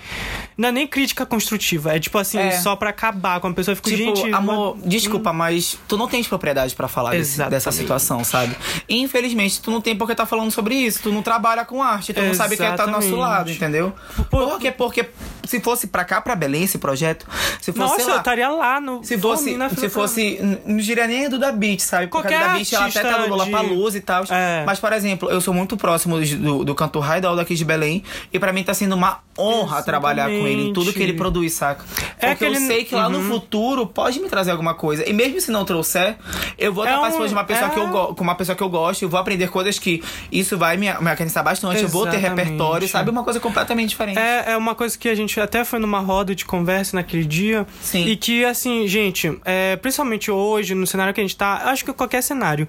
Não 0.56 0.68
é 0.68 0.72
nem 0.72 0.86
crítica 0.86 1.24
construtiva, 1.26 1.94
é 1.94 1.98
tipo 1.98 2.18
assim, 2.18 2.38
É. 2.38 2.50
só 2.52 2.76
pra 2.76 2.90
acabar 2.90 3.40
com 3.40 3.48
a 3.48 3.52
pessoa. 3.52 3.72
Eu 3.72 3.76
fico, 3.76 3.90
Tipo, 3.90 4.16
gente. 4.16 4.32
amor, 4.34 4.76
mas- 4.76 4.88
desculpa, 4.88 5.32
mas 5.32 5.78
tu 5.88 5.96
não 5.96 6.06
tens 6.08 6.26
propriedade 6.26 6.74
pra 6.74 6.88
falar 6.88 7.10
desse- 7.12 7.42
dessa 7.48 7.72
situação, 7.72 8.22
sabe? 8.24 8.54
E, 8.88 9.00
infelizmente, 9.00 9.60
tu 9.60 9.70
não 9.70 9.80
tem 9.80 9.96
porque 9.96 10.14
tá 10.14 10.26
falando 10.26 10.50
sobre 10.50 10.74
isso. 10.74 11.00
Tu 11.04 11.12
não 11.12 11.22
trabalha 11.22 11.64
com 11.66 11.82
arte, 11.82 12.12
tu 12.14 12.22
não 12.22 12.32
sabe 12.34 12.56
que 12.56 12.62
é 12.62 12.72
tá 12.72 12.86
do 12.86 12.90
nosso 12.90 13.08
Exatamente. 13.08 13.20
lado, 13.20 13.50
entendeu? 13.52 13.92
Porque, 14.30 14.70
porque 14.72 15.08
se 15.44 15.60
fosse 15.60 15.86
pra 15.86 16.02
cá, 16.02 16.18
pra 16.20 16.34
Belém, 16.34 16.62
esse 16.62 16.78
projeto, 16.78 17.26
se 17.60 17.72
fosse, 17.72 17.78
Nossa, 17.98 18.06
lá, 18.08 18.12
eu 18.14 18.18
estaria 18.18 18.48
lá 18.48 18.80
no. 18.80 19.04
Se 19.04 19.18
fosse, 19.18 19.54
se 19.78 19.88
fosse, 19.90 20.58
não 20.64 20.78
diria 20.78 21.06
nem 21.06 21.28
do 21.28 21.38
da 21.38 21.52
Beat, 21.52 21.80
sabe? 21.80 22.06
Porque 22.06 22.28
Qualquer 22.28 22.42
a 22.42 22.46
da 22.48 22.54
Beat 22.54 22.72
ela 22.72 22.86
até 22.86 23.02
tá 23.02 23.18
no 23.18 23.28
Lula 23.28 23.44
de- 23.44 23.50
Palusa 23.50 23.98
e 23.98 24.00
tal. 24.00 24.24
É. 24.30 24.64
Mas, 24.64 24.80
por 24.80 24.92
exemplo, 24.94 25.30
eu 25.30 25.40
sou 25.42 25.52
muito 25.52 25.76
próximo 25.76 26.18
do, 26.18 26.64
do, 26.64 26.74
cantor 26.74 27.02
Raidal 27.02 27.36
daqui 27.36 27.54
de 27.54 27.64
Belém. 27.66 28.02
E 28.32 28.38
pra 28.38 28.50
mim 28.52 28.64
tá 28.64 28.72
sendo 28.72 28.94
uma 28.94 29.20
honra 29.38 29.82
trabalhar 29.82 30.26
com 30.28 30.46
ele 30.46 30.68
em 30.68 30.72
tudo 30.72 30.90
que 30.92 30.98
ele 31.00 31.12
Exatamente. 31.12 31.16
produz, 31.18 31.52
saca? 31.52 31.84
Porque 31.84 32.24
É 32.24 32.28
eu 32.28 32.32
aquele- 32.32 32.60
sei 32.60 32.84
que 32.84 32.94
lá 32.94 33.10
no 33.10 33.18
Uhum. 33.18 33.28
futuro 33.28 33.86
pode 33.86 34.20
me 34.20 34.28
trazer 34.30 34.52
alguma 34.52 34.72
coisa. 34.74 35.06
E 35.06 35.12
mesmo 35.12 35.38
se 35.40 35.50
não 35.50 35.66
trouxer, 35.66 36.16
eu 36.56 36.72
vou 36.72 36.84
É 36.84 36.88
estar 36.88 36.98
um- 36.98 37.02
participando 37.02 37.28
de 37.28 37.34
uma 37.34 37.44
pessoa 37.44 37.68
que 37.70 37.78
eu 37.78 37.84
é- 37.84 37.90
go- 37.90 38.14
com 38.14 38.24
uma 38.24 38.34
pessoa 38.34 38.56
que 38.56 38.62
eu 38.62 38.68
gosto, 38.70 39.02
eu 39.02 39.08
vou 39.10 39.20
aprender 39.20 39.48
coisas 39.50 39.78
que 39.78 40.02
isso 40.32 40.56
vai 40.56 40.76
me, 40.78 40.86
me 41.00 41.10
acrescentar 41.10 41.42
bastante. 41.44 41.82
Eu 41.82 41.88
vou 41.88 42.04
ter 42.06 42.16
Exatamente. 42.18 42.44
repertório, 42.46 42.88
sabe? 42.88 43.10
Uma 43.10 43.24
coisa 43.24 43.40
completamente 43.40 43.90
diferente. 43.90 44.18
É, 44.18 44.52
é 44.52 44.56
uma 44.56 44.74
coisa 44.74 44.96
que 44.96 45.08
a 45.08 45.14
gente 45.14 45.38
até 45.40 45.64
foi 45.64 45.78
numa 45.78 46.00
roda 46.00 46.34
de 46.34 46.44
conversa 46.44 46.96
naquele 46.96 47.24
dia. 47.24 47.66
Sim. 47.80 48.06
E 48.06 48.16
que, 48.16 48.44
assim, 48.44 48.86
gente, 48.86 49.38
é, 49.44 49.76
principalmente 49.76 50.30
hoje, 50.30 50.74
no 50.74 50.86
cenário 50.86 51.12
que 51.14 51.20
a 51.20 51.24
gente 51.24 51.36
tá, 51.36 51.62
acho 51.70 51.84
que 51.84 51.92
qualquer 51.92 52.22
cenário, 52.22 52.68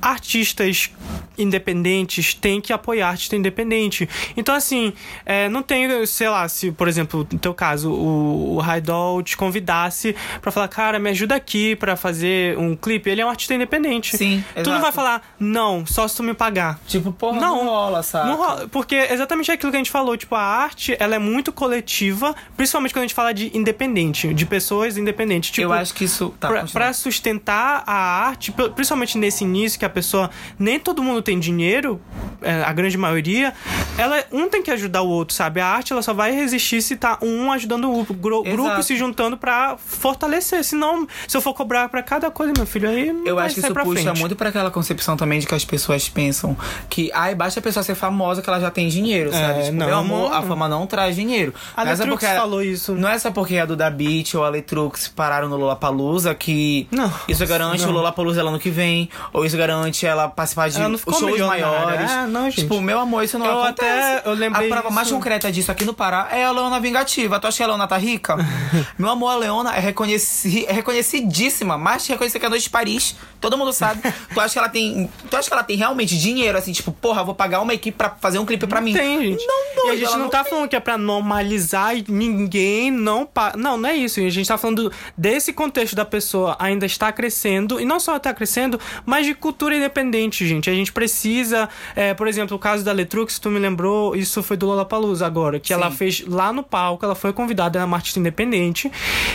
artistas 0.00 0.90
independentes 1.36 2.32
têm 2.34 2.60
que 2.60 2.72
apoiar 2.72 3.08
artista 3.08 3.36
independente. 3.36 4.08
Então, 4.36 4.54
assim, 4.54 4.92
é, 5.26 5.48
não 5.48 5.62
tem, 5.62 6.06
sei 6.06 6.28
lá, 6.28 6.48
se, 6.48 6.70
por 6.72 6.86
exemplo, 6.88 7.26
no 7.30 7.38
teu 7.38 7.52
caso, 7.52 7.90
o, 7.90 8.54
o 8.56 8.58
Raidol 8.60 9.22
te 9.22 9.36
convidasse 9.36 10.14
pra 10.40 10.50
falar, 10.52 10.68
cara, 10.68 10.98
me 10.98 11.10
ajuda 11.10 11.34
aqui 11.34 11.74
pra 11.76 11.96
fazer 11.96 12.56
um 12.58 12.76
clipe. 12.76 13.10
Ele 13.10 13.20
é 13.20 13.26
um 13.26 13.30
artista 13.30 13.54
independente. 13.54 14.16
Sim, 14.16 14.44
Tu 14.54 14.56
não 14.70 14.76
exato. 14.78 14.80
vai 14.82 14.92
falar, 14.92 15.22
não, 15.38 15.84
só 15.86 16.06
se 16.06 16.16
tu 16.16 16.22
me 16.22 16.34
pagar. 16.34 16.78
Tipo, 16.86 17.12
porra, 17.12 17.40
Não. 17.40 17.56
não, 17.56 17.63
rola, 17.66 18.02
sabe? 18.02 18.28
Não 18.30 18.36
rola, 18.36 18.68
porque 18.68 18.94
é 18.94 19.12
exatamente 19.12 19.50
aquilo 19.50 19.70
que 19.72 19.76
a 19.76 19.80
gente 19.80 19.90
falou, 19.90 20.16
tipo, 20.16 20.34
a 20.34 20.40
arte, 20.42 20.96
ela 20.98 21.14
é 21.14 21.18
muito 21.18 21.52
coletiva, 21.52 22.34
principalmente 22.56 22.92
quando 22.92 23.02
a 23.04 23.06
gente 23.06 23.14
fala 23.14 23.32
de 23.34 23.50
independente, 23.56 24.32
de 24.32 24.46
pessoas 24.46 24.96
independentes. 24.96 25.50
Tipo, 25.50 25.66
eu 25.68 25.72
acho 25.72 25.94
que 25.94 26.04
isso. 26.04 26.34
Tá, 26.40 26.48
pra, 26.48 26.64
pra 26.64 26.92
sustentar 26.92 27.82
a 27.86 27.94
arte, 28.26 28.52
pri- 28.52 28.70
principalmente 28.70 29.16
nesse 29.18 29.44
início 29.44 29.78
que 29.78 29.84
a 29.84 29.90
pessoa 29.90 30.30
nem 30.58 30.78
todo 30.78 31.02
mundo 31.02 31.22
tem 31.22 31.38
dinheiro, 31.38 32.00
é, 32.42 32.62
a 32.62 32.72
grande 32.72 32.96
maioria, 32.98 33.52
ela 33.98 34.24
um 34.32 34.48
tem 34.48 34.62
que 34.62 34.70
ajudar 34.70 35.02
o 35.02 35.08
outro, 35.08 35.34
sabe? 35.34 35.60
A 35.60 35.66
arte 35.66 35.92
ela 35.92 36.02
só 36.02 36.12
vai 36.12 36.32
resistir 36.32 36.80
se 36.82 36.96
tá 36.96 37.18
um 37.22 37.50
ajudando 37.52 37.84
o 37.84 37.92
outro, 37.92 38.14
gru- 38.14 38.42
Exato. 38.46 38.56
grupo 38.62 38.82
se 38.82 38.96
juntando 38.96 39.36
pra 39.36 39.76
fortalecer. 39.76 40.62
Senão, 40.64 41.06
se 41.26 41.36
eu 41.36 41.40
for 41.40 41.54
cobrar 41.54 41.88
pra 41.88 42.02
cada 42.02 42.30
coisa, 42.30 42.52
meu 42.56 42.66
filho, 42.66 42.88
aí 42.88 43.08
Eu 43.24 43.38
acho 43.38 43.54
que 43.54 43.60
isso 43.60 43.72
puxa 43.74 44.02
frente. 44.02 44.20
muito 44.20 44.36
pra 44.36 44.48
aquela 44.48 44.70
concepção 44.70 45.16
também 45.16 45.38
de 45.40 45.46
que 45.46 45.54
as 45.54 45.64
pessoas 45.64 46.08
pensam 46.08 46.56
que, 46.88 47.10
ai, 47.14 47.34
basta 47.54 47.60
a 47.60 47.62
pessoa 47.62 47.82
ser 47.82 47.94
famosa 47.94 48.42
que 48.42 48.48
ela 48.50 48.58
já 48.60 48.70
tem 48.70 48.88
dinheiro, 48.88 49.32
sabe? 49.32 49.60
É, 49.60 49.62
tipo, 49.64 49.76
não, 49.76 49.86
meu 49.86 49.96
amor, 49.98 50.30
não. 50.30 50.38
a 50.38 50.42
fama 50.42 50.68
não 50.68 50.86
traz 50.86 51.14
dinheiro. 51.14 51.54
A 51.76 51.84
Não 51.84 51.92
é 51.92 51.94
Letrux 51.94 52.10
porque- 52.10 52.26
falou 52.36 52.62
isso. 52.62 52.92
Não 52.94 53.08
é 53.08 53.18
só 53.18 53.30
porque 53.30 53.58
a 53.58 53.64
Duda 53.66 53.88
Beat 53.90 54.34
ou 54.34 54.44
a 54.44 54.48
Letrux 54.48 55.08
pararam 55.08 55.48
no 55.48 55.56
Lollapalooza 55.56 56.34
que 56.34 56.88
Não. 56.90 57.12
isso 57.28 57.46
garante 57.46 57.82
Não. 57.82 57.90
o 57.90 57.92
Lollapalooza 57.92 58.40
ela 58.40 58.50
ano 58.50 58.58
que 58.58 58.70
vem, 58.70 59.08
ou 59.32 59.44
isso 59.44 59.56
garante 59.56 60.04
ela 60.06 60.28
participar 60.28 60.68
de 60.68 60.80
Ela 60.80 60.96
shows 60.98 61.20
milionária. 61.22 61.66
maiores. 61.66 62.10
Ah, 62.10 62.26
não, 62.26 62.44
gente. 62.50 62.62
Tipo, 62.62 62.80
meu 62.80 62.98
amor, 62.98 63.22
isso 63.24 63.38
não 63.38 63.46
Eu 63.46 63.62
acontece. 63.62 63.90
até- 64.18 64.28
eu 64.28 64.34
lembrei 64.34 64.66
a 64.66 64.72
prova 64.74 64.90
mais 64.90 65.06
isso. 65.06 65.16
concreta 65.16 65.50
disso 65.52 65.70
aqui 65.70 65.84
no 65.84 65.94
Pará 65.94 66.28
é 66.32 66.44
a 66.44 66.50
Leona 66.50 66.80
Vingativa. 66.80 67.38
Tu 67.38 67.46
acha 67.46 67.56
que 67.58 67.62
a 67.62 67.66
Leona 67.66 67.86
tá 67.86 67.96
rica? 67.96 68.36
meu 68.98 69.10
amor, 69.10 69.30
a 69.30 69.36
Leona 69.36 69.74
é, 69.76 69.80
reconheci, 69.80 70.64
é 70.66 70.72
reconhecidíssima, 70.72 71.78
mais 71.78 72.06
reconhecida 72.06 72.40
que 72.40 72.46
a 72.46 72.50
Noite 72.50 72.64
de 72.64 72.70
Paris. 72.70 73.14
Todo 73.40 73.56
mundo 73.58 73.72
sabe. 73.72 74.00
tu 74.32 74.40
acha 74.40 74.52
que 74.52 74.58
ela 74.58 74.68
tem. 74.68 75.10
Tu 75.30 75.36
acha 75.36 75.48
que 75.48 75.54
ela 75.54 75.62
tem 75.62 75.76
realmente 75.76 76.16
dinheiro, 76.18 76.56
assim, 76.56 76.72
tipo, 76.72 76.90
porra, 76.92 77.22
vou 77.22 77.34
pagar 77.44 77.60
uma 77.60 77.74
equipe 77.74 77.96
pra 77.96 78.08
fazer 78.08 78.38
um 78.38 78.46
clipe 78.46 78.66
pra 78.66 78.80
mim? 78.80 78.94
Tem, 78.94 79.22
gente. 79.22 79.46
Não, 79.46 79.88
e 79.88 79.90
a 79.90 79.96
gente 79.96 80.06
ela 80.06 80.16
não, 80.16 80.24
não 80.24 80.30
tá 80.30 80.42
tem. 80.42 80.50
falando 80.50 80.68
que 80.68 80.76
é 80.76 80.80
pra 80.80 80.96
normalizar 80.96 81.94
e 81.94 82.02
ninguém 82.08 82.90
não 82.90 83.26
pa... 83.26 83.52
Não, 83.54 83.76
não 83.76 83.88
é 83.88 83.94
isso. 83.94 84.18
A 84.20 84.30
gente 84.30 84.48
tá 84.48 84.56
falando 84.56 84.90
desse 85.16 85.52
contexto 85.52 85.94
da 85.94 86.06
pessoa 86.06 86.56
ainda 86.58 86.86
está 86.86 87.12
crescendo. 87.12 87.78
E 87.78 87.84
não 87.84 88.00
só 88.00 88.18
tá 88.18 88.32
crescendo, 88.32 88.80
mas 89.04 89.26
de 89.26 89.34
cultura 89.34 89.76
independente, 89.76 90.46
gente. 90.46 90.70
A 90.70 90.74
gente 90.74 90.90
precisa... 90.90 91.68
é, 91.94 92.14
por 92.14 92.26
exemplo, 92.26 92.56
o 92.56 92.58
caso 92.58 92.82
da 92.82 92.92
Letrux, 92.92 93.38
tu 93.38 93.50
me 93.50 93.58
lembrou, 93.58 94.16
isso 94.16 94.42
foi 94.42 94.56
do 94.56 94.64
Lollapalooza 94.66 95.26
agora. 95.26 95.60
Que 95.60 95.74
ela 95.74 95.90
Sim. 95.90 95.96
fez 95.98 96.26
lá 96.26 96.50
no 96.50 96.62
palco, 96.62 97.04
ela 97.04 97.14
foi 97.14 97.34
convidada, 97.34 97.78
ela 97.78 97.84
é 97.84 97.86
uma 97.86 97.98
artista 97.98 98.18
independente. 98.18 98.90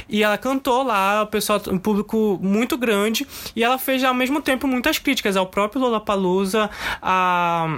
E 0.09 0.23
ela 0.23 0.37
cantou 0.37 0.81
lá, 0.81 1.21
o 1.23 1.27
pessoal, 1.27 1.61
um 1.67 1.77
público 1.77 2.39
muito 2.41 2.75
grande. 2.75 3.27
E 3.55 3.63
ela 3.63 3.77
fez 3.77 4.03
ao 4.03 4.15
mesmo 4.15 4.41
tempo 4.41 4.67
muitas 4.67 4.97
críticas 4.97 5.37
ao 5.37 5.45
próprio 5.45 5.79
Lollapalooza, 5.79 6.71
a 7.03 7.77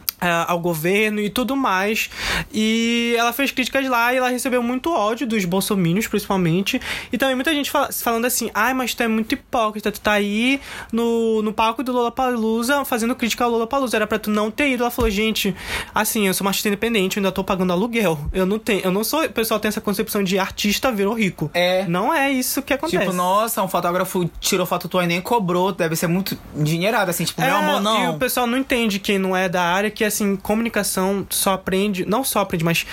ao 0.47 0.59
governo 0.59 1.19
e 1.19 1.29
tudo 1.29 1.55
mais. 1.55 2.09
E 2.53 3.15
ela 3.17 3.33
fez 3.33 3.51
críticas 3.51 3.87
lá 3.87 4.13
e 4.13 4.17
ela 4.17 4.29
recebeu 4.29 4.61
muito 4.61 4.91
ódio 4.93 5.25
dos 5.27 5.45
bolsominions, 5.45 6.07
principalmente. 6.07 6.79
E 7.11 7.17
também 7.17 7.35
muita 7.35 7.53
gente 7.53 7.69
fala- 7.71 7.89
falando 7.91 8.25
assim: 8.25 8.49
ai, 8.53 8.73
mas 8.73 8.93
tu 8.93 9.03
é 9.03 9.07
muito 9.07 9.33
hipócrita, 9.33 9.91
tu 9.91 9.99
tá 9.99 10.13
aí 10.13 10.59
no, 10.91 11.41
no 11.41 11.53
palco 11.53 11.83
do 11.83 11.91
Lollapalooza 11.91 12.83
fazendo 12.85 13.15
crítica 13.15 13.43
ao 13.43 13.51
Lollapalooza. 13.51 13.95
Era 13.97 14.07
pra 14.07 14.19
tu 14.19 14.29
não 14.29 14.51
ter 14.51 14.69
ido. 14.69 14.83
Ela 14.83 14.91
falou: 14.91 15.09
gente, 15.09 15.55
assim, 15.93 16.27
eu 16.27 16.33
sou 16.33 16.45
uma 16.45 16.49
artista 16.51 16.67
independente, 16.67 17.17
eu 17.17 17.21
ainda 17.21 17.31
tô 17.31 17.43
pagando 17.43 17.73
aluguel. 17.73 18.19
Eu 18.33 18.45
não 18.45 18.59
tenho, 18.59 18.81
eu 18.83 18.91
não 18.91 19.03
sou. 19.03 19.23
O 19.23 19.29
pessoal 19.29 19.59
tem 19.59 19.69
essa 19.69 19.81
concepção 19.81 20.23
de 20.23 20.37
artista 20.39 20.91
virou 20.91 21.13
rico. 21.13 21.49
É. 21.53 21.85
Não 21.87 22.13
é 22.13 22.31
isso 22.31 22.61
que 22.61 22.73
acontece. 22.73 22.99
Tipo, 23.03 23.13
nossa, 23.13 23.61
um 23.63 23.67
fotógrafo 23.67 24.29
tirou 24.39 24.65
foto 24.65 24.87
tua 24.87 25.03
e 25.03 25.07
nem 25.07 25.21
cobrou, 25.21 25.71
deve 25.71 25.95
ser 25.95 26.07
muito 26.07 26.37
endinheirado, 26.55 27.09
assim, 27.11 27.23
tipo, 27.23 27.41
meu 27.41 27.49
É, 27.49 27.53
amor, 27.53 27.79
E 27.79 27.83
não. 27.83 28.15
o 28.15 28.19
pessoal 28.19 28.45
não 28.47 28.57
entende 28.57 28.99
quem 28.99 29.17
não 29.17 29.35
é 29.35 29.47
da 29.47 29.63
área, 29.63 29.89
que 29.89 30.03
assim, 30.13 30.35
comunicação 30.35 31.25
tu 31.27 31.35
só 31.35 31.53
aprende, 31.53 32.05
não 32.05 32.23
só 32.23 32.39
aprende, 32.39 32.63
mas 32.63 32.85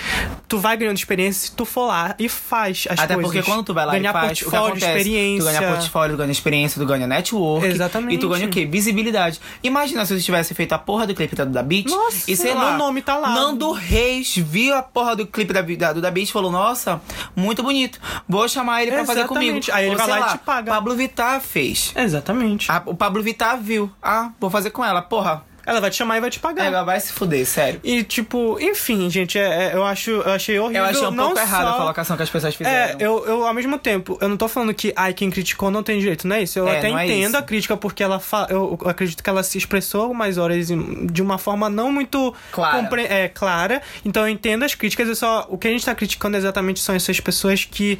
tu 0.46 0.58
vai 0.58 0.76
ganhando 0.76 0.96
experiência 0.96 1.48
se 1.48 1.52
tu 1.52 1.64
for 1.64 1.86
lá 1.86 2.14
e 2.18 2.28
faz 2.28 2.86
as 2.88 2.98
Até 2.98 3.14
coisas. 3.14 3.32
porque 3.32 3.42
quando 3.50 3.64
tu 3.64 3.74
vai 3.74 3.84
lá 3.86 3.92
ganhar 3.92 4.10
e 4.10 4.12
faz, 4.12 4.32
o 4.32 4.34
que 4.34 4.44
portfólio, 4.44 4.66
acontece? 4.68 4.86
experiência. 4.98 5.38
Tu 5.50 5.58
ganha 5.58 5.72
portfólio, 5.72 6.14
tu 6.16 6.18
ganha 6.18 6.32
experiência, 6.32 6.80
tu 6.80 6.86
ganha 6.86 7.06
network. 7.06 7.66
Exatamente. 7.66 8.14
E 8.14 8.18
tu 8.18 8.28
ganha 8.28 8.46
o 8.46 8.50
quê? 8.50 8.64
Visibilidade. 8.66 9.40
Imagina 9.62 10.04
se 10.06 10.14
tu 10.16 10.20
tivesse 10.22 10.54
feito 10.54 10.72
a 10.72 10.78
porra 10.78 11.06
do 11.06 11.14
clipe 11.14 11.34
da 11.36 11.44
Duda 11.44 11.62
Beat. 11.62 11.86
Nossa, 11.88 12.30
e 12.30 12.36
sei 12.36 12.52
meu 12.54 12.62
lá. 12.62 12.76
nome 12.76 13.02
tá 13.02 13.16
lá. 13.16 13.30
Nando 13.30 13.72
Reis 13.72 14.36
viu 14.36 14.74
a 14.74 14.82
porra 14.82 15.14
do 15.16 15.26
clipe 15.26 15.52
da, 15.52 15.62
da 15.62 15.92
Duda 15.92 16.10
Beat 16.10 16.28
e 16.28 16.32
falou: 16.32 16.50
Nossa, 16.50 17.00
muito 17.36 17.62
bonito. 17.62 18.00
Vou 18.28 18.48
chamar 18.48 18.82
ele 18.82 18.92
pra 18.92 19.04
fazer 19.04 19.26
comigo. 19.26 19.58
Aí 19.72 19.84
ele 19.84 19.92
Ou, 19.92 19.96
vai 19.96 20.06
sei 20.06 20.18
lá 20.20 20.26
e 20.28 20.30
te 20.32 20.38
paga. 20.38 20.72
Pablo 20.72 20.94
Vittar 20.94 21.40
fez. 21.40 21.92
Exatamente. 21.96 22.70
A- 22.70 22.82
o 22.86 22.94
Pablo 22.94 23.22
Vittar 23.22 23.58
viu. 23.58 23.90
Ah, 24.02 24.30
vou 24.40 24.50
fazer 24.50 24.70
com 24.70 24.84
ela. 24.84 25.02
Porra, 25.02 25.42
Ela 25.68 25.80
vai 25.80 25.90
te 25.90 25.96
chamar 25.96 26.16
e 26.16 26.20
vai 26.20 26.30
te 26.30 26.38
pagar. 26.38 26.64
ela 26.64 26.82
vai 26.82 26.98
se 26.98 27.12
fuder, 27.12 27.44
sério. 27.46 27.80
E, 27.84 28.02
tipo, 28.02 28.58
enfim, 28.60 29.08
gente, 29.10 29.38
é- 29.38 29.66
é- 29.68 29.74
eu 29.74 29.84
acho, 29.84 30.10
eu 30.10 30.32
achei 30.32 30.58
horrível. 30.58 30.82
Eu 30.84 30.88
achei 30.90 31.06
um 31.06 31.14
pouco 31.14 31.38
errado 31.38 31.66
a 31.68 31.70
só- 31.72 31.78
colocação 31.78 32.16
que 32.16 32.22
as 32.22 32.30
pessoas 32.30 32.54
É, 32.54 32.56
fizeram. 32.56 33.00
eu, 33.00 33.26
eu, 33.26 33.46
ao 33.46 33.52
mesmo 33.54 33.78
tempo, 33.78 34.16
eu 34.20 34.28
não 34.28 34.36
tô 34.36 34.48
falando 34.48 34.72
que, 34.74 34.92
ai, 34.96 35.12
quem 35.12 35.30
criticou 35.30 35.70
não 35.70 35.82
tem 35.82 35.98
direito, 36.00 36.26
não 36.26 36.36
é 36.36 36.42
isso? 36.42 36.58
Eu 36.58 36.66
É, 36.68 36.78
até 36.78 36.88
é 36.88 36.90
entendo 37.04 37.36
a 37.36 37.42
crítica 37.42 37.76
porque 37.76 38.02
ela 38.02 38.18
fa... 38.18 38.46
eu, 38.50 38.78
eu 38.82 38.88
acredito 38.90 39.22
que 39.22 39.28
ela 39.28 39.42
se 39.42 39.58
expressou 39.58 40.02
algumas 40.02 40.38
horas 40.38 40.68
de 40.68 41.22
uma 41.22 41.38
forma 41.38 41.68
não 41.68 41.92
muito 41.92 42.34
Clara. 42.50 42.78
compre- 42.78 43.06
é, 43.06 43.28
clara. 43.28 43.82
Então 44.04 44.22
eu 44.22 44.28
entendo 44.28 44.62
as 44.64 44.74
críticas, 44.74 45.08
é 45.08 45.14
só 45.14 45.46
o 45.48 45.58
que 45.58 45.68
a 45.68 45.70
gente 45.70 45.84
tá 45.84 45.94
criticando 45.94 46.36
exatamente 46.36 46.80
são 46.80 46.94
essas 46.94 47.20
pessoas 47.20 47.64
que 47.64 47.98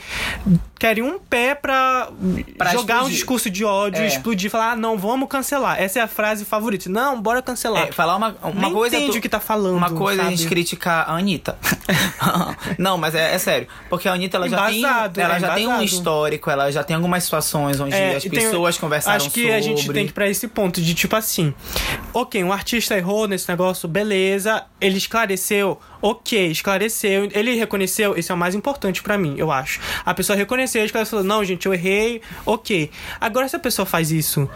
querem 0.78 1.02
um 1.02 1.18
pé 1.18 1.54
pra, 1.54 2.08
Pra 2.56 2.70
jogar 2.72 2.94
um 2.96 2.98
explodir. 2.98 3.14
discurso 3.16 3.50
de 3.50 3.64
ódio, 3.64 4.00
É. 4.02 4.06
explodir, 4.06 4.50
falar, 4.50 4.72
ah, 4.72 4.76
não, 4.76 4.96
vamos 4.96 5.28
cancelar. 5.28 5.80
Essa 5.80 5.98
é 5.98 6.02
a 6.02 6.08
frase 6.08 6.44
favorita. 6.44 6.88
Não, 6.88 7.20
bora 7.20 7.42
cancelar. 7.42 7.88
É, 7.88 7.92
falar 7.92 8.16
uma, 8.16 8.36
uma 8.42 8.62
Nem 8.62 8.72
coisa. 8.72 8.96
entende 8.96 9.12
tu- 9.12 9.18
o 9.18 9.20
que 9.22 9.28
tá 9.28 9.40
falando, 9.40 9.76
Uma 9.76 9.90
coisa 9.90 10.22
é 10.22 10.26
a 10.26 10.28
gente 10.30 10.38
sabe? 10.38 10.48
criticar 10.50 11.08
a 11.08 11.14
Anitta. 11.16 11.58
não, 12.78 12.96
mas 12.98 13.14
é, 13.14 13.34
é 13.34 13.38
sério. 13.38 13.66
Porque 13.88 14.08
a 14.08 14.12
Anitta 14.12 14.36
ela 14.36 14.48
já 14.48 14.66
tem, 14.66 14.84
ela 14.84 15.36
é 15.36 15.40
já 15.40 15.54
tem 15.54 15.66
um 15.68 15.82
histórico, 15.82 16.50
ela 16.50 16.70
já 16.70 16.84
tem 16.84 16.96
algumas 16.96 17.24
situações 17.24 17.80
onde 17.80 17.94
É, 17.94 18.16
as 18.16 18.24
e 18.24 18.30
tem- 18.30 18.40
pessoas 18.40 18.78
conversaram 18.78 19.16
Acho 19.16 19.30
que 19.30 19.40
sobre. 19.40 19.54
a 19.54 19.60
gente 19.60 19.86
tem 19.92 20.04
que 20.04 20.10
ir 20.10 20.14
pra 20.14 20.28
esse 20.28 20.46
ponto 20.48 20.80
de 20.80 20.94
tipo 20.94 21.16
assim, 21.16 21.52
ok, 22.12 22.42
um 22.44 22.52
artista 22.52 22.96
errou 22.96 23.26
nesse 23.26 23.48
negócio, 23.48 23.88
beleza, 23.88 24.64
ele 24.80 24.98
esclareceu, 24.98 25.78
ok, 26.00 26.50
esclareceu, 26.50 27.28
ele 27.32 27.54
reconheceu, 27.56 28.16
isso 28.16 28.30
é 28.30 28.34
o 28.34 28.38
mais 28.38 28.54
importante 28.54 29.02
pra 29.02 29.16
mim, 29.18 29.34
eu 29.36 29.50
acho. 29.50 29.80
A 30.04 30.14
pessoa 30.14 30.36
reconheceu, 30.36 30.67
esclareceu, 30.76 31.24
não, 31.24 31.44
gente, 31.44 31.66
eu 31.66 31.74
errei, 31.74 32.20
ok. 32.44 32.90
Agora 33.20 33.48
se 33.48 33.56
a 33.56 33.58
pessoa 33.58 33.86
faz 33.86 34.10
isso 34.10 34.48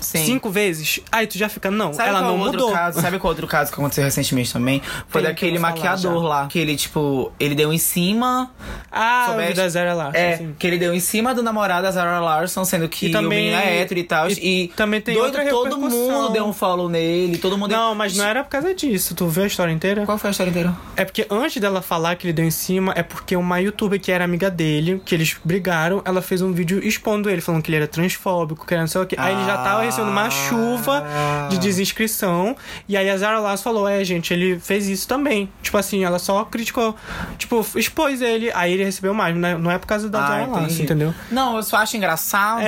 Sim. 0.00 0.24
cinco 0.24 0.50
vezes, 0.50 1.00
aí 1.10 1.26
tu 1.26 1.36
já 1.38 1.48
fica, 1.48 1.70
não, 1.70 1.92
Sabe 1.92 2.08
ela 2.10 2.20
não 2.22 2.36
mudou. 2.38 2.72
caso? 2.72 3.00
Sabe 3.00 3.18
qual 3.18 3.30
outro 3.30 3.46
caso 3.46 3.70
que 3.72 3.78
aconteceu 3.78 4.04
recentemente 4.04 4.52
também? 4.52 4.80
Foi 5.08 5.22
Tem, 5.22 5.30
daquele 5.30 5.58
maquiador 5.58 6.22
lá. 6.22 6.46
Que 6.46 6.58
ele, 6.58 6.76
tipo, 6.76 7.32
ele 7.38 7.54
deu 7.54 7.72
em 7.72 7.78
cima. 7.78 8.50
Ah, 8.90 9.24
o 9.24 9.30
Soubeste? 9.30 9.54
da 9.54 9.68
Zara 9.68 9.94
Larson, 9.94 10.18
É, 10.18 10.46
que 10.58 10.66
ele 10.66 10.78
deu 10.78 10.94
em 10.94 11.00
cima 11.00 11.34
do 11.34 11.42
namorado 11.42 11.82
da 11.82 11.90
Zara 11.90 12.20
Larson, 12.20 12.64
sendo 12.64 12.88
que 12.88 13.06
E 13.06 13.10
também- 13.10 13.26
o 13.26 13.30
menino 13.52 13.56
é 13.56 13.80
hétero 13.80 14.00
e 14.00 14.04
tal. 14.04 14.30
e 14.30 14.64
E, 14.64 14.68
também 14.68 15.00
tem 15.00 15.14
doido, 15.14 15.26
outra 15.26 15.44
todo 15.50 15.78
mundo 15.78 16.30
deu 16.30 16.44
um 16.46 16.52
follow 16.52 16.88
nele, 16.88 17.38
todo 17.38 17.56
mundo. 17.58 17.70
Não, 17.70 17.94
mas 17.94 18.16
não 18.16 18.24
era 18.24 18.42
por 18.42 18.50
causa 18.50 18.74
disso, 18.74 19.14
tu 19.14 19.26
viu 19.28 19.44
a 19.44 19.46
história 19.46 19.72
inteira? 19.72 20.04
Qual 20.06 20.16
foi 20.18 20.28
a 20.28 20.30
história 20.30 20.50
inteira? 20.50 20.74
É 20.96 21.04
porque 21.04 21.26
antes 21.30 21.60
dela 21.60 21.82
falar 21.82 22.16
que 22.16 22.26
ele 22.26 22.32
deu 22.32 22.44
em 22.44 22.50
cima, 22.50 22.92
é 22.96 23.02
porque 23.02 23.36
uma 23.36 23.58
youtuber 23.60 24.00
que 24.00 24.10
era 24.10 24.24
amiga 24.24 24.50
dele, 24.50 25.00
que 25.04 25.14
eles 25.14 25.36
brigaram, 25.44 26.02
ela 26.04 26.22
fez 26.22 26.40
um 26.42 26.52
vídeo 26.52 26.80
expondo 26.82 27.28
ele, 27.30 27.40
falando 27.40 27.62
que 27.62 27.70
ele 27.70 27.76
era 27.76 27.86
transfóbico, 27.86 28.66
que 28.66 28.72
era 28.74 28.82
não 28.82 28.88
sei 28.88 29.00
o 29.02 29.06
que. 29.06 29.16
Aí 29.18 29.34
ele 29.34 29.44
já 29.44 29.58
tava 29.58 29.86
recebendo 29.88 30.10
uma 30.10 30.30
chuva 30.30 31.04
de 31.50 31.58
desinscrição. 31.58 32.56
E 32.88 32.96
aí 32.96 33.08
a 33.08 33.16
Zara 33.16 33.38
Lasso 33.40 33.62
falou: 33.62 33.88
É, 33.88 34.02
gente, 34.04 34.32
ele 34.32 34.58
fez 34.58 34.88
isso 34.88 35.06
também. 35.08 35.48
Tipo 35.62 35.76
assim, 35.78 36.04
ela 36.04 36.18
só 36.18 36.44
criticou, 36.44 36.94
tipo, 37.36 37.64
expôs 37.76 38.20
ele. 38.22 38.50
Aí 38.54 38.72
ele 38.72 38.84
recebeu 38.84 39.12
mais, 39.14 39.34
né? 39.36 39.56
não 39.56 39.70
é 39.70 39.78
por 39.78 39.86
causa 39.86 40.08
da 40.08 40.20
Zara 40.20 40.46
Lasso, 40.46 40.64
entendi. 40.64 40.82
entendeu? 40.82 41.14
Não, 41.30 41.56
eu 41.56 41.62
só 41.62 41.76
acho 41.78 41.96
engraçado 41.96 42.62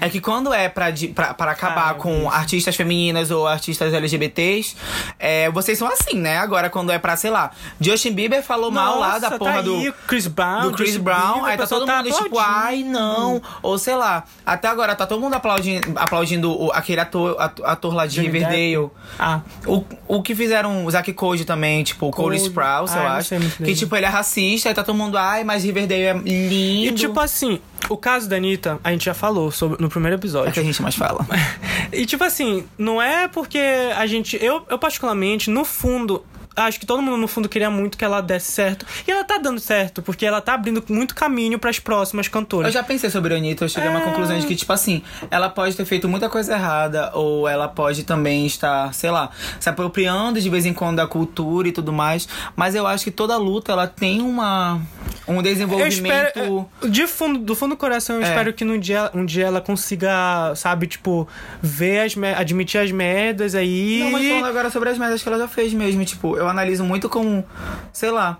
é, 0.00 0.08
que 0.08 0.20
quando 0.20 0.52
é 0.52 0.68
pra, 0.68 0.86
pra, 1.14 1.34
pra 1.34 1.50
acabar 1.52 1.90
Ah, 1.90 1.94
com 1.94 2.30
artistas 2.30 2.74
femininas 2.76 3.30
ou 3.30 3.46
artistas 3.46 3.92
LGBTs, 3.92 4.76
é, 5.18 5.50
vocês 5.50 5.78
são 5.78 5.88
assim, 5.88 6.18
né? 6.18 6.38
Agora, 6.38 6.70
quando 6.70 6.90
é 6.90 6.98
pra, 6.98 7.16
sei 7.16 7.30
lá, 7.30 7.50
Justin 7.80 8.12
Bieber 8.12 8.42
falou 8.42 8.70
mal 8.70 8.98
lá 8.98 9.18
da 9.18 9.30
Nossa, 9.30 9.38
porra 9.38 9.54
tá 9.54 9.62
do. 9.62 9.92
Chris 10.06 10.26
Brown, 10.26 10.62
do 10.70 10.72
Chris 10.72 10.96
Brown, 10.96 11.34
Bieber, 11.34 11.50
aí 11.50 11.56
tá 11.58 11.66
todo 11.66 11.86
tá 11.86 12.02
mundo 12.02 12.12
tipo, 12.14 12.38
ai 12.38 12.82
não, 12.82 13.40
ou 13.62 13.78
sei 13.78 13.94
lá, 13.94 14.24
até 14.44 14.68
agora 14.68 14.94
tá 14.94 15.06
todo 15.06 15.20
mundo 15.20 15.34
aplaudindo, 15.34 15.92
aplaudindo 15.96 16.63
o- 16.66 16.72
aquele 16.72 17.00
ator, 17.00 17.36
ator, 17.40 17.94
lá 17.94 18.06
de 18.06 18.14
Johnny 18.16 18.26
Riverdale. 18.28 18.90
Ah, 19.18 19.40
O, 19.66 19.84
o 20.08 20.22
que 20.22 20.34
fizeram 20.34 20.84
o 20.84 20.90
Zack 20.90 21.12
Code 21.12 21.44
também, 21.44 21.82
tipo, 21.82 22.06
o 22.06 22.10
Cole. 22.10 22.36
Sprouse, 22.38 22.94
Ah, 22.96 23.00
eu 23.02 23.08
acho. 23.08 23.34
Que, 23.64 23.74
tipo, 23.74 23.94
ele 23.96 24.06
é 24.06 24.08
racista, 24.08 24.68
aí 24.68 24.74
tá 24.74 24.82
todo 24.84 24.96
mundo, 24.96 25.16
ai, 25.16 25.44
mas 25.44 25.64
Riverdale 25.64 26.02
é 26.02 26.12
lindo. 26.14 26.86
e 26.88 26.92
tipo 26.92 27.18
assim, 27.20 27.60
o 27.88 27.96
caso 27.96 28.28
da 28.28 28.36
Anitta, 28.36 28.78
a 28.82 28.90
gente 28.92 29.04
já 29.04 29.14
falou 29.14 29.50
sobre, 29.50 29.80
no 29.82 29.88
primeiro 29.88 30.14
É 30.16 30.18
episódio. 30.18 30.52
que 30.52 30.60
a 30.60 30.62
gente 30.64 30.80
mais 30.82 30.94
fala. 30.94 31.26
E 31.92 32.06
tipo 32.06 32.24
assim, 32.24 32.64
não 32.76 33.00
é 33.00 33.28
porque 33.28 33.58
a 33.96 34.04
gente. 34.06 34.36
Eu, 34.42 34.62
eu 34.68 34.78
particularmente, 34.78 35.48
no 35.50 35.64
fundo. 35.64 36.24
Acho 36.56 36.78
que 36.78 36.86
todo 36.86 37.02
mundo 37.02 37.16
no 37.16 37.26
fundo 37.28 37.48
queria 37.48 37.70
muito 37.70 37.98
que 37.98 38.04
ela 38.04 38.20
desse 38.20 38.52
certo. 38.52 38.86
E 39.06 39.10
ela 39.10 39.24
tá 39.24 39.38
dando 39.38 39.58
certo, 39.60 40.02
porque 40.02 40.24
ela 40.24 40.40
tá 40.40 40.54
abrindo 40.54 40.82
muito 40.88 41.14
caminho 41.14 41.58
pras 41.58 41.78
próximas 41.78 42.26
Eu 42.26 42.32
cantoras. 42.32 42.72
já 42.72 42.82
pensei 42.82 43.10
sobre 43.10 43.34
a 43.34 43.36
Anitta, 43.36 43.64
eu 43.64 43.68
cheguei 43.68 43.88
a 43.88 43.90
uma 43.92 44.00
É. 44.00 44.04
conclusão 44.04 44.38
de 44.38 44.46
que, 44.46 44.54
tipo 44.54 44.72
assim, 44.72 45.02
ela 45.30 45.48
pode 45.48 45.76
ter 45.76 45.84
feito 45.84 46.08
muita 46.08 46.28
coisa 46.28 46.54
errada, 46.54 47.10
ou 47.14 47.48
ela 47.48 47.66
pode 47.68 48.04
também 48.04 48.46
estar, 48.46 48.92
sei 48.94 49.10
lá, 49.10 49.30
se 49.58 49.68
apropriando 49.68 50.40
de 50.40 50.48
vez 50.48 50.64
em 50.66 50.72
quando 50.72 50.96
da 50.96 51.06
cultura 51.06 51.66
e 51.68 51.72
tudo 51.72 51.92
mais. 51.92 52.28
Mas 52.54 52.74
eu 52.74 52.86
acho 52.86 53.04
que 53.04 53.10
toda 53.10 53.36
luta, 53.36 53.72
ela 53.72 53.86
tem 53.86 54.20
uma. 54.20 54.80
Um 55.26 55.36
Eu 55.36 55.42
desenvolvimento. 55.42 55.92
espero. 56.36 56.68
é, 56.82 56.86
De 56.88 57.06
fundo, 57.06 57.38
do 57.38 57.54
fundo 57.54 57.70
do 57.74 57.76
coração, 57.78 58.16
eu 58.16 58.22
É. 58.22 58.28
espero 58.28 58.52
que 58.52 58.64
um 58.64 58.78
dia, 58.78 59.10
um 59.14 59.24
dia 59.24 59.46
ela 59.46 59.60
consiga, 59.60 60.54
sabe, 60.54 60.86
tipo, 60.86 61.26
ver 61.62 62.00
as 62.00 62.14
admitir 62.38 62.78
as 62.80 62.90
merdas 62.90 63.54
aí. 63.54 64.00
Não, 64.04 64.10
mas 64.12 64.26
falando 64.28 64.46
agora 64.46 64.70
sobre 64.70 64.88
as 64.90 64.98
merdas 64.98 65.22
que 65.22 65.28
ela 65.28 65.38
já 65.38 65.48
fez 65.48 65.72
mesmo, 65.72 66.04
tipo, 66.04 66.36
eu 66.36 66.48
analiso 66.48 66.84
muito 66.84 67.08
como, 67.08 67.44
sei 67.92 68.10
lá. 68.10 68.38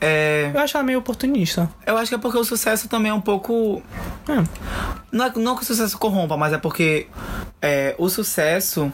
É, 0.00 0.50
Eu 0.54 0.60
acho 0.60 0.76
ela 0.76 0.84
meio 0.84 0.98
oportunista. 0.98 1.70
eu 1.86 1.96
acho 1.96 2.08
que 2.08 2.14
é 2.14 2.18
porque 2.18 2.38
o 2.38 2.44
sucesso 2.44 2.88
também 2.88 3.10
é 3.10 3.14
um 3.14 3.20
pouco. 3.20 3.82
É. 4.28 4.44
Não, 5.10 5.26
é, 5.26 5.32
não 5.36 5.56
que 5.56 5.62
o 5.62 5.64
sucesso 5.64 5.96
corrompa, 5.98 6.36
mas 6.36 6.52
é 6.52 6.58
porque 6.58 7.06
é, 7.62 7.94
o 7.98 8.08
sucesso 8.08 8.92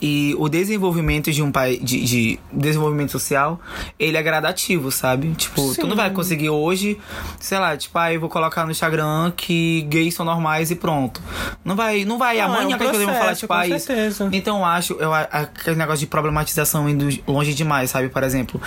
e 0.00 0.34
o 0.38 0.48
desenvolvimento 0.48 1.30
de 1.30 1.42
um 1.42 1.50
país. 1.50 1.78
De, 1.82 2.04
de 2.04 2.40
desenvolvimento 2.52 3.12
social, 3.12 3.60
ele 3.98 4.16
é 4.16 4.22
gradativo, 4.22 4.90
sabe? 4.90 5.32
Tipo, 5.34 5.74
tu 5.74 5.82
não 5.82 5.90
Sim. 5.90 5.96
vai 5.96 6.10
conseguir 6.10 6.50
hoje, 6.50 6.98
sei 7.38 7.58
lá, 7.58 7.76
tipo, 7.76 7.96
ah, 7.98 8.12
eu 8.12 8.20
vou 8.20 8.28
colocar 8.28 8.64
no 8.64 8.70
Instagram 8.70 9.32
que 9.36 9.82
gays 9.82 10.14
são 10.14 10.24
normais 10.24 10.70
e 10.70 10.74
pronto. 10.74 11.20
Não 11.64 11.76
vai, 11.76 12.04
não 12.04 12.18
vai 12.18 12.38
Não, 12.38 12.44
amanhã 12.44 12.62
é 12.62 12.66
um 12.66 12.78
que 12.78 12.78
pessoas 12.78 12.96
vão 12.96 13.06
falar, 13.06 13.18
processo, 13.18 13.40
tipo, 13.40 13.54
com 13.54 13.60
ah, 13.60 13.78
certeza. 13.78 14.28
Então 14.32 14.58
eu 14.58 14.64
acho, 14.64 14.92
eu, 14.94 15.14
aquele 15.14 15.76
negócio 15.76 16.00
de 16.00 16.06
problematização 16.06 16.88
indo 16.88 17.08
longe 17.26 17.54
demais, 17.54 17.90
sabe? 17.90 18.08
Por 18.08 18.22
exemplo, 18.22 18.60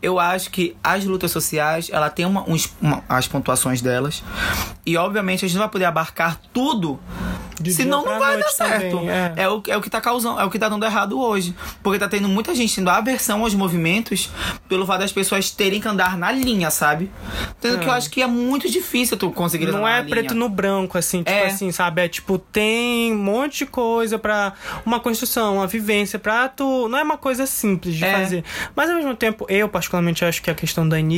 eu 0.00 0.18
acho 0.18 0.50
que 0.50 0.76
as 0.82 1.04
lutas 1.04 1.25
sociais, 1.30 1.88
ela 1.92 2.08
tem 2.10 2.24
uma, 2.26 2.48
uns- 2.48 2.72
uma- 2.80 3.02
as 3.08 3.26
pontuações 3.28 3.80
delas. 3.80 4.22
E 4.84 4.96
obviamente 4.96 5.44
a 5.44 5.48
gente 5.48 5.56
não 5.56 5.64
vai 5.64 5.70
poder 5.70 5.84
abarcar 5.84 6.40
tudo. 6.52 6.98
De 7.58 7.72
senão 7.72 8.04
não 8.04 8.18
vai 8.18 8.36
dar 8.38 8.48
certo. 8.50 8.98
também, 8.98 9.08
é. 9.10 9.32
é. 9.34 9.48
o, 9.48 9.62
é 9.66 9.76
o 9.78 9.80
que 9.80 9.88
tá 9.88 9.98
causando, 9.98 10.38
é 10.38 10.44
o 10.44 10.50
que 10.50 10.58
tá 10.58 10.68
dando 10.68 10.84
errado 10.84 11.18
hoje. 11.18 11.54
Porque 11.82 11.98
tá 11.98 12.06
tendo 12.06 12.28
muita 12.28 12.54
gente 12.54 12.74
tendo 12.76 12.90
aversão 12.90 13.40
aos 13.40 13.54
movimentos 13.54 14.28
pelo 14.68 14.84
fato 14.84 15.00
das 15.00 15.10
pessoas 15.12 15.50
terem 15.50 15.80
que 15.80 15.88
andar 15.88 16.18
na 16.18 16.30
linha, 16.30 16.70
sabe? 16.70 17.10
Tendo 17.58 17.78
que 17.78 17.86
eu 17.86 17.92
acho 17.92 18.10
que 18.10 18.20
é 18.20 18.26
muito 18.26 18.70
difícil 18.70 19.16
tu 19.16 19.30
conseguir 19.30 19.68
Não 19.68 19.88
é 19.88 20.00
linha. 20.02 20.10
preto 20.10 20.34
no 20.34 20.50
branco, 20.50 20.98
assim, 20.98 21.20
tipo 21.22 21.30
É. 21.30 21.46
assim, 21.46 21.72
sabe? 21.72 22.02
É 22.02 22.08
tipo, 22.08 22.38
tem 22.38 23.14
um 23.14 23.16
monte 23.18 23.60
de 23.60 23.66
coisa 23.66 24.18
pra. 24.18 24.52
Uma 24.84 25.00
construção, 25.00 25.54
uma 25.56 25.66
vivência 25.66 26.18
pra 26.18 26.48
tu. 26.50 26.88
Não 26.90 26.98
é 26.98 27.02
uma 27.02 27.16
coisa 27.16 27.46
simples 27.46 27.94
de 27.94 28.04
É. 28.04 28.12
fazer. 28.18 28.44
Mas 28.76 28.90
ao 28.90 28.96
mesmo 28.96 29.16
tempo, 29.16 29.46
eu 29.48 29.66
particularmente 29.66 30.22
acho 30.26 30.42
que 30.42 30.50
a 30.50 30.54
questão 30.54 30.86
da 30.86 30.98
Anitta 30.98 31.15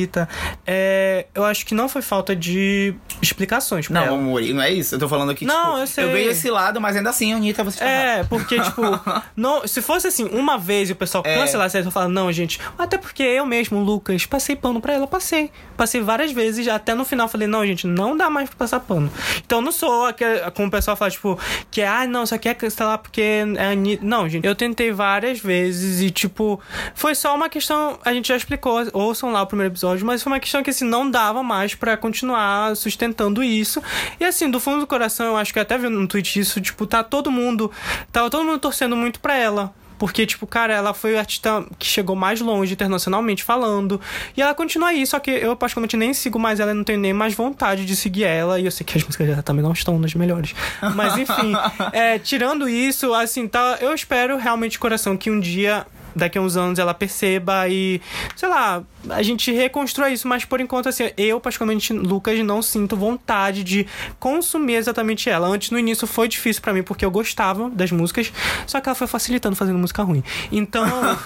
é. 0.66 1.26
Eu 1.34 1.44
acho 1.44 1.64
que 1.66 1.74
não 1.74 1.88
foi 1.88 2.02
falta 2.02 2.34
de 2.36 2.94
explicações 3.22 3.88
Não, 3.88 4.02
ela. 4.02 4.16
amor, 4.16 4.42
não 4.42 4.62
é 4.62 4.70
isso. 4.72 4.94
Eu 4.94 4.98
tô 4.98 5.08
falando 5.08 5.30
aqui, 5.30 5.44
Não, 5.44 5.64
tipo, 5.70 5.78
eu 5.78 5.86
sei. 5.86 6.06
vejo 6.06 6.30
esse 6.30 6.50
lado, 6.50 6.80
mas 6.80 6.96
ainda 6.96 7.10
assim, 7.10 7.32
Anitta, 7.32 7.64
você 7.64 7.82
errado. 7.82 8.20
É, 8.20 8.24
porque, 8.24 8.60
tipo, 8.60 8.82
não, 9.36 9.66
se 9.66 9.80
fosse 9.82 10.06
assim, 10.06 10.24
uma 10.32 10.58
vez 10.58 10.88
e 10.90 10.92
o 10.92 10.96
pessoal 10.96 11.22
É. 11.26 11.36
cancelasse, 11.38 11.78
eu 11.78 11.90
falar, 11.90 12.08
não, 12.08 12.30
gente. 12.32 12.60
Até 12.78 12.98
porque 12.98 13.22
eu 13.22 13.46
mesmo, 13.46 13.80
Lucas, 13.80 14.26
passei 14.26 14.54
pano 14.56 14.80
pra 14.80 14.94
ela, 14.94 15.06
passei. 15.06 15.50
Passei 15.76 16.00
várias 16.00 16.32
vezes, 16.32 16.66
até 16.68 16.94
no 16.94 17.04
final 17.04 17.28
falei, 17.28 17.46
não, 17.48 17.64
gente, 17.66 17.86
não 17.86 18.16
dá 18.16 18.28
mais 18.28 18.48
pra 18.48 18.58
passar 18.58 18.80
pano. 18.80 19.10
Então 19.44 19.60
não 19.60 19.72
sou 19.72 20.06
aquele, 20.06 20.40
como 20.52 20.68
o 20.68 20.70
pessoal 20.70 20.96
fala, 20.96 21.10
tipo, 21.10 21.38
que, 21.70 21.82
ah, 21.82 22.06
não, 22.06 22.26
só 22.26 22.36
quer 22.38 22.54
cancelar 22.54 22.98
porque 22.98 23.20
é 23.22 23.42
a 23.58 23.70
Anitta. 23.70 24.04
Não, 24.04 24.28
gente, 24.28 24.46
eu 24.46 24.54
tentei 24.54 24.90
várias 24.92 25.38
vezes 25.40 26.00
e, 26.00 26.10
tipo, 26.10 26.60
foi 26.94 27.14
só 27.14 27.34
uma 27.34 27.48
questão, 27.48 27.98
a 28.04 28.12
gente 28.12 28.28
já 28.28 28.36
explicou, 28.36 28.86
ouçam 28.92 29.32
lá 29.32 29.42
o 29.42 29.46
primeiro 29.46 29.72
episódio, 29.72 29.87
mas 30.02 30.22
foi 30.22 30.32
uma 30.32 30.40
questão 30.40 30.62
que, 30.62 30.70
assim, 30.70 30.84
não 30.84 31.10
dava 31.10 31.42
mais 31.42 31.74
pra 31.74 31.96
continuar 31.96 32.76
sustentando 32.76 33.42
isso. 33.42 33.82
E, 34.18 34.24
assim, 34.24 34.50
do 34.50 34.60
fundo 34.60 34.80
do 34.80 34.86
coração, 34.86 35.26
eu 35.26 35.36
acho 35.36 35.52
que 35.52 35.58
eu 35.58 35.62
até 35.62 35.76
vi 35.76 35.88
no 35.88 36.06
tweet 36.06 36.38
isso, 36.38 36.60
tipo, 36.60 36.86
tá 36.86 37.02
todo 37.02 37.30
mundo, 37.30 37.70
tava 38.12 38.30
todo 38.30 38.44
mundo 38.44 38.58
torcendo 38.58 38.96
muito 38.96 39.20
pra 39.20 39.36
ela. 39.36 39.74
Porque, 39.98 40.24
tipo, 40.24 40.46
cara, 40.46 40.72
ela 40.72 40.94
foi 40.94 41.16
a 41.16 41.20
artista 41.20 41.64
que 41.78 41.86
chegou 41.86 42.14
mais 42.14 42.40
longe 42.40 42.72
internacionalmente 42.72 43.42
falando. 43.42 44.00
E 44.36 44.40
ela 44.40 44.54
continua 44.54 44.90
aí, 44.90 45.04
só 45.04 45.18
que 45.18 45.30
eu 45.30 45.56
particularmente 45.56 45.96
nem 45.96 46.14
sigo 46.14 46.38
mais 46.38 46.60
ela, 46.60 46.72
não 46.72 46.84
tenho 46.84 47.00
nem 47.00 47.12
mais 47.12 47.34
vontade 47.34 47.84
de 47.84 47.96
seguir 47.96 48.24
ela. 48.24 48.60
E 48.60 48.64
eu 48.64 48.70
sei 48.70 48.86
que 48.86 48.96
as 48.96 49.02
músicas 49.02 49.26
dela 49.26 49.42
também 49.42 49.62
não 49.62 49.72
estão 49.72 49.98
nas 49.98 50.14
melhores. 50.14 50.54
Mas 50.94 51.18
enfim, 51.18 51.52
é, 51.92 52.18
tirando 52.18 52.68
isso, 52.68 53.12
assim, 53.12 53.48
tá, 53.48 53.78
eu 53.80 53.92
espero 53.92 54.36
realmente 54.36 54.72
de 54.72 54.78
coração 54.78 55.16
que 55.16 55.30
um 55.30 55.40
dia 55.40 55.84
daqui 56.14 56.38
a 56.38 56.40
uns 56.40 56.56
anos 56.56 56.78
ela 56.78 56.94
perceba 56.94 57.68
e, 57.68 58.00
sei 58.36 58.48
lá, 58.48 58.82
a 59.10 59.22
gente 59.22 59.52
reconstrua 59.52 60.10
isso, 60.10 60.26
mas 60.26 60.44
por 60.44 60.60
enquanto, 60.60 60.88
assim, 60.88 61.10
eu, 61.16 61.40
particularmente, 61.40 61.92
Lucas, 61.92 62.38
não 62.40 62.62
sinto 62.62 62.96
vontade 62.96 63.62
de 63.62 63.86
consumir 64.18 64.74
exatamente 64.74 65.30
ela. 65.30 65.46
Antes, 65.46 65.70
no 65.70 65.78
início, 65.78 66.06
foi 66.06 66.28
difícil 66.28 66.62
para 66.62 66.72
mim, 66.72 66.82
porque 66.82 67.04
eu 67.04 67.10
gostava 67.10 67.70
das 67.70 67.90
músicas, 67.90 68.32
só 68.66 68.80
que 68.80 68.88
ela 68.88 68.96
foi 68.96 69.06
facilitando 69.06 69.56
fazendo 69.56 69.78
música 69.78 70.02
ruim. 70.02 70.22
Então, 70.50 70.84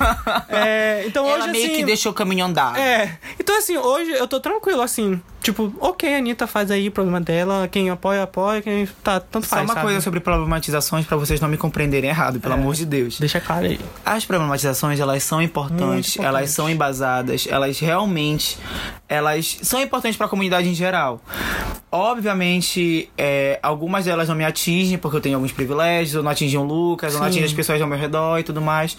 é, 0.49 1.05
então 1.07 1.26
Ela 1.26 1.45
hoje, 1.45 1.51
meio 1.51 1.66
assim... 1.66 1.76
que 1.76 1.85
deixou 1.85 2.12
o 2.12 2.14
caminho 2.14 2.45
andar. 2.45 2.78
É, 2.78 3.18
então 3.39 3.57
assim, 3.57 3.76
hoje 3.76 4.11
eu 4.11 4.26
tô 4.26 4.41
tranquilo, 4.41 4.83
assim. 4.83 5.20
Tipo, 5.43 5.74
ok, 5.80 6.14
a 6.14 6.18
Anitta 6.18 6.47
faz 6.47 6.70
aí 6.70 6.87
o 6.87 6.93
problema 6.93 7.20
dela. 7.20 7.66
Quem 7.66 7.91
apoia, 7.91 8.22
apoia. 8.22 8.62
Quem 8.62 8.87
tá, 9.03 9.18
tanto 9.18 9.45
Só 9.45 9.57
faz. 9.57 9.64
uma 9.64 9.74
sabe? 9.74 9.87
coisa 9.87 10.01
sobre 10.01 10.20
problematizações 10.20 11.05
pra 11.05 11.16
vocês 11.16 11.41
não 11.41 11.49
me 11.49 11.57
compreenderem 11.57 12.09
errado, 12.09 12.39
pelo 12.39 12.55
amor 12.55 12.76
de 12.76 12.87
Deus. 12.87 13.18
Deixa 13.18 13.41
claro 13.41 13.66
aí. 13.66 13.80
As 14.05 14.24
problematizações, 14.24 14.72
elas 15.01 15.23
são 15.23 15.41
importantes, 15.43 15.81
Muito 15.81 16.09
importantes. 16.09 16.16
elas 16.25 16.51
são 16.51 16.68
embasadas, 16.70 17.47
elas 17.51 17.79
realmente, 17.79 18.59
elas 19.09 19.59
são 19.62 19.81
importantes 19.81 20.16
para 20.16 20.27
a 20.27 20.29
comunidade 20.29 20.68
em 20.68 20.75
geral. 20.75 21.20
Obviamente, 21.95 23.11
é, 23.18 23.61
algumas 23.62 24.07
delas 24.07 24.27
não 24.27 24.35
me 24.35 24.45
atingem, 24.45 24.97
porque 24.97 25.16
eu 25.16 25.20
tenho 25.20 25.37
alguns 25.37 25.53
privilégios, 25.53 26.14
eu 26.14 26.23
não 26.23 26.31
atingi 26.31 26.57
o 26.57 26.62
Lucas, 26.62 27.12
eu 27.12 27.18
não 27.20 27.27
Sim. 27.27 27.33
atingi 27.33 27.45
as 27.45 27.53
pessoas 27.53 27.81
ao 27.83 27.87
meu 27.87 27.99
redor 27.99 28.39
e 28.39 28.43
tudo 28.43 28.62
mais. 28.62 28.97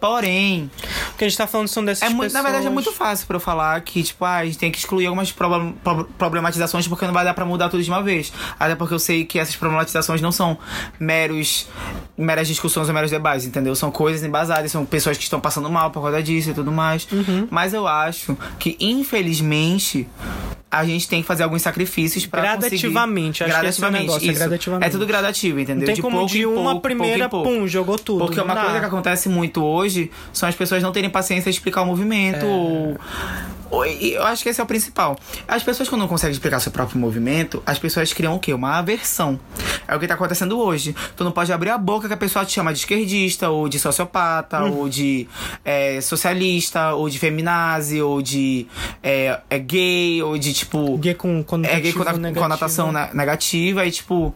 Porém, 0.00 0.70
O 1.14 1.18
que 1.20 1.24
a 1.24 1.28
gente 1.28 1.36
tá 1.36 1.46
falando 1.46 1.68
são 1.68 1.84
dessas 1.84 2.08
é 2.08 2.12
muito, 2.12 2.32
na 2.32 2.40
verdade 2.40 2.64
é 2.66 2.70
pessoas. 2.70 2.84
muito 2.86 2.92
fácil 2.96 3.26
pra 3.26 3.36
eu 3.36 3.40
falar 3.40 3.78
que, 3.82 4.02
tipo, 4.02 4.24
ah, 4.24 4.36
a 4.38 4.44
gente 4.46 4.56
tem 4.56 4.70
que 4.72 4.78
excluir 4.78 5.04
algumas 5.06 5.30
proba- 5.30 5.72
pro- 5.84 6.04
problematizações 6.16 6.88
porque 6.88 7.04
não 7.06 7.12
vai 7.12 7.24
dar 7.26 7.34
pra 7.34 7.44
mudar 7.44 7.68
tudo 7.68 7.82
de 7.82 7.90
uma 7.90 8.02
vez. 8.02 8.32
Até 8.58 8.74
porque 8.74 8.94
eu 8.94 8.98
sei 8.98 9.24
que 9.26 9.38
essas 9.38 9.54
problematizações 9.54 10.22
não 10.22 10.32
são 10.32 10.56
meros 10.98 11.66
meras 12.16 12.46
discussões 12.46 12.86
ou 12.86 12.92
meros 12.94 13.10
debates, 13.10 13.46
entendeu? 13.46 13.74
São 13.74 13.90
coisas 13.90 14.22
embasadas, 14.22 14.70
são 14.70 14.84
pessoas 14.84 15.09
que 15.16 15.24
estão 15.24 15.40
passando 15.40 15.70
mal 15.70 15.90
por 15.90 16.02
causa 16.02 16.22
disso 16.22 16.50
e 16.50 16.54
tudo 16.54 16.70
mais. 16.72 17.06
Uhum. 17.10 17.46
Mas 17.50 17.72
eu 17.74 17.86
acho 17.86 18.36
que, 18.58 18.76
infelizmente, 18.80 20.06
a 20.70 20.84
gente 20.84 21.08
tem 21.08 21.20
que 21.20 21.26
fazer 21.26 21.42
alguns 21.42 21.62
sacrifícios 21.62 22.26
pra 22.26 22.42
Gradativamente, 22.42 23.40
conseguir... 23.40 23.50
acho 23.50 23.60
que 23.60 23.66
é 23.66 23.66
é 24.28 24.30
isso. 24.30 24.38
gradativamente. 24.38 24.86
É 24.86 24.90
tudo 24.90 25.06
gradativo, 25.06 25.58
entendeu? 25.60 25.80
Não 25.80 25.86
tem 25.86 25.94
de 25.96 26.02
como 26.02 26.16
pouco 26.18 26.32
de 26.32 26.46
uma 26.46 26.54
pouco, 26.54 26.64
pouco 26.70 26.80
primeira, 26.82 27.28
pouco. 27.28 27.48
pum, 27.48 27.66
jogou 27.66 27.98
tudo. 27.98 28.24
Porque 28.26 28.40
uma 28.40 28.54
Não 28.54 28.60
coisa 28.62 28.74
dá. 28.74 28.80
que 28.80 28.86
acontece 28.86 29.28
muito 29.28 29.64
hoje 29.64 30.10
são 30.32 30.48
as 30.48 30.54
pessoas 30.54 30.82
não 30.82 30.92
terem 30.92 31.10
paciência 31.10 31.50
de 31.50 31.56
explicar 31.56 31.82
o 31.82 31.86
movimento. 31.86 32.46
Ou, 32.46 32.90
ou- 32.90 32.96
eu 33.72 34.22
acho 34.24 34.42
que 34.42 34.48
esse 34.48 34.60
é 34.60 34.64
o 34.64 34.66
principal. 34.66 35.16
As 35.46 35.62
pessoas, 35.62 35.88
quando 35.88 36.00
não 36.00 36.08
conseguem 36.08 36.32
explicar 36.32 36.58
seu 36.60 36.72
próprio 36.72 36.98
movimento, 36.98 37.62
as 37.64 37.78
pessoas 37.78 38.12
criam 38.12 38.34
o 38.34 38.38
quê? 38.38 38.52
Uma 38.52 38.78
aversão. 38.78 39.38
É 39.86 39.94
o 39.94 40.00
que 40.00 40.06
tá 40.06 40.14
acontecendo 40.14 40.58
hoje. 40.58 40.94
Tu 41.16 41.22
não 41.24 41.32
pode 41.32 41.52
abrir 41.52 41.70
a 41.70 41.78
boca 41.78 42.08
que 42.08 42.14
a 42.14 42.16
pessoa 42.16 42.44
te 42.44 42.52
chama 42.52 42.72
de 42.72 42.80
esquerdista, 42.80 43.48
ou 43.50 43.68
de 43.68 43.78
sociopata, 43.78 44.62
ou 44.64 44.88
de 44.88 45.28
é, 45.64 46.00
socialista, 46.00 46.94
ou 46.94 47.08
de 47.08 47.18
feminazi, 47.18 48.00
ou 48.02 48.20
de 48.22 48.66
é, 49.02 49.38
é 49.48 49.58
gay, 49.58 50.22
ou 50.22 50.36
de 50.38 50.52
tipo. 50.52 50.96
Gay 50.98 51.14
com 51.14 51.44
É 51.64 51.80
gay 51.80 51.92
com 51.92 52.00
negativo. 52.04 52.40
conotação 52.40 52.92
ne- 52.92 53.10
negativa 53.14 53.84
e 53.86 53.90
tipo, 53.90 54.34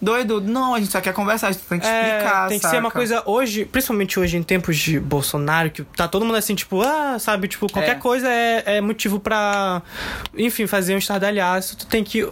doido, 0.00 0.40
não, 0.40 0.74
a 0.74 0.80
gente 0.80 0.90
só 0.92 1.00
quer 1.00 1.12
conversar, 1.12 1.48
a 1.48 1.52
gente 1.52 1.62
tem 1.64 1.78
que 1.78 1.86
É, 1.86 2.08
explicar. 2.16 2.48
tem 2.48 2.58
que 2.58 2.66
ser 2.68 2.76
uma 2.76 2.82
saca? 2.88 2.92
coisa 2.98 3.22
hoje, 3.26 3.64
principalmente 3.64 4.18
hoje 4.18 4.36
em 4.36 4.42
tempos 4.42 4.76
de 4.76 4.98
Bolsonaro, 5.00 5.70
que 5.70 5.82
tá 5.82 6.08
todo 6.08 6.24
mundo 6.24 6.36
assim, 6.36 6.54
tipo, 6.54 6.80
ah, 6.82 7.18
sabe, 7.18 7.48
tipo, 7.48 7.70
qualquer 7.70 7.92
É. 7.92 7.94
coisa 7.96 8.28
é, 8.28 8.62
é 8.70 8.80
motivo 8.80 9.18
pra, 9.20 9.82
enfim, 10.36 10.66
fazer 10.66 10.94
um 10.94 10.98
estardalhaço. 10.98 11.76
Tu 11.76 11.86
tem 11.86 12.02
que 12.04 12.26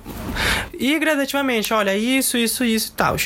ir 0.79 0.99
gradativamente, 0.99 1.73
olha, 1.75 1.97
isso, 1.97 2.37
isso, 2.37 2.65
isso 2.65 2.89
e 2.93 2.97
tal. 2.97 3.17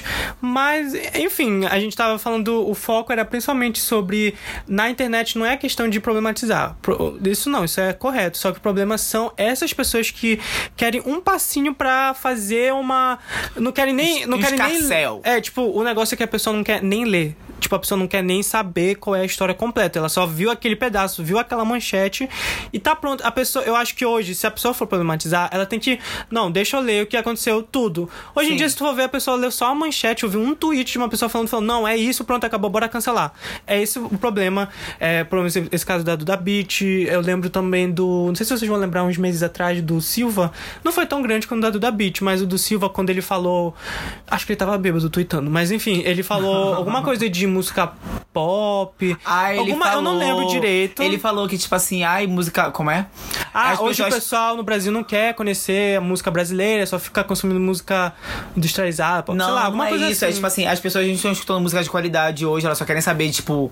Mas, 0.40 0.94
enfim, 1.14 1.64
a 1.66 1.78
gente 1.78 1.96
tava 1.96 2.18
falando, 2.18 2.68
o 2.68 2.74
foco 2.74 3.12
era 3.12 3.24
principalmente 3.24 3.80
sobre, 3.80 4.34
na 4.66 4.88
internet 4.90 5.38
não 5.38 5.44
é 5.46 5.56
questão 5.56 5.88
de 5.88 6.00
problematizar. 6.00 6.76
Pro- 6.80 7.18
Isso 7.24 7.50
não, 7.50 7.64
isso 7.64 7.80
é 7.80 7.92
correto. 7.92 8.38
Só 8.38 8.52
que 8.52 8.58
o 8.58 8.60
problema 8.60 8.96
são 8.98 9.32
essas 9.36 9.72
pessoas 9.72 10.10
que 10.10 10.40
querem 10.76 11.02
um 11.04 11.20
passinho 11.20 11.74
pra 11.74 12.14
fazer 12.14 12.72
uma. 12.72 13.18
Não 13.56 13.72
querem 13.72 13.94
nem. 13.94 14.26
Não 14.26 14.38
querem 14.38 14.58
nem. 14.58 14.82
É, 15.24 15.40
tipo, 15.40 15.62
o 15.62 15.82
negócio 15.84 16.14
é 16.14 16.16
que 16.16 16.22
a 16.22 16.28
pessoa 16.28 16.54
não 16.56 16.64
quer 16.64 16.82
nem 16.82 17.04
ler. 17.04 17.36
Tipo, 17.62 17.76
a 17.76 17.78
pessoa 17.78 17.96
não 17.96 18.08
quer 18.08 18.22
nem 18.22 18.42
saber 18.42 18.96
qual 18.96 19.14
é 19.14 19.20
a 19.20 19.24
história 19.24 19.54
completa. 19.54 19.98
Ela 19.98 20.08
só 20.08 20.26
viu 20.26 20.50
aquele 20.50 20.74
pedaço, 20.74 21.22
viu 21.22 21.38
aquela 21.38 21.64
manchete 21.64 22.28
e 22.72 22.78
tá 22.80 22.96
pronto. 22.96 23.24
A 23.24 23.30
pessoa, 23.30 23.64
eu 23.64 23.76
acho 23.76 23.94
que 23.94 24.04
hoje, 24.04 24.34
se 24.34 24.46
a 24.46 24.50
pessoa 24.50 24.74
for 24.74 24.86
problematizar, 24.86 25.48
ela 25.52 25.64
tem 25.64 25.78
que. 25.78 26.00
Não, 26.28 26.50
deixa 26.50 26.76
eu 26.76 26.80
ler 26.80 27.04
o 27.04 27.06
que 27.06 27.16
aconteceu, 27.16 27.62
tudo. 27.62 28.10
Hoje 28.34 28.48
em 28.48 28.50
Sim. 28.52 28.56
dia, 28.56 28.68
se 28.68 28.76
tu 28.76 28.84
for 28.84 28.94
ver, 28.94 29.04
a 29.04 29.08
pessoa 29.08 29.36
leu 29.36 29.50
só 29.50 29.66
a 29.66 29.74
manchete, 29.74 30.24
ouviu 30.24 30.40
um 30.40 30.54
tweet 30.54 30.90
de 30.90 30.98
uma 30.98 31.08
pessoa 31.08 31.28
falando, 31.28 31.48
falando, 31.48 31.66
não, 31.66 31.86
é 31.86 31.96
isso, 31.96 32.24
pronto, 32.24 32.44
acabou, 32.44 32.68
bora 32.68 32.88
cancelar. 32.88 33.32
É 33.64 33.80
esse 33.80 33.98
o 33.98 34.18
problema. 34.18 34.68
É, 34.98 35.22
por 35.22 35.38
exemplo, 35.46 35.70
esse 35.72 35.86
caso 35.86 36.04
da 36.04 36.16
Duda 36.16 36.36
Beat, 36.36 36.82
eu 36.82 37.20
lembro 37.20 37.48
também 37.48 37.90
do. 37.90 38.26
Não 38.26 38.34
sei 38.34 38.44
se 38.44 38.56
vocês 38.56 38.68
vão 38.68 38.78
lembrar 38.78 39.04
uns 39.04 39.16
meses 39.16 39.42
atrás 39.42 39.80
do 39.80 40.00
Silva. 40.00 40.52
Não 40.82 40.90
foi 40.90 41.06
tão 41.06 41.22
grande 41.22 41.46
quanto 41.46 41.60
o 41.60 41.62
da 41.62 41.70
Duda 41.70 41.90
Beat, 41.92 42.22
mas 42.22 42.42
o 42.42 42.46
do 42.46 42.58
Silva, 42.58 42.88
quando 42.88 43.10
ele 43.10 43.22
falou. 43.22 43.74
Acho 44.26 44.46
que 44.46 44.52
ele 44.52 44.58
tava 44.58 44.76
bêbado 44.76 45.08
tweetando, 45.08 45.50
mas 45.50 45.70
enfim, 45.70 46.02
ele 46.04 46.22
falou 46.22 46.74
alguma 46.74 47.02
coisa 47.02 47.28
de 47.28 47.46
música 47.52 47.92
pop. 48.32 49.16
Ah, 49.24 49.50
ele 49.50 49.58
alguma, 49.60 49.84
falou, 49.86 49.98
eu 49.98 50.02
não 50.02 50.18
lembro 50.18 50.46
direito. 50.48 51.02
Ele 51.02 51.18
falou 51.18 51.46
que, 51.46 51.58
tipo 51.58 51.74
assim, 51.74 52.02
ai, 52.02 52.26
música. 52.26 52.70
Como 52.70 52.90
é? 52.90 53.06
Ah, 53.52 53.72
As 53.72 53.80
hoje 53.80 54.00
o 54.00 54.04
pessoas- 54.06 54.14
pessoal 54.24 54.56
no 54.56 54.62
Brasil 54.62 54.90
não 54.90 55.04
quer 55.04 55.34
conhecer 55.34 55.98
a 55.98 56.00
música 56.00 56.30
brasileira, 56.30 56.86
só 56.86 56.98
fica 56.98 57.22
consumindo 57.22 57.60
música 57.60 58.12
industrializada, 58.56 59.22
pop, 59.22 59.36
Não, 59.36 59.44
sei 59.44 59.54
lá, 59.54 59.60
não 59.60 59.66
alguma 59.66 59.86
é 59.86 59.90
coisa 59.90 60.06
isso. 60.10 60.24
assim. 60.24 60.32
É 60.32 60.34
tipo 60.34 60.46
assim, 60.46 60.66
as 60.66 60.80
pessoas 60.80 61.06
não 61.06 61.14
estão 61.14 61.32
escutando 61.32 61.60
música 61.60 61.82
de 61.82 61.90
qualidade 61.90 62.46
hoje, 62.46 62.64
elas 62.66 62.78
só 62.78 62.84
querem 62.84 63.02
saber, 63.02 63.30
tipo, 63.30 63.70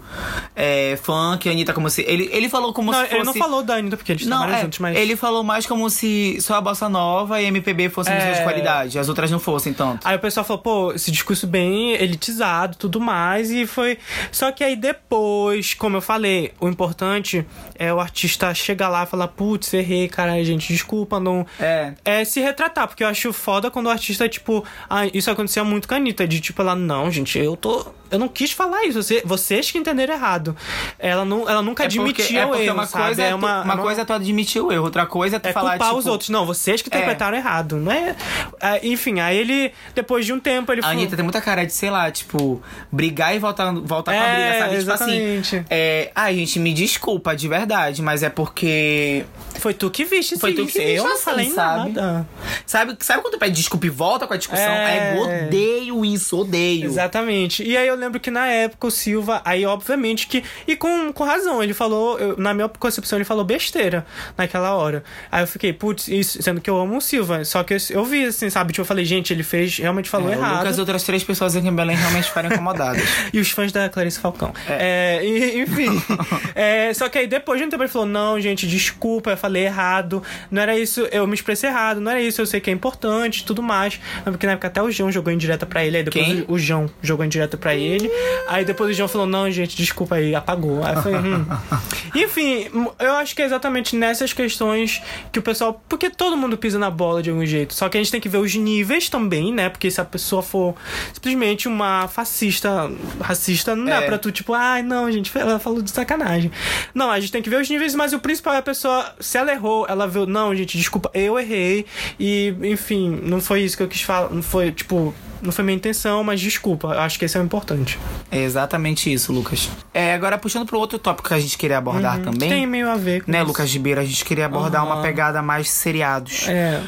é, 0.54 0.98
funk, 1.02 1.48
Anitta, 1.48 1.72
como 1.72 1.88
se. 1.88 2.02
Ele, 2.02 2.28
ele 2.32 2.48
falou 2.48 2.72
como 2.72 2.92
não, 2.92 2.98
se 2.98 3.04
fosse. 3.06 3.16
ele 3.16 3.24
não 3.24 3.34
falou 3.34 3.62
da 3.62 3.76
Anitta, 3.76 3.96
porque 3.96 4.12
eles 4.12 4.26
Não, 4.26 4.38
trabalham 4.38 4.58
é, 4.58 4.62
juntos, 4.62 4.78
mas... 4.78 4.96
ele 4.96 5.16
falou 5.16 5.42
mais 5.42 5.64
como 5.66 5.88
se 5.88 6.38
só 6.40 6.54
a 6.56 6.60
bossa 6.60 6.88
nova 6.88 7.40
e 7.40 7.46
MPB 7.46 7.88
fossem 7.88 8.12
É. 8.12 8.16
músicas 8.16 8.38
de 8.38 8.42
qualidade, 8.44 8.98
as 8.98 9.08
outras 9.08 9.30
não 9.30 9.38
fossem 9.40 9.72
tanto. 9.72 10.06
Aí 10.06 10.16
o 10.16 10.20
pessoal 10.20 10.44
falou, 10.44 10.62
pô, 10.62 10.92
esse 10.92 11.10
discurso 11.10 11.46
bem 11.46 11.92
elitizado 11.92 12.76
tudo 12.76 13.00
mais, 13.00 13.50
e 13.50 13.66
foi. 13.70 13.98
Só 14.30 14.52
que 14.52 14.62
aí 14.62 14.76
depois, 14.76 15.74
como 15.74 15.96
eu 15.96 16.00
falei, 16.00 16.52
o 16.60 16.68
importante 16.68 17.46
é 17.74 17.92
o 17.92 18.00
artista 18.00 18.52
chegar 18.54 18.88
lá 18.88 19.04
e 19.04 19.06
falar, 19.06 19.28
putz, 19.28 19.72
errei, 19.72 20.08
cara, 20.08 20.42
gente, 20.44 20.72
desculpa, 20.72 21.18
não. 21.18 21.46
É. 21.58 21.94
É 22.04 22.24
se 22.24 22.40
retratar, 22.40 22.88
porque 22.88 23.02
eu 23.02 23.08
acho 23.08 23.32
foda 23.32 23.70
quando 23.70 23.86
o 23.86 23.90
artista, 23.90 24.28
tipo, 24.28 24.64
ah, 24.88 25.06
isso 25.12 25.30
acontecia 25.30 25.64
muito 25.64 25.88
com 25.88 25.94
a 25.94 25.96
Anitta, 25.96 26.26
de 26.26 26.40
tipo, 26.40 26.60
ela, 26.60 26.74
não, 26.74 27.10
gente, 27.10 27.38
eu 27.38 27.56
tô. 27.56 27.99
Eu 28.10 28.18
não 28.18 28.28
quis 28.28 28.50
falar 28.52 28.84
isso, 28.84 29.02
você, 29.02 29.22
vocês 29.24 29.70
que 29.70 29.78
entenderam 29.78 30.14
errado. 30.14 30.56
Ela, 30.98 31.24
não, 31.24 31.48
ela 31.48 31.62
nunca 31.62 31.84
É 31.84 31.86
porque, 31.88 32.00
admitia 32.22 32.40
é 32.40 32.46
o 32.46 32.54
erro, 32.54 32.74
uma 32.74 32.86
sabe? 32.86 33.04
coisa 33.04 33.22
é, 33.22 33.26
é 33.26 33.30
tu, 33.30 33.36
uma, 33.36 33.62
uma 33.62 33.74
é 33.74 33.76
coisa 33.76 34.00
é 34.02 34.04
tu 34.04 34.12
admitir 34.12 34.60
o 34.62 34.72
erro, 34.72 34.84
outra 34.84 35.06
coisa 35.06 35.36
é 35.36 35.38
tu 35.38 35.48
é 35.48 35.52
falar, 35.52 35.70
culpar 35.70 35.88
tipo, 35.88 35.98
os 36.00 36.06
outros. 36.06 36.28
Não, 36.30 36.44
vocês 36.44 36.82
que 36.82 36.88
É. 36.92 36.96
interpretaram 36.96 37.36
errado, 37.36 37.76
não 37.76 37.92
é? 37.92 38.16
Ah, 38.60 38.78
enfim, 38.82 39.20
aí 39.20 39.36
ele, 39.38 39.72
depois 39.94 40.26
de 40.26 40.32
um 40.32 40.40
tempo, 40.40 40.72
ele 40.72 40.80
A. 40.84 40.88
Anitta 40.88 41.14
tem 41.16 41.22
muita 41.22 41.40
cara 41.40 41.64
de, 41.64 41.72
sei 41.72 41.90
lá, 41.90 42.10
tipo, 42.10 42.60
brigar 42.90 43.34
e 43.34 43.38
voltar, 43.38 43.72
voltar 43.72 44.12
com 44.12 44.18
a 44.20 44.24
É, 44.24 44.34
briga, 44.34 44.58
sabe? 44.58 44.70
Tipo 44.70 44.80
exatamente. 44.92 45.56
assim. 45.56 45.64
É, 45.70 46.10
ai, 46.14 46.34
gente, 46.36 46.58
me 46.58 46.72
desculpa, 46.72 47.34
de 47.36 47.46
verdade, 47.48 48.02
mas 48.02 48.22
é 48.22 48.28
porque. 48.30 49.24
Foi 49.60 49.74
tu 49.74 49.90
que 49.90 50.04
viste 50.04 50.38
Foi 50.38 50.52
tu 50.52 50.66
que 50.66 50.78
eu 50.78 50.82
viste 50.84 50.96
não 50.98 51.12
assim, 51.14 51.22
falei 51.22 51.50
sabe? 51.50 51.92
nada. 51.92 52.26
Sabe, 52.66 52.96
sabe 53.00 53.22
quando 53.22 53.34
tu 53.34 53.38
pede 53.38 53.54
desculpa 53.56 53.86
e 53.86 53.90
volta 53.90 54.26
com 54.26 54.34
a 54.34 54.36
discussão? 54.36 54.64
É. 54.64 55.14
É, 55.14 55.16
eu 55.16 55.22
odeio 55.46 56.04
isso, 56.04 56.38
odeio. 56.38 56.84
Exatamente. 56.86 57.62
E 57.62 57.76
aí 57.76 57.86
eu 57.86 57.94
lembro 57.94 58.18
que 58.20 58.30
na 58.30 58.46
época 58.46 58.86
o 58.86 58.90
Silva, 58.90 59.40
aí 59.44 59.64
obviamente 59.66 60.26
que. 60.26 60.42
E 60.66 60.74
com, 60.76 61.12
com 61.12 61.24
razão, 61.24 61.62
ele 61.62 61.74
falou, 61.74 62.18
eu- 62.18 62.36
na 62.36 62.54
minha 62.54 62.68
concepção, 62.68 63.18
ele 63.18 63.24
falou 63.24 63.44
besteira 63.44 64.06
naquela 64.36 64.74
hora. 64.74 65.02
Aí 65.30 65.42
eu 65.42 65.46
fiquei, 65.46 65.72
putz, 65.72 66.08
isso, 66.08 66.42
sendo 66.42 66.60
que 66.60 66.68
eu 66.70 66.78
amo 66.78 66.96
o 66.96 67.00
Silva. 67.00 67.44
Só 67.44 67.62
que 67.62 67.74
eu, 67.74 67.78
eu 67.90 68.04
vi, 68.04 68.24
assim, 68.26 68.48
sabe? 68.50 68.72
Tipo, 68.72 68.82
eu 68.82 68.86
falei, 68.86 69.04
gente, 69.04 69.32
ele 69.32 69.42
fez, 69.42 69.76
realmente 69.78 70.08
falou 70.08 70.30
É, 70.30 70.32
errado. 70.34 70.74
E 70.74 70.80
outras 70.80 71.02
três 71.02 71.22
pessoas 71.24 71.54
aqui 71.56 71.68
em 71.68 71.74
Belém 71.74 71.96
realmente 71.96 72.28
ficaram 72.28 72.48
incomodadas. 72.52 73.02
E 73.32 73.38
os 73.38 73.50
fãs 73.50 73.72
da 73.72 73.88
Clarice 73.88 74.18
Falcão. 74.18 74.52
É, 74.68 75.20
e- 75.22 75.60
enfim. 75.60 75.90
É, 76.54 76.92
só 76.94 77.08
que 77.08 77.18
aí 77.18 77.26
depois 77.26 77.60
de 77.60 77.66
um 77.66 77.70
tempo 77.70 77.82
ele 77.82 77.90
falou: 77.90 78.06
Não, 78.06 78.40
gente, 78.40 78.66
desculpa, 78.66 79.30
eu 79.30 79.36
falei 79.36 79.49
errado. 79.58 80.22
Não 80.50 80.60
era 80.62 80.78
isso, 80.78 81.00
eu 81.12 81.26
me 81.26 81.34
expressei 81.34 81.68
errado, 81.70 82.00
não 82.00 82.10
era 82.10 82.20
isso, 82.20 82.40
eu 82.40 82.46
sei 82.46 82.60
que 82.60 82.70
é 82.70 82.72
importante 82.72 83.44
tudo 83.44 83.62
mais. 83.62 84.00
Porque 84.24 84.46
na 84.46 84.52
época 84.52 84.68
até 84.68 84.82
o 84.82 84.90
João 84.90 85.10
jogou 85.12 85.32
em 85.32 85.38
direta 85.38 85.66
pra 85.66 85.84
ele. 85.84 85.96
Aí 85.98 86.02
depois 86.04 86.24
Quem? 86.26 86.44
o, 86.48 86.58
João 86.58 86.88
jogou 87.02 87.24
em 87.24 87.28
direta 87.28 87.56
pra 87.56 87.74
ele. 87.74 88.10
Aí 88.48 88.64
depois 88.64 88.90
o 88.90 88.92
João 88.94 89.08
falou, 89.08 89.26
não, 89.26 89.50
gente, 89.50 89.76
desculpa 89.76 90.16
aí, 90.16 90.34
apagou. 90.34 90.84
Aí 90.84 90.96
foi, 91.02 91.14
hum. 91.14 91.46
Enfim, 92.14 92.68
eu 92.98 93.12
acho 93.14 93.34
que 93.34 93.42
é 93.42 93.44
exatamente 93.44 93.96
nessas 93.96 94.32
questões 94.32 95.00
que 95.32 95.38
o 95.38 95.42
pessoal. 95.42 95.82
Porque 95.88 96.10
todo 96.10 96.36
mundo 96.36 96.56
pisa 96.56 96.78
na 96.78 96.90
bola 96.90 97.22
de 97.22 97.30
algum 97.30 97.44
jeito. 97.44 97.74
Só 97.74 97.88
que 97.88 97.96
a 97.96 98.00
gente 98.00 98.10
tem 98.10 98.20
que 98.20 98.28
ver 98.28 98.38
os 98.38 98.54
níveis 98.54 99.08
também, 99.08 99.52
né? 99.52 99.68
Porque 99.68 99.90
se 99.90 100.00
a 100.00 100.04
pessoa 100.04 100.42
for 100.42 100.74
simplesmente 101.12 101.68
uma 101.68 102.08
fascista, 102.08 102.90
racista, 103.20 103.74
não 103.76 103.84
dá 103.86 103.96
É. 104.02 104.06
pra 104.06 104.18
tu, 104.18 104.30
tipo, 104.30 104.52
ai, 104.54 104.82
não, 104.82 105.10
gente, 105.10 105.30
ela 105.36 105.58
falou 105.58 105.82
de 105.82 105.90
sacanagem. 105.90 106.50
Não, 106.94 107.10
a 107.10 107.18
gente 107.20 107.32
tem 107.32 107.42
que 107.42 107.50
ver 107.50 107.60
os 107.60 107.68
níveis, 107.68 107.94
mas 107.94 108.12
o 108.12 108.18
principal 108.18 108.54
é 108.54 108.58
a 108.58 108.62
pessoa, 108.62 109.14
se 109.20 109.38
ela 109.40 109.52
errou, 109.52 109.86
ela 109.88 110.06
viu, 110.06 110.26
não, 110.26 110.54
gente, 110.54 110.76
desculpa, 110.78 111.10
eu 111.14 111.38
errei. 111.38 111.84
E, 112.18 112.54
enfim, 112.62 113.20
não 113.22 113.40
foi 113.40 113.62
isso 113.62 113.76
que 113.76 113.82
eu 113.82 113.88
quis 113.88 114.02
falar. 114.02 114.30
Não 114.30 114.42
foi, 114.42 114.70
tipo. 114.72 115.14
Não 115.42 115.50
foi 115.50 115.64
minha 115.64 115.74
intenção, 115.76 116.22
mas 116.22 116.38
desculpa. 116.38 116.88
Acho 116.88 117.18
que 117.18 117.24
esse 117.24 117.34
é 117.36 117.40
o 117.40 117.42
importante. 117.42 117.98
É 118.30 118.42
exatamente 118.42 119.10
isso, 119.10 119.32
Lucas. 119.32 119.70
É, 119.94 120.12
agora 120.12 120.36
puxando 120.36 120.66
pro 120.66 120.78
outro 120.78 120.98
tópico 120.98 121.28
que 121.28 121.34
a 121.34 121.40
gente 121.40 121.56
queria 121.56 121.78
abordar 121.78 122.18
também. 122.20 122.46
Tem 122.50 122.66
meio 122.66 122.90
a 122.90 122.96
ver 122.96 123.24
com 123.24 123.30
Né, 123.32 123.38
isso. 123.38 123.46
Lucas 123.46 123.72
Ribeiro, 123.72 124.00
a 124.00 124.04
gente 124.04 124.22
queria 124.22 124.44
abordar 124.44 124.82
Aham. 124.82 124.92
uma 124.96 125.02
pegada 125.02 125.40
mais 125.40 125.70
seriados. 125.70 126.46
É. 126.46 126.82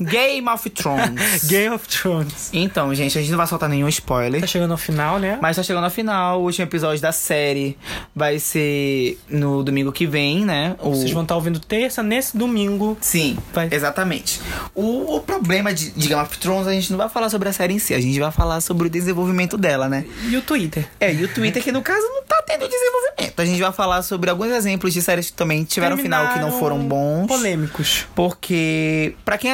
Game 0.00 0.48
of 0.48 0.68
Thrones. 0.70 1.44
Game 1.48 1.74
of 1.74 1.88
Thrones. 1.88 2.50
Então, 2.52 2.94
gente, 2.94 3.16
a 3.18 3.20
gente 3.20 3.30
não 3.30 3.38
vai 3.38 3.46
soltar 3.46 3.68
nenhum 3.68 3.88
spoiler. 3.88 4.40
Tá 4.40 4.46
chegando 4.46 4.72
ao 4.72 4.76
final, 4.76 5.18
né? 5.18 5.38
Mas 5.40 5.56
tá 5.56 5.62
chegando 5.62 5.84
ao 5.84 5.90
final, 5.90 6.40
o 6.40 6.44
último 6.44 6.64
episódio 6.64 7.00
da 7.00 7.12
série 7.12 7.76
vai 8.14 8.38
ser 8.38 9.18
no 9.28 9.62
domingo 9.62 9.90
que 9.92 10.06
vem, 10.06 10.44
né? 10.44 10.76
O... 10.80 10.90
Vocês 10.90 11.10
vão 11.10 11.22
estar 11.22 11.34
ouvindo 11.34 11.58
terça, 11.58 12.02
nesse 12.02 12.36
domingo. 12.36 12.96
Sim, 13.00 13.38
Vai. 13.52 13.68
exatamente. 13.70 14.40
O, 14.74 15.16
o 15.16 15.20
problema 15.20 15.72
de, 15.72 15.90
de 15.90 16.08
Game 16.08 16.22
of 16.22 16.38
Thrones, 16.38 16.66
a 16.66 16.72
gente 16.72 16.90
não 16.90 16.98
vai 16.98 17.08
falar 17.08 17.30
sobre 17.30 17.48
a 17.48 17.52
série 17.52 17.74
em 17.74 17.78
si, 17.78 17.94
a 17.94 18.00
gente 18.00 18.18
vai 18.20 18.30
falar 18.30 18.60
sobre 18.60 18.86
o 18.86 18.90
desenvolvimento 18.90 19.56
dela, 19.56 19.88
né? 19.88 20.04
E 20.28 20.36
o 20.36 20.42
Twitter. 20.42 20.86
É, 21.00 21.12
e 21.12 21.24
o 21.24 21.28
Twitter, 21.28 21.62
que 21.62 21.72
no 21.72 21.82
caso 21.82 22.06
não 22.06 22.22
tá 22.22 22.42
tendo 22.46 22.68
desenvolvimento. 22.68 23.40
A 23.40 23.44
gente 23.44 23.60
vai 23.60 23.72
falar 23.72 24.02
sobre 24.02 24.30
alguns 24.30 24.50
exemplos 24.50 24.92
de 24.92 25.02
séries 25.02 25.30
que 25.30 25.36
também 25.36 25.64
tiveram 25.64 25.96
final 25.96 26.32
que 26.32 26.38
não 26.38 26.58
foram 26.58 26.78
bons. 26.78 27.26
Polêmicos. 27.26 28.06
Porque, 28.14 29.14
pra 29.24 29.38
quem 29.38 29.52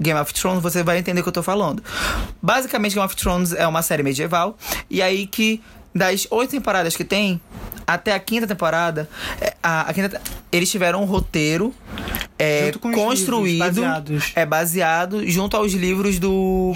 Game 0.00 0.18
of 0.18 0.32
Thrones, 0.32 0.62
você 0.62 0.82
vai 0.82 0.98
entender 0.98 1.20
o 1.20 1.22
que 1.22 1.28
eu 1.28 1.32
tô 1.32 1.42
falando. 1.42 1.82
Basicamente, 2.40 2.94
Game 2.94 3.04
of 3.04 3.16
Thrones 3.16 3.52
é 3.52 3.66
uma 3.66 3.82
série 3.82 4.02
medieval. 4.02 4.56
E 4.88 5.02
aí 5.02 5.26
que, 5.26 5.62
das 5.94 6.26
oito 6.30 6.50
temporadas 6.50 6.96
que 6.96 7.04
tem, 7.04 7.40
até 7.94 8.12
a 8.14 8.18
quinta 8.20 8.46
temporada, 8.46 9.08
é, 9.40 9.54
a, 9.62 9.82
a 9.90 9.92
quinta, 9.94 10.20
eles 10.52 10.70
tiveram 10.70 11.02
um 11.02 11.04
roteiro 11.06 11.74
é, 12.38 12.72
construído. 12.94 13.82
É 14.34 14.46
baseado 14.46 15.26
junto 15.28 15.56
aos 15.56 15.72
livros 15.72 16.18
do, 16.18 16.72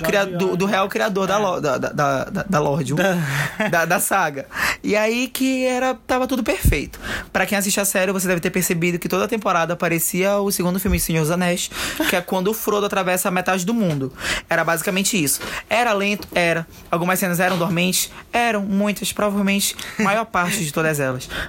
do, 0.57 0.67
real 0.67 0.89
criador 0.89 1.27
da, 1.27 1.39
lo- 1.39 1.61
da, 1.61 1.79
da, 1.79 1.89
da, 1.91 2.25
da, 2.25 2.43
da 2.43 2.61
Lorde. 2.61 2.95
Da- 2.95 3.17
da, 3.71 3.85
da 3.85 4.01
saga. 4.01 4.47
E 4.83 4.95
aí 4.95 5.29
que 5.29 5.65
era 5.65 5.95
tava 6.07 6.27
tudo 6.27 6.43
perfeito. 6.43 7.01
Pra 7.33 7.47
quem 7.47 7.57
assiste 7.57 7.81
a 7.81 7.85
série, 7.85 8.13
você 8.13 8.29
deve 8.29 8.41
ter 8.41 8.51
percebido 8.51 8.99
que 8.99 9.09
toda 9.09 9.27
temporada 9.27 9.75
parecia 9.75 10.37
o 10.39 10.51
segundo 10.53 10.79
filme 10.79 10.99
de 10.99 11.03
Senhor 11.03 11.23
dos 11.23 11.31
Anéis, 11.31 11.71
que 12.11 12.17
é 12.17 12.21
quando 12.21 12.49
o 12.49 12.55
Frodo 12.55 12.85
atravessa 12.87 13.29
a 13.29 13.31
metade 13.31 13.65
do 13.65 13.73
mundo. 13.73 14.13
Era 14.49 14.63
basicamente 14.65 15.23
isso. 15.23 15.41
Era 15.71 15.93
lento? 15.95 16.29
Era. 16.35 16.67
Algumas 16.91 17.19
cenas 17.19 17.41
eram 17.41 17.57
dormentes? 17.57 18.11
Eram. 18.33 18.63
Muitas, 18.63 19.13
provavelmente, 19.13 19.75
a 19.99 20.03
maior 20.03 20.25
parte 20.27 20.63
de 20.65 20.73
todas 20.73 21.01
elas. 21.01 21.04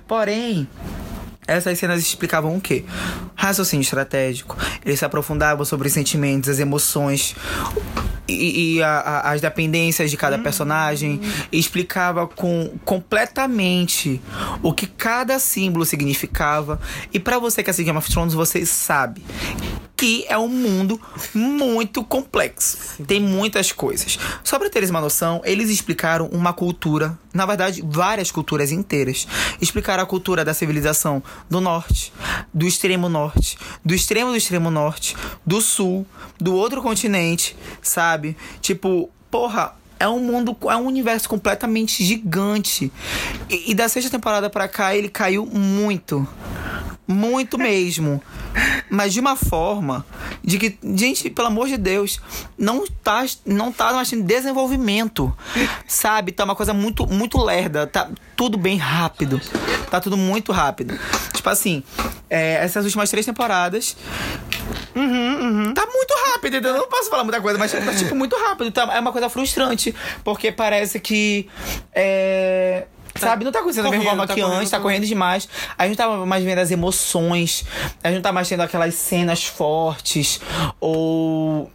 Porém, 0.07 0.67
essas 1.47 1.77
cenas 1.77 1.99
explicavam 2.01 2.55
o 2.55 2.61
quê? 2.61 2.83
Raciocínio 3.35 3.83
estratégico. 3.83 4.57
Eles 4.85 4.99
se 4.99 5.05
aprofundavam 5.05 5.63
sobre 5.65 5.87
os 5.87 5.93
sentimentos, 5.93 6.49
as 6.49 6.59
emoções 6.59 7.35
e, 8.27 8.77
e 8.77 8.81
a- 8.83 8.99
a- 8.99 9.31
as 9.31 9.41
dependências 9.41 10.09
de 10.09 10.17
cada 10.17 10.39
personagem. 10.39 11.21
E 11.51 11.59
explicava 11.59 12.25
com 12.27 12.71
completamente 12.83 14.19
o 14.63 14.73
que 14.73 14.87
cada 14.87 15.37
símbolo 15.37 15.85
significava. 15.85 16.79
E 17.13 17.19
pra 17.19 17.37
você 17.37 17.61
que 17.61 17.69
assiste 17.69 17.85
Game 17.85 17.97
of 17.99 18.09
Thrones, 18.09 18.33
você 18.33 18.65
sabe 18.65 19.23
que 20.05 20.23
é 20.29 20.37
um 20.37 20.47
mundo 20.47 21.01
muito 21.33 22.03
complexo. 22.03 23.03
Tem 23.07 23.19
muitas 23.19 23.71
coisas. 23.71 24.19
Só 24.43 24.59
pra 24.59 24.69
teres 24.69 24.91
uma 24.91 25.01
noção, 25.01 25.41
eles 25.43 25.67
explicaram 25.71 26.27
uma 26.27 26.53
cultura, 26.53 27.17
na 27.33 27.43
verdade, 27.43 27.83
várias 27.83 28.29
culturas 28.29 28.71
inteiras. 28.71 29.27
Explicaram 29.59 30.03
a 30.03 30.05
cultura 30.05 30.45
da 30.45 30.53
civilização 30.53 31.23
do 31.49 31.59
norte, 31.59 32.13
do 32.53 32.67
extremo 32.67 33.09
norte, 33.09 33.57
do 33.83 33.95
extremo 33.95 34.29
do 34.29 34.37
extremo 34.37 34.69
norte, 34.69 35.17
do 35.43 35.59
sul, 35.59 36.05
do 36.37 36.53
outro 36.53 36.83
continente, 36.83 37.57
sabe? 37.81 38.37
Tipo, 38.61 39.09
porra, 39.31 39.73
é 39.99 40.07
um 40.07 40.19
mundo, 40.19 40.55
é 40.69 40.75
um 40.75 40.85
universo 40.85 41.27
completamente 41.27 42.03
gigante. 42.03 42.91
E, 43.49 43.71
e 43.71 43.73
da 43.73 43.89
sexta 43.89 44.11
temporada 44.11 44.51
pra 44.51 44.67
cá 44.67 44.95
ele 44.95 45.09
caiu 45.09 45.47
muito. 45.47 46.27
Muito 47.07 47.57
mesmo. 47.57 48.21
Mas 48.89 49.13
de 49.13 49.19
uma 49.19 49.35
forma 49.35 50.05
de 50.43 50.57
que, 50.57 50.77
gente, 50.95 51.29
pelo 51.29 51.47
amor 51.47 51.67
de 51.67 51.77
Deus, 51.77 52.19
não 52.57 52.85
tá, 53.03 53.25
não 53.45 53.71
tá 53.71 53.93
mais 53.93 54.09
tendo 54.09 54.23
desenvolvimento. 54.23 55.35
Sabe? 55.87 56.31
Tá 56.31 56.43
uma 56.43 56.55
coisa 56.55 56.73
muito, 56.73 57.05
muito 57.05 57.37
lerda. 57.37 57.85
Tá 57.85 58.09
tudo 58.35 58.57
bem 58.57 58.77
rápido. 58.77 59.39
Tá 59.89 60.01
tudo 60.01 60.17
muito 60.17 60.51
rápido. 60.51 60.97
Tipo 61.33 61.49
assim, 61.49 61.83
é, 62.29 62.55
essas 62.63 62.85
últimas 62.85 63.09
três 63.09 63.25
temporadas. 63.25 63.95
Tá 65.73 65.85
muito 65.85 66.13
rápido, 66.27 66.53
entendeu? 66.53 66.73
Eu 66.75 66.81
não 66.81 66.89
posso 66.89 67.09
falar 67.09 67.23
muita 67.23 67.41
coisa, 67.41 67.59
mas 67.59 67.71
tá 67.71 67.93
tipo 67.93 68.15
muito 68.15 68.35
rápido. 68.35 68.71
Tá, 68.71 68.95
é 68.95 68.99
uma 68.99 69.11
coisa 69.11 69.29
frustrante. 69.29 69.93
Porque 70.23 70.51
parece 70.51 70.99
que. 70.99 71.47
É. 71.93 72.87
Sabe, 73.17 73.45
não 73.45 73.51
tá 73.51 73.59
acontecendo 73.59 73.85
da 73.85 73.91
mesma 73.91 74.05
forma 74.05 74.27
tá 74.27 74.33
que 74.33 74.41
correndo, 74.41 74.57
antes, 74.57 74.69
tá 74.69 74.77
tá 74.77 74.83
correndo 74.83 75.05
demais. 75.05 75.47
A 75.77 75.87
gente 75.87 75.97
não 75.97 76.19
tá 76.19 76.25
mais 76.25 76.43
vendo 76.43 76.59
as 76.59 76.69
emoções, 76.71 77.65
a 78.03 78.07
gente 78.09 78.15
não 78.17 78.21
tá 78.23 78.31
mais 78.31 78.47
tendo 78.49 78.61
aquelas 78.61 78.93
cenas 78.95 79.45
fortes, 79.45 80.41
ou. 80.79 81.71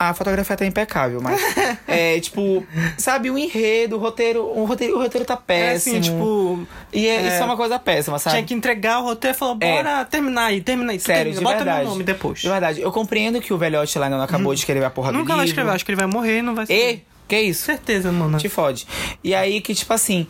A 0.00 0.14
fotografia 0.14 0.56
tá 0.56 0.64
impecável, 0.64 1.20
mas. 1.20 1.40
é, 1.88 2.20
tipo, 2.20 2.64
sabe, 2.96 3.30
o 3.32 3.36
enredo, 3.38 3.96
o 3.96 3.98
roteiro. 3.98 4.44
O 4.44 4.64
roteiro, 4.64 4.96
o 4.96 5.02
roteiro 5.02 5.24
tá 5.26 5.34
É 5.34 5.36
péssimo. 5.44 5.98
assim, 5.98 6.10
tipo. 6.12 6.66
E 6.92 7.04
é, 7.08 7.16
é, 7.16 7.26
isso 7.28 7.42
é 7.42 7.44
uma 7.44 7.56
coisa 7.56 7.80
péssima, 7.80 8.16
sabe? 8.16 8.36
Tinha 8.36 8.46
que 8.46 8.54
entregar 8.54 9.00
o 9.00 9.04
roteiro 9.04 9.36
e 9.36 9.38
falou, 9.38 9.56
bora 9.56 10.04
terminar 10.04 10.44
aí, 10.46 10.60
termina 10.60 10.92
aí. 10.92 10.98
É. 10.98 11.00
Sério, 11.00 11.32
termina, 11.32 11.38
de 11.40 11.44
bota 11.44 11.56
verdade. 11.56 11.80
meu 11.80 11.88
nome 11.90 12.04
depois. 12.04 12.38
De 12.38 12.48
verdade, 12.48 12.80
eu 12.80 12.92
compreendo 12.92 13.40
que 13.40 13.52
o 13.52 13.58
velhote 13.58 13.98
lá 13.98 14.08
não 14.08 14.22
acabou 14.22 14.54
de 14.54 14.60
escrever 14.60 14.84
a 14.84 14.90
porra 14.90 15.10
do 15.10 15.18
Nunca 15.18 15.34
vai 15.34 15.44
livro. 15.44 15.48
escrever, 15.48 15.70
acho 15.74 15.84
que 15.84 15.90
ele 15.90 15.96
vai 16.00 16.06
morrer 16.06 16.38
e 16.38 16.42
não 16.42 16.54
vai 16.54 16.66
ser. 16.66 16.74
E, 16.94 17.02
que 17.28 17.40
isso? 17.40 17.66
Certeza, 17.66 18.10
mano. 18.10 18.38
Te 18.38 18.48
fode. 18.48 18.86
E 19.22 19.34
aí 19.34 19.60
que, 19.60 19.74
tipo 19.74 19.92
assim, 19.92 20.26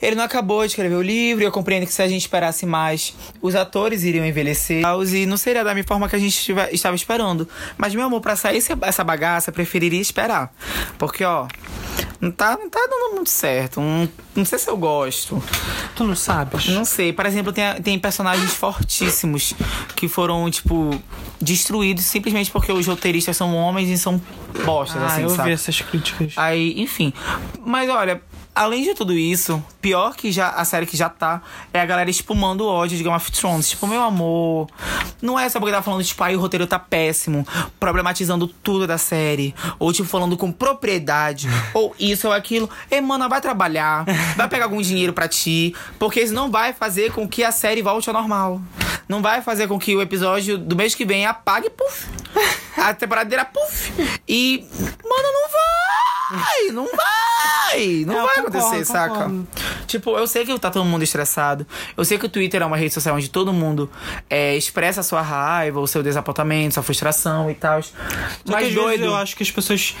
ele 0.00 0.16
não 0.16 0.24
acabou 0.24 0.60
de 0.62 0.68
escrever 0.68 0.94
o 0.94 1.02
livro, 1.02 1.42
e 1.42 1.46
eu 1.46 1.52
compreendo 1.52 1.86
que 1.86 1.92
se 1.92 2.02
a 2.02 2.08
gente 2.08 2.22
esperasse 2.22 2.64
mais, 2.66 3.14
os 3.42 3.54
atores 3.54 4.02
iriam 4.04 4.24
envelhecer 4.24 4.82
e 5.14 5.26
não 5.26 5.36
seria 5.36 5.62
da 5.64 5.74
mesma 5.74 5.88
forma 5.88 6.08
que 6.08 6.16
a 6.16 6.18
gente 6.18 6.36
tive- 6.40 6.68
estava 6.72 6.96
esperando. 6.96 7.48
Mas, 7.76 7.94
meu 7.94 8.04
amor, 8.04 8.20
pra 8.20 8.36
sair 8.36 8.62
essa 8.82 9.04
bagaça, 9.04 9.50
eu 9.50 9.54
preferiria 9.54 10.00
esperar. 10.00 10.52
Porque, 10.98 11.24
ó, 11.24 11.46
não 12.20 12.30
tá, 12.30 12.56
não 12.60 12.68
tá 12.68 12.80
dando 12.90 13.14
muito 13.14 13.30
certo. 13.30 13.80
Não, 13.80 14.08
não 14.36 14.44
sei 14.44 14.58
se 14.58 14.68
eu 14.68 14.76
gosto. 14.76 15.42
Tu 15.96 16.04
não 16.04 16.14
sabes? 16.14 16.68
Não 16.68 16.84
sei. 16.84 17.12
Por 17.12 17.26
exemplo, 17.26 17.52
tem, 17.52 17.74
tem 17.82 17.98
personagens 17.98 18.52
fortíssimos 18.52 19.54
que 19.96 20.06
foram, 20.08 20.50
tipo, 20.50 20.98
destruídos 21.40 22.04
simplesmente 22.04 22.50
porque 22.50 22.72
os 22.72 22.86
roteiristas 22.86 23.36
são 23.36 23.54
homens 23.56 23.88
e 23.88 23.96
são 23.98 24.20
bostas, 24.64 25.02
ah, 25.02 25.06
assim, 25.06 25.22
eu 25.22 25.30
sabe? 25.30 25.48
vi 25.48 25.54
essas 25.54 25.80
críticas. 25.80 26.32
Aí, 26.36 26.74
enfim. 26.80 27.12
Mas 27.64 27.88
olha, 27.88 28.20
além 28.60 28.82
de 28.84 28.94
tudo 28.94 29.14
isso, 29.14 29.64
pior 29.80 30.14
que 30.14 30.30
já 30.30 30.50
a 30.50 30.66
série 30.66 30.84
que 30.84 30.94
já 30.94 31.08
tá, 31.08 31.40
é 31.72 31.80
a 31.80 31.86
galera 31.86 32.10
espumando 32.10 32.60
o 32.60 32.66
ódio 32.66 32.98
de 32.98 33.02
Game 33.02 33.16
of 33.16 33.32
Thrones. 33.32 33.70
Tipo, 33.70 33.86
meu 33.86 34.02
amor. 34.02 34.68
Não 35.22 35.38
é 35.38 35.48
só 35.48 35.58
porque 35.58 35.74
tá 35.74 35.80
falando, 35.80 36.04
tipo, 36.04 36.22
aí 36.22 36.36
o 36.36 36.40
roteiro 36.40 36.66
tá 36.66 36.78
péssimo, 36.78 37.46
problematizando 37.78 38.46
tudo 38.46 38.86
da 38.86 38.98
série. 38.98 39.54
Ou, 39.78 39.90
tipo, 39.94 40.06
falando 40.06 40.36
com 40.36 40.52
propriedade. 40.52 41.48
ou 41.72 41.96
isso 41.98 42.26
ou 42.26 42.34
aquilo. 42.34 42.68
Ei, 42.90 43.00
mano, 43.00 43.30
vai 43.30 43.40
trabalhar. 43.40 44.04
Vai 44.36 44.46
pegar 44.46 44.64
algum 44.64 44.82
dinheiro 44.82 45.14
pra 45.14 45.26
ti. 45.26 45.74
Porque 45.98 46.20
isso 46.20 46.34
não 46.34 46.50
vai 46.50 46.74
fazer 46.74 47.12
com 47.12 47.26
que 47.26 47.42
a 47.42 47.52
série 47.52 47.80
volte 47.80 48.10
ao 48.10 48.14
normal. 48.14 48.60
Não 49.08 49.22
vai 49.22 49.40
fazer 49.40 49.68
com 49.68 49.78
que 49.78 49.96
o 49.96 50.02
episódio 50.02 50.58
do 50.58 50.76
mês 50.76 50.94
que 50.94 51.06
vem 51.06 51.24
apague, 51.24 51.70
puf. 51.70 52.08
A 52.76 52.92
temporada 52.92 53.26
inteira, 53.26 53.46
puf. 53.46 53.90
E, 54.28 54.66
mano, 55.02 55.32
não 55.32 55.50
vai! 55.50 55.79
Não 56.72 56.84
vai! 56.86 58.04
Não 58.06 58.14
É, 58.14 58.22
vai 58.26 58.34
concordo, 58.36 58.58
acontecer, 58.58 58.84
saca? 58.84 59.14
concordo. 59.14 59.48
Tipo, 59.86 60.16
eu 60.18 60.26
sei 60.26 60.44
que 60.44 60.58
tá 60.58 60.70
todo 60.70 60.84
mundo 60.84 61.02
estressado. 61.02 61.66
Eu 61.96 62.04
sei 62.04 62.18
que 62.18 62.26
o 62.26 62.28
Twitter 62.28 62.62
é 62.62 62.66
uma 62.66 62.76
rede 62.76 62.92
social 62.94 63.16
onde 63.16 63.28
todo 63.28 63.52
mundo 63.52 63.90
é, 64.28 64.56
expressa 64.56 65.00
a 65.00 65.02
sua 65.02 65.20
raiva, 65.22 65.80
o 65.80 65.86
seu 65.86 66.02
desapontamento, 66.02 66.74
sua 66.74 66.82
frustração 66.82 67.50
e 67.50 67.54
tal. 67.54 67.80
Mas 68.48 68.72
doido. 68.74 69.04
eu 69.04 69.14
acho 69.16 69.36
que 69.36 69.42
as 69.42 69.50
pessoas 69.50 69.94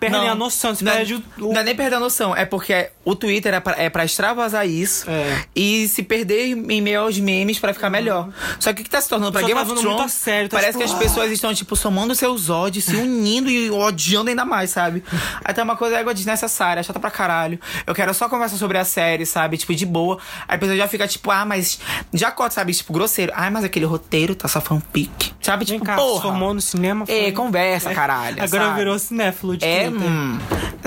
perdem 0.00 0.28
a 0.28 0.34
noção. 0.34 0.74
Se 0.74 0.84
não, 0.84 0.92
é- 0.92 0.96
perde 0.96 1.14
o- 1.14 1.22
não 1.52 1.60
é 1.60 1.64
nem 1.64 1.74
perder 1.74 1.96
a 1.96 2.00
noção, 2.00 2.34
é 2.36 2.44
porque 2.44 2.90
o 3.04 3.14
Twitter 3.16 3.54
é 3.54 3.60
pra, 3.60 3.74
é 3.80 3.88
pra 3.90 4.04
extravasar 4.04 4.66
isso 4.68 5.08
É. 5.10 5.44
e 5.54 5.88
se 5.88 6.02
perder 6.02 6.48
em 6.52 6.80
meio 6.80 7.00
aos 7.00 7.18
memes 7.18 7.58
pra 7.58 7.72
ficar 7.74 7.90
melhor. 7.90 8.28
Só 8.60 8.72
que 8.72 8.80
o 8.80 8.84
que 8.84 8.90
tá 8.90 9.00
se 9.00 9.08
tornando 9.08 9.32
pra 9.32 9.40
Só 9.40 9.46
Game 9.46 9.58
tá 9.60 9.72
of 9.72 9.80
Thrones, 9.80 10.02
a 10.04 10.08
sério, 10.08 10.48
tá 10.48 10.56
parece 10.56 10.78
tipo, 10.78 10.88
que 10.88 10.94
as 10.94 10.98
pessoas 10.98 11.30
estão, 11.32 11.52
tipo, 11.54 11.74
somando 11.76 12.14
seus 12.14 12.48
ódios, 12.50 12.84
se 12.84 12.94
unindo 12.96 13.50
e 13.50 13.70
odiando 13.70 14.30
ainda 14.30 14.44
mais, 14.44 14.70
sabe? 14.70 15.02
Aí 15.44 15.52
tem 15.54 15.64
uma 15.64 15.71
coisa 15.76 15.96
égua 15.98 16.14
desnecessária. 16.14 16.80
é 16.80 16.82
chata 16.82 17.00
pra 17.00 17.10
caralho. 17.10 17.58
Eu 17.86 17.94
quero 17.94 18.12
só 18.14 18.28
conversar 18.28 18.56
sobre 18.56 18.78
a 18.78 18.84
série, 18.84 19.26
sabe? 19.26 19.56
Tipo, 19.56 19.74
de 19.74 19.86
boa. 19.86 20.18
Aí 20.48 20.56
a 20.56 20.58
pessoa 20.58 20.76
já 20.76 20.88
fica 20.88 21.06
tipo, 21.08 21.30
ah, 21.30 21.44
mas. 21.44 21.78
Já 22.12 22.30
corta, 22.30 22.54
sabe? 22.54 22.72
Tipo, 22.72 22.92
grosseiro. 22.92 23.32
Ah, 23.34 23.50
mas 23.50 23.64
aquele 23.64 23.84
roteiro 23.86 24.34
tá 24.34 24.48
só 24.48 24.60
fanfic. 24.60 25.32
Sabe? 25.40 25.64
Vem 25.64 25.74
Tipo, 25.78 25.86
cá, 25.86 25.96
porra. 25.96 26.16
se 26.16 26.22
formou 26.22 26.54
no 26.54 26.60
cinema. 26.60 27.04
É, 27.08 27.22
foi- 27.24 27.32
conversa, 27.32 27.92
caralho. 27.94 28.42
Agora 28.42 28.64
sabe? 28.64 28.78
virou 28.78 28.98
cinéfilo 28.98 29.56
de 29.56 29.64
É, 29.64 29.88
hum, 29.88 30.38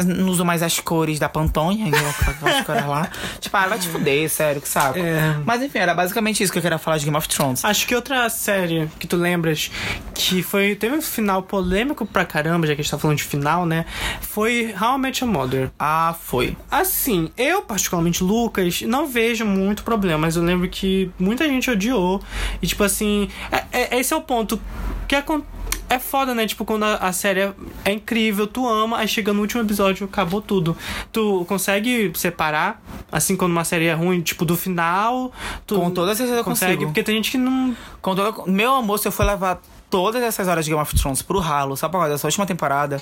não 0.05 0.29
uso 0.29 0.45
mais 0.45 0.61
as 0.63 0.79
cores 0.79 1.19
da 1.19 1.27
Pantone, 1.29 1.91
aquelas 2.27 2.65
cores 2.65 2.85
lá. 2.85 3.09
Tipo, 3.39 3.57
ah, 3.57 3.67
vai 3.67 3.77
te 3.79 3.87
fuder, 3.87 4.29
sério, 4.29 4.61
que 4.61 4.67
saco. 4.67 4.97
É. 4.97 5.35
Mas 5.45 5.61
enfim, 5.61 5.77
era 5.79 5.93
basicamente 5.93 6.41
isso 6.41 6.51
que 6.51 6.57
eu 6.57 6.61
queria 6.61 6.77
falar 6.77 6.97
de 6.97 7.05
Game 7.05 7.17
of 7.17 7.27
Thrones. 7.27 7.63
Acho 7.65 7.85
que 7.87 7.95
outra 7.95 8.27
série 8.29 8.89
que 8.99 9.05
tu 9.07 9.15
lembras 9.17 9.69
que 10.13 10.41
foi 10.41 10.75
teve 10.75 10.95
um 10.95 11.01
final 11.01 11.43
polêmico 11.43 12.05
pra 12.05 12.25
caramba, 12.25 12.65
já 12.67 12.73
que 12.75 12.81
a 12.81 12.83
gente 12.83 12.91
tá 12.91 12.97
falando 12.97 13.17
de 13.17 13.23
final, 13.23 13.65
né? 13.65 13.85
Foi 14.21 14.73
How 14.79 14.95
I 14.97 14.99
Met 14.99 15.23
Your 15.23 15.31
Mother. 15.33 15.71
Ah, 15.79 16.15
foi. 16.19 16.55
Assim, 16.69 17.29
eu, 17.37 17.61
particularmente, 17.61 18.23
Lucas, 18.23 18.81
não 18.81 19.07
vejo 19.07 19.45
muito 19.45 19.83
problema, 19.83 20.19
mas 20.19 20.35
eu 20.35 20.43
lembro 20.43 20.67
que 20.69 21.09
muita 21.19 21.47
gente 21.47 21.69
odiou. 21.71 22.21
E, 22.61 22.67
tipo 22.67 22.83
assim, 22.83 23.29
é- 23.51 23.65
é- 23.95 23.99
esse 23.99 24.13
é 24.13 24.17
o 24.17 24.21
ponto. 24.21 24.59
Que 25.07 25.15
acon- 25.15 25.41
é 25.87 25.99
foda, 25.99 26.33
né? 26.33 26.47
Tipo, 26.47 26.65
quando 26.65 26.83
a, 26.83 26.95
a 26.95 27.13
série 27.13 27.41
é, 27.41 27.53
é 27.85 27.91
incrível, 27.91 28.47
tu 28.47 28.67
ama, 28.67 28.97
aí 28.97 29.07
chega 29.07 29.31
no 29.31 29.41
último 29.41 29.61
episódio, 29.61 30.05
acabou 30.05 30.41
tudo. 30.41 30.75
Tu 31.11 31.45
consegue 31.47 32.11
separar, 32.15 32.81
assim, 33.11 33.35
quando 33.35 33.51
uma 33.51 33.63
série 33.63 33.85
é 33.85 33.93
ruim, 33.93 34.21
tipo, 34.21 34.43
do 34.45 34.57
final. 34.57 35.31
Tu 35.67 35.75
Com 35.75 35.91
toda 35.91 36.15
certeza 36.15 36.43
consegue, 36.43 36.73
consigo. 36.73 36.85
porque 36.91 37.03
tem 37.03 37.15
gente 37.17 37.31
que 37.31 37.37
não. 37.37 37.75
Com 38.01 38.15
toda... 38.15 38.49
Meu 38.51 38.73
amor, 38.73 38.97
se 38.97 39.07
eu 39.07 39.11
for 39.11 39.25
levar 39.25 39.61
todas 39.95 40.21
essas 40.21 40.49
horas 40.49 40.65
de 40.65 40.71
Game 40.71 40.81
of 40.81 40.93
Thrones 40.93 41.21
pro 41.21 41.39
ralo, 41.39 41.77
só 41.77 41.87
por 41.87 41.99
causa 41.99 42.11
dessa 42.11 42.27
última 42.27 42.45
temporada, 42.45 43.01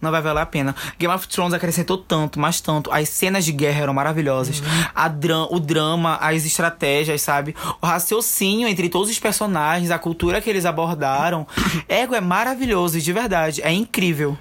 não 0.00 0.10
vai 0.10 0.22
valer 0.22 0.40
a 0.40 0.46
pena. 0.46 0.74
Game 0.98 1.14
of 1.14 1.28
Thrones 1.28 1.52
acrescentou 1.52 1.98
tanto, 1.98 2.40
mas 2.40 2.62
tanto. 2.62 2.90
As 2.90 3.10
cenas 3.10 3.44
de 3.44 3.52
guerra 3.52 3.82
eram 3.82 3.92
maravilhosas. 3.92 4.62
A 4.94 5.06
dra 5.06 5.40
o 5.50 5.60
drama, 5.60 6.16
as 6.16 6.46
estratégias, 6.46 7.20
sabe? 7.20 7.54
O 7.82 7.84
raciocínio 7.86 8.66
entre 8.66 8.88
todos 8.88 9.10
os 9.10 9.18
personagens, 9.18 9.90
a 9.90 9.98
cultura 9.98 10.40
que 10.40 10.48
eles 10.48 10.64
abordaram. 10.64 11.46
Ego 11.86 12.14
é 12.14 12.22
maravilhoso, 12.22 12.98
de 12.98 13.12
verdade. 13.12 13.60
É 13.62 13.70
incrível. 13.70 14.34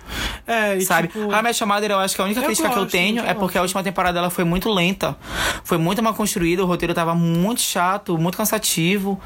É, 0.47 0.77
e, 0.77 0.85
sabe? 0.85 1.09
tipo, 1.09 1.27
Met 1.27 1.61
Your 1.61 1.67
Mother, 1.67 1.91
eu 1.91 1.99
acho 1.99 2.15
que 2.15 2.21
a 2.21 2.23
única 2.23 2.39
Eu 2.39 2.45
crítica 2.45 2.69
que 2.69 2.79
eu 2.79 2.85
tenho 2.85 3.25
é 3.25 3.33
porque 3.33 3.57
a 3.57 3.61
última 3.61 3.83
temporada 3.83 4.13
dela 4.13 4.29
foi 4.29 4.45
muito 4.45 4.71
lenta. 4.71 5.17
Foi 5.65 5.77
muito 5.77 6.01
mal 6.01 6.13
construída, 6.13 6.63
o 6.63 6.65
roteiro 6.65 6.93
tava 6.93 7.13
muito 7.13 7.59
chato, 7.59 8.17
muito 8.17 8.37
cansativo. 8.37 9.19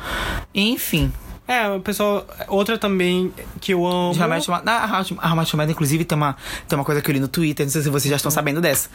Enfim. 0.56 1.14
É, 1.48 1.68
o 1.70 1.80
pessoal. 1.82 2.26
Outra 2.48 2.78
também 2.78 3.34
que 3.60 3.74
eu 3.74 3.86
amo. 3.86 4.14
De 4.14 4.20
How 4.22 4.28
I 4.28 4.30
Met 4.30 4.50
Your 4.50 4.60
Mother- 4.60 4.66
Na 4.66 5.30
How 5.30 5.36
Mother, 5.36 5.70
inclusive, 5.72 6.06
tem 6.06 6.16
uma, 6.18 6.38
tem 6.68 6.78
uma 6.80 6.86
coisa 6.86 7.02
que 7.02 7.10
eu 7.10 7.14
li 7.14 7.20
no 7.20 7.28
Twitter, 7.28 7.66
não 7.66 7.72
sei 7.72 7.82
se 7.82 7.90
vocês 7.90 8.10
já 8.10 8.16
estão 8.16 8.32
sabendo 8.32 8.62
dessa. 8.62 8.90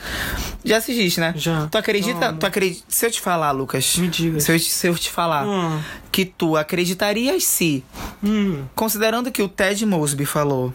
Já 0.65 0.79
assististe, 0.79 1.21
né? 1.21 1.35
Já. 1.37 1.67
Tu 1.67 1.77
acredita? 1.77 2.33
Tu 2.33 2.47
acredita 2.47 2.85
se 2.89 3.05
eu 3.07 3.11
te 3.11 3.21
falar, 3.21 3.51
Lucas. 3.51 3.97
Me 3.99 4.09
diga. 4.09 4.41
Se 4.41 4.51
eu, 4.53 4.59
te- 4.59 4.71
se 4.71 4.87
eu 4.87 4.95
te 4.95 5.11
falar 5.11 5.47
Hum. 5.47 5.79
que 6.11 6.25
tu 6.25 6.57
acreditarias 6.57 7.45
se 7.45 7.85
Hum. 8.25 8.65
Considerando 8.75 9.31
que 9.31 9.41
o 9.43 9.49
Ted 9.49 9.85
Mosby 9.87 10.25
falou 10.27 10.73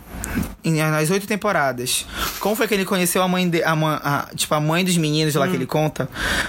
em- 0.63 0.76
nas 0.82 1.09
oito 1.09 1.28
temporadas, 1.28 2.05
como 2.39 2.55
foi 2.55 2.67
que 2.67 2.74
ele 2.74 2.86
conheceu 2.86 3.21
a 3.21 3.28
mãe 3.28 3.49
de, 3.49 3.61
a, 3.63 3.76
mãe- 3.76 3.99
a- 4.01 4.28
tipo 4.36 4.53
a 4.55 4.59
mãe 4.61 4.86
dos 4.86 4.95
meninos 4.95 5.36
lá 5.36 5.45
que 5.47 5.55
ele 5.55 5.65
conta? 5.65 6.07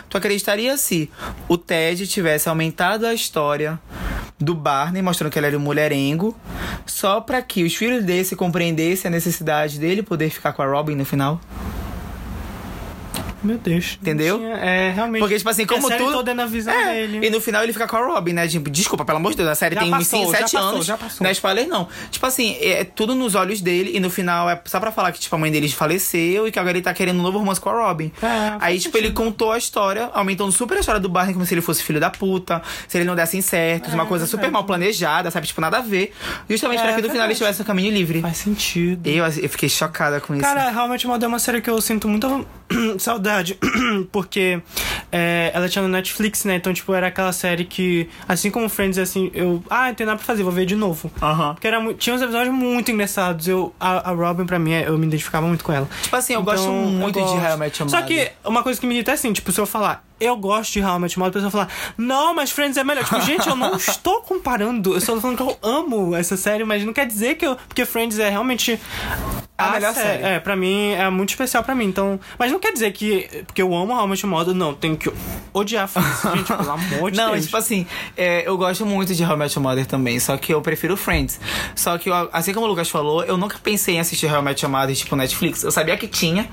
Tu 0.09 0.16
acreditaria 0.16 0.77
se 0.77 1.11
o 1.49 1.57
Ted 1.59 2.07
tivesse 2.07 2.49
aumentado 2.49 3.07
a 3.07 3.12
história 3.14 3.81
do 4.39 4.55
Barney, 4.55 5.01
mostrando 5.15 5.31
que 5.31 5.39
ele 5.39 5.47
era 5.47 5.57
um 5.57 5.61
mulherengo, 5.61 6.37
só 6.85 7.21
pra 7.21 7.41
que 7.41 7.62
os 7.62 7.75
filhos 7.75 8.05
desse 8.05 8.35
compreendessem 8.35 9.09
a 9.09 9.12
necessidade 9.12 9.79
dele 9.79 10.03
poder 10.03 10.29
ficar 10.29 10.53
com 10.53 10.62
a 10.62 10.67
Robin 10.67 10.97
no 10.97 11.05
final? 11.05 11.41
Meu 13.45 13.59
Deus. 13.59 13.99
Entendeu? 14.01 14.38
Tinha- 14.38 14.57
É, 14.57 14.90
realmente. 14.90 15.20
Porque, 15.20 15.36
tipo 15.36 15.51
assim, 15.51 15.66
como 15.66 15.86
a 15.86 15.90
série 15.90 16.03
tudo. 16.03 16.12
toda 16.14 16.30
é 16.30 16.34
na 16.34 16.47
visão 16.47 16.72
É, 16.74 16.95
dele. 16.95 17.26
E 17.26 17.30
no 17.30 17.40
final 17.40 17.62
ele 17.62 17.72
fica 17.72 17.86
com 17.86 17.97
a 17.97 18.07
Robin, 18.07 18.32
né? 18.32 18.49
Tipo, 18.49 18.70
desculpa, 18.70 19.05
pelo 19.05 19.18
amor 19.18 19.30
de 19.32 19.36
Deus, 19.38 19.49
a 19.49 19.55
série 19.55 19.74
Já 19.74 19.80
tem 19.82 19.90
passou, 19.90 20.22
uns 20.22 20.30
já 20.32 20.38
7 20.38 20.53
passou, 20.53 20.68
anos. 20.70 20.86
já 20.86 20.97
passou. 20.97 21.22
Não 21.24 21.28
é 21.28 21.32
spoiler, 21.32 21.68
não. 21.68 21.88
Tipo 22.11 22.26
assim, 22.26 22.57
é 22.61 22.84
tudo 22.84 23.14
nos 23.14 23.34
olhos 23.34 23.61
dele 23.61 23.92
e 23.95 24.01
no 24.01 24.11
final 24.11 24.49
é 24.51 24.61
só 24.64 24.80
pra 24.80 24.90
falar 24.90 25.12
que, 25.12 25.20
tipo, 25.20 25.34
a 25.34 25.38
mãe 25.38 25.51
dele 25.53 25.68
faleceu 25.68 26.49
e 26.49 26.53
que 26.53 26.59
agora 26.59 26.76
ele 26.76 26.82
tá 26.84 26.95
querendo 26.95 27.18
um 27.20 27.22
novo 27.22 27.38
romance 27.38 27.61
com 27.61 27.68
a 27.70 27.86
Robin. 27.86 28.11
É, 28.22 28.57
Aí, 28.61 28.78
tipo, 28.80 28.97
ele 28.97 29.11
contou 29.12 29.53
a 29.53 29.59
história, 29.59 30.11
aumentando 30.14 30.51
super 30.53 30.76
a 30.76 30.80
história 30.80 31.01
do 31.01 31.09
Barney 31.09 31.34
como 31.34 31.45
se 31.45 31.53
ele 31.55 31.61
fosse 31.61 31.82
filho 31.82 32.01
da 32.01 32.11
puta, 32.11 32.62
se 32.88 32.97
ele 32.97 33.05
não 33.05 33.14
desse 33.14 33.40
certos, 33.42 33.92
uma 33.92 34.07
coisa 34.07 34.26
super 34.26 34.51
mal 34.51 34.64
planejada, 34.64 35.30
sabe? 35.30 35.47
Tipo, 35.47 35.61
nada 35.61 35.78
a 35.78 35.80
ver. 35.80 36.12
Justamente 36.49 36.80
É, 36.80 36.82
pra 36.84 36.92
que 36.95 37.03
no 37.03 37.09
final 37.09 37.24
ele 37.26 37.34
verdade. 37.34 37.38
tivesse 37.38 37.62
um 37.62 37.64
caminho 37.64 37.92
livre. 37.92 38.20
Faz 38.22 38.36
sentido. 38.38 39.07
Eu, 39.09 39.24
eu 39.24 39.49
fiquei 39.49 39.68
chocada 39.68 40.20
com 40.20 40.34
isso. 40.34 40.42
Cara, 40.42 40.70
realmente 40.70 41.07
Mother 41.07 41.24
é 41.26 41.28
uma 41.28 41.38
série 41.38 41.61
que 41.61 41.68
eu 41.68 41.80
sinto 41.80 42.09
muita 42.09 42.28
saudade. 42.99 43.34
porque 44.12 44.61
é, 45.11 45.51
ela 45.55 45.68
tinha 45.68 45.82
no 45.82 45.89
Netflix, 45.89 46.45
né? 46.45 46.57
Então, 46.57 46.72
tipo, 46.72 46.93
era 46.95 47.07
aquela 47.09 47.32
série 47.32 47.64
que, 47.64 48.09
assim 48.28 48.51
como 48.51 48.68
Friends, 48.68 48.99
assim, 48.99 49.30
eu. 49.35 49.62
Ah, 49.68 49.89
não 49.89 49.95
tem 49.95 50.07
nada 50.07 50.18
pra 50.18 50.26
fazer, 50.26 50.43
vou 50.43 50.53
ver 50.53 50.66
de 50.66 50.76
novo. 50.76 51.11
Aham. 51.22 51.55
Porque 51.55 51.66
era, 51.66 51.80
mu- 51.80 51.95
tinha 51.95 52.14
uns 52.14 52.22
episódios 52.22 52.55
muito 52.55 52.91
engraçados. 52.91 53.47
Eu, 53.49 53.74
a, 53.80 54.11
a 54.11 54.12
Robin, 54.14 54.45
pra 54.45 54.59
mim, 54.59 54.72
é- 54.72 54.89
eu 54.89 54.97
me 54.99 55.07
identificava 55.07 55.47
muito 55.47 55.64
com 55.64 55.72
ela. 55.72 55.89
Tipo 56.03 56.16
assim, 56.16 56.35
eu 56.35 56.43
gosto 56.43 56.62
Então, 56.64 56.74
muito 56.74 57.18
eu 57.18 57.24
de 57.24 57.30
gosto. 57.32 57.45
How 57.47 57.55
I 57.55 57.59
Met 57.59 57.80
Your 57.82 57.91
Só 57.91 58.01
Mother. 58.01 58.32
que 58.43 58.49
uma 58.49 58.62
coisa 58.62 58.80
que 58.80 58.87
me 58.87 58.95
irrita 58.95 59.11
é 59.11 59.14
assim, 59.14 59.32
tipo, 59.32 59.51
se 59.53 59.61
eu 59.61 59.66
falar, 59.66 60.05
eu 60.25 60.37
gosto 60.37 60.72
de 60.72 60.83
How 60.83 60.97
I 60.97 61.01
Met 61.01 61.18
Your 61.18 61.25
Mother, 61.27 61.43
a 61.43 61.45
pessoa 61.47 61.51
falar, 61.66 61.68
não, 61.97 62.35
mas 62.35 62.51
Friends 62.51 62.77
é 62.77 62.85
melhor. 62.85 63.05
Tipo, 63.05 63.20
gente, 63.20 63.49
eu 63.49 63.57
não 63.57 63.75
estou 63.77 64.20
comparando. 64.22 64.95
Eu 64.95 65.01
tô 65.05 65.20
falando 65.20 65.37
que 65.37 65.43
eu 65.43 65.59
amo 65.62 66.14
essa 66.14 66.37
série, 66.37 66.64
mas 66.64 66.85
não 66.85 66.93
quer 66.93 67.07
dizer 67.07 67.35
que 67.37 67.47
eu. 67.47 67.57
Porque 67.57 67.85
Friends 67.85 68.18
é 68.18 68.29
realmente. 68.31 68.79
A 69.57 69.70
melhor 69.70 69.95
série. 69.95 70.22
É, 70.25 70.41
pra 70.41 70.57
mim 70.57 70.91
é 70.95 71.09
muito 71.11 71.31
especial 71.31 71.62
pra 71.62 71.77
mim. 71.77 71.85
Então. 71.85 72.18
Mas 72.37 72.51
não 72.51 72.59
quer 72.59 72.72
dizer 72.72 72.93
que. 72.93 73.45
Porque 73.47 73.62
eu 73.62 73.72
amo 73.75 73.93
How 73.95 74.05
I 74.05 74.09
Met 74.09 74.27
Your 74.27 74.31
Mother, 74.37 74.53
não, 74.55 74.75
tenho 74.75 74.97
que 74.97 75.09
odiar 75.53 75.87
Friends. 75.87 76.22
gente, 76.35 76.53
pelo 76.53 76.70
amor 76.72 77.11
de 77.12 77.16
Não, 77.16 77.33
Deus. 77.33 77.45
tipo 77.45 77.57
assim, 77.57 77.87
é, 78.16 78.43
eu 78.49 78.57
gosto 78.59 78.85
muito 78.85 79.14
de 79.14 79.22
How 79.25 79.35
I 79.35 79.39
Met 79.39 79.57
Your 79.57 79.62
Mother 79.62 79.87
também, 79.87 80.18
só 80.18 80.37
que 80.37 80.53
eu 80.53 80.61
prefiro 80.61 80.97
Friends. 80.97 81.39
Só 81.77 81.97
que, 81.99 82.11
eu- 82.11 82.29
assim 82.33 82.53
como 82.53 82.66
o 82.66 82.68
Lucas 82.68 82.89
falou, 82.91 83.22
eu 83.25 83.37
nunca 83.37 83.57
pensei 83.62 83.95
em 83.95 84.01
assistir 84.01 84.27
How 84.27 84.41
I 84.41 84.43
Met 84.43 84.64
Your 84.64 84.72
Mother, 84.72 84.95
tipo, 84.97 85.14
Netflix. 85.14 85.62
Eu 85.62 85.70
sabia 85.70 85.97
que 85.97 86.09
tinha, 86.09 86.49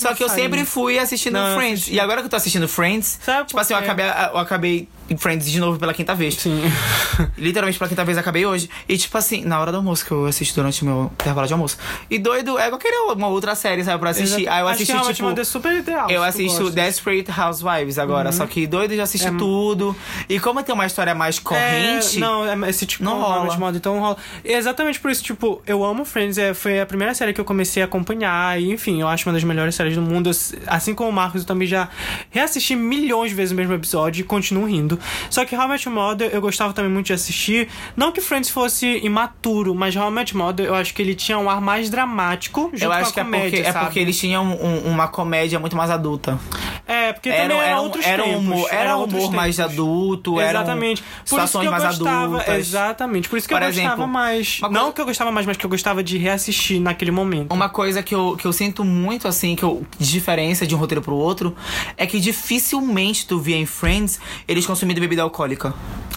só 0.00 0.12
que 0.12 0.24
eu 0.24 0.28
sempre 0.28 0.64
fui 0.64 0.98
assistindo 0.98 1.34
Não, 1.34 1.54
Friends. 1.56 1.74
assisti. 1.82 1.94
E 1.94 2.00
agora 2.00 2.20
que 2.22 2.26
eu 2.26 2.30
tô 2.30 2.36
assistindo 2.36 2.66
Friends, 2.66 3.01
Sabe 3.02 3.48
tipo 3.48 3.60
assim, 3.60 3.74
eu 3.74 3.78
acabei, 3.78 4.06
eu 4.06 4.38
acabei 4.38 4.88
em 5.12 5.16
Friends 5.16 5.50
de 5.50 5.60
novo 5.60 5.78
pela 5.78 5.94
quinta 5.94 6.14
vez. 6.14 6.34
Sim. 6.34 6.60
Literalmente 7.36 7.78
pela 7.78 7.88
quinta 7.88 8.04
vez 8.04 8.18
acabei 8.18 8.46
hoje. 8.46 8.68
E 8.88 8.96
tipo 8.96 9.16
assim, 9.16 9.44
na 9.44 9.60
hora 9.60 9.70
do 9.70 9.76
almoço, 9.78 10.04
que 10.04 10.10
eu 10.10 10.26
assisto 10.26 10.54
durante 10.54 10.82
o 10.82 10.86
meu 10.86 11.10
intervalo 11.14 11.46
de 11.46 11.52
almoço. 11.52 11.76
E 12.10 12.18
doido, 12.18 12.58
é 12.58 12.68
que 12.68 12.74
eu 12.74 12.78
queria 12.78 13.12
uma 13.12 13.28
outra 13.28 13.54
série, 13.54 13.84
sabe, 13.84 13.98
pra 13.98 14.10
assistir. 14.10 14.48
Aí 14.48 14.60
eu 14.60 14.68
Acho 14.68 14.78
que 14.78 14.82
assisti, 14.84 14.92
How 14.96 15.04
I 15.04 15.06
Met 15.06 15.16
tipo. 15.16 15.40
É 15.40 15.44
super 15.44 15.72
ideal. 15.72 16.10
Eu 16.10 16.22
assisto. 16.22 16.70
Desperate 16.70 17.30
Housewives 17.30 17.98
agora, 17.98 18.32
só 18.32 18.46
que 18.46 18.66
doido 18.66 18.94
já 18.96 19.02
assisti 19.04 19.30
tudo. 19.36 19.94
E 20.28 20.38
como 20.40 20.62
tem 20.62 20.74
uma 20.74 20.86
história 20.86 21.14
mais 21.14 21.38
corrente. 21.38 22.16
É, 22.16 22.20
não, 22.20 22.64
é- 22.64 22.70
esse 22.70 22.86
tipo 22.86 23.04
Não 23.04 23.20
rola. 23.20 23.56
modo, 23.56 23.76
então 23.76 23.98
rola. 23.98 24.16
E 24.44 24.52
é 24.52 24.56
exatamente 24.56 24.98
por 24.98 25.10
isso, 25.10 25.22
tipo, 25.22 25.62
eu 25.66 25.84
amo 25.84 26.04
Friends, 26.04 26.38
é, 26.38 26.54
foi 26.54 26.80
a 26.80 26.86
primeira 26.86 27.14
série 27.14 27.32
que 27.32 27.40
eu 27.40 27.44
comecei 27.44 27.82
a 27.82 27.86
acompanhar, 27.86 28.60
e 28.60 28.70
enfim, 28.72 29.00
eu 29.00 29.08
acho 29.08 29.28
uma 29.28 29.32
das 29.32 29.44
melhores 29.44 29.74
séries 29.74 29.94
do 29.94 30.02
mundo. 30.02 30.30
Eu, 30.30 30.58
assim 30.66 30.94
como 30.94 31.10
o 31.10 31.12
Marcos, 31.12 31.42
eu 31.42 31.46
também 31.46 31.66
já 31.68 31.88
reassisti 32.30 32.74
milhões 32.74 33.30
de 33.30 33.36
vezes 33.36 33.52
o 33.52 33.54
mesmo 33.54 33.72
episódio 33.74 34.20
e 34.20 34.24
continuo 34.24 34.64
rindo. 34.66 34.98
Só 35.30 35.44
que 35.44 35.54
How 35.56 35.64
I 35.64 35.68
Met 35.68 35.88
Your 35.88 35.94
Mother 35.96 36.30
eu 36.32 36.40
gostava 36.40 36.72
também 36.72 36.90
muito 36.90 37.06
de 37.06 37.12
assistir. 37.12 37.68
Não 37.96 38.12
que 38.12 38.20
Friends 38.20 38.50
fosse 38.50 38.98
imaturo, 39.04 39.74
mas 39.74 39.94
How 39.96 40.08
I 40.08 40.12
Met 40.12 40.34
Your 40.34 40.44
Mother 40.44 40.66
eu 40.66 40.74
acho 40.74 40.92
que 40.94 41.02
ele 41.02 41.14
tinha 41.14 41.38
um 41.38 41.48
ar 41.50 41.60
mais 41.60 41.88
dramático 41.90 42.70
junto 42.72 42.82
eu 42.84 42.88
com 42.90 42.96
acho 42.96 43.10
a 43.10 43.12
que 43.12 43.20
é 43.20 43.24
comédia, 43.24 43.50
porque, 43.50 43.68
é 43.68 43.72
sabe? 43.72 43.84
porque 43.86 43.98
eles 43.98 44.18
tinham 44.18 44.44
um- 44.44 44.90
uma 44.90 45.08
comédia 45.08 45.58
muito 45.58 45.76
mais 45.76 45.90
adulta. 45.90 46.38
É, 46.86 47.12
porque 47.12 47.30
também 47.30 47.44
Era, 47.44 47.54
era, 47.54 47.66
era, 47.66 47.80
um- 47.80 47.84
outros 47.84 48.04
era 48.06 48.22
tempos. 48.22 48.38
humor, 48.40 48.68
era 48.70 48.96
outros 48.96 49.22
humor 49.24 49.32
mais 49.34 49.56
tempos. 49.56 49.72
adulto, 49.72 50.40
eram 50.40 50.60
Exatamente. 50.60 51.02
Por 51.02 51.06
isso 51.08 51.22
que 51.24 51.28
situações 51.30 51.64
eu 51.64 51.70
mais 51.70 51.84
gostava, 51.84 52.24
adultas. 52.36 52.58
exatamente. 52.58 53.28
Por 53.28 53.36
isso 53.38 53.48
que 53.48 53.54
Por 53.54 53.62
eu 53.62 53.68
exemplo, 53.68 53.90
gostava 53.90 54.06
mais. 54.06 54.58
Não 54.60 54.70
coisa- 54.70 54.92
que 54.92 55.00
eu 55.00 55.04
gostava 55.06 55.32
mais, 55.32 55.46
mas 55.46 55.56
que 55.56 55.64
eu 55.66 55.70
gostava 55.70 56.02
de 56.02 56.18
reassistir 56.18 56.80
naquele 56.80 57.10
momento. 57.10 57.52
Uma 57.52 57.68
coisa 57.68 58.02
que 58.02 58.14
eu, 58.14 58.36
que 58.36 58.44
eu 58.46 58.52
sinto 58.52 58.84
muito, 58.84 59.26
assim, 59.28 59.54
que 59.56 59.62
eu, 59.62 59.86
de 59.98 60.10
diferença 60.10 60.66
de 60.66 60.74
um 60.74 60.78
roteiro 60.78 61.00
pro 61.02 61.14
outro, 61.14 61.54
é 61.96 62.06
que 62.06 62.18
dificilmente 62.20 63.26
tu 63.26 63.38
via 63.38 63.56
em 63.56 63.66
Friends 63.66 64.20
eles 64.46 64.66
consumindo 64.82 65.00
bebida 65.00 65.22
alcoólica. 65.22 65.72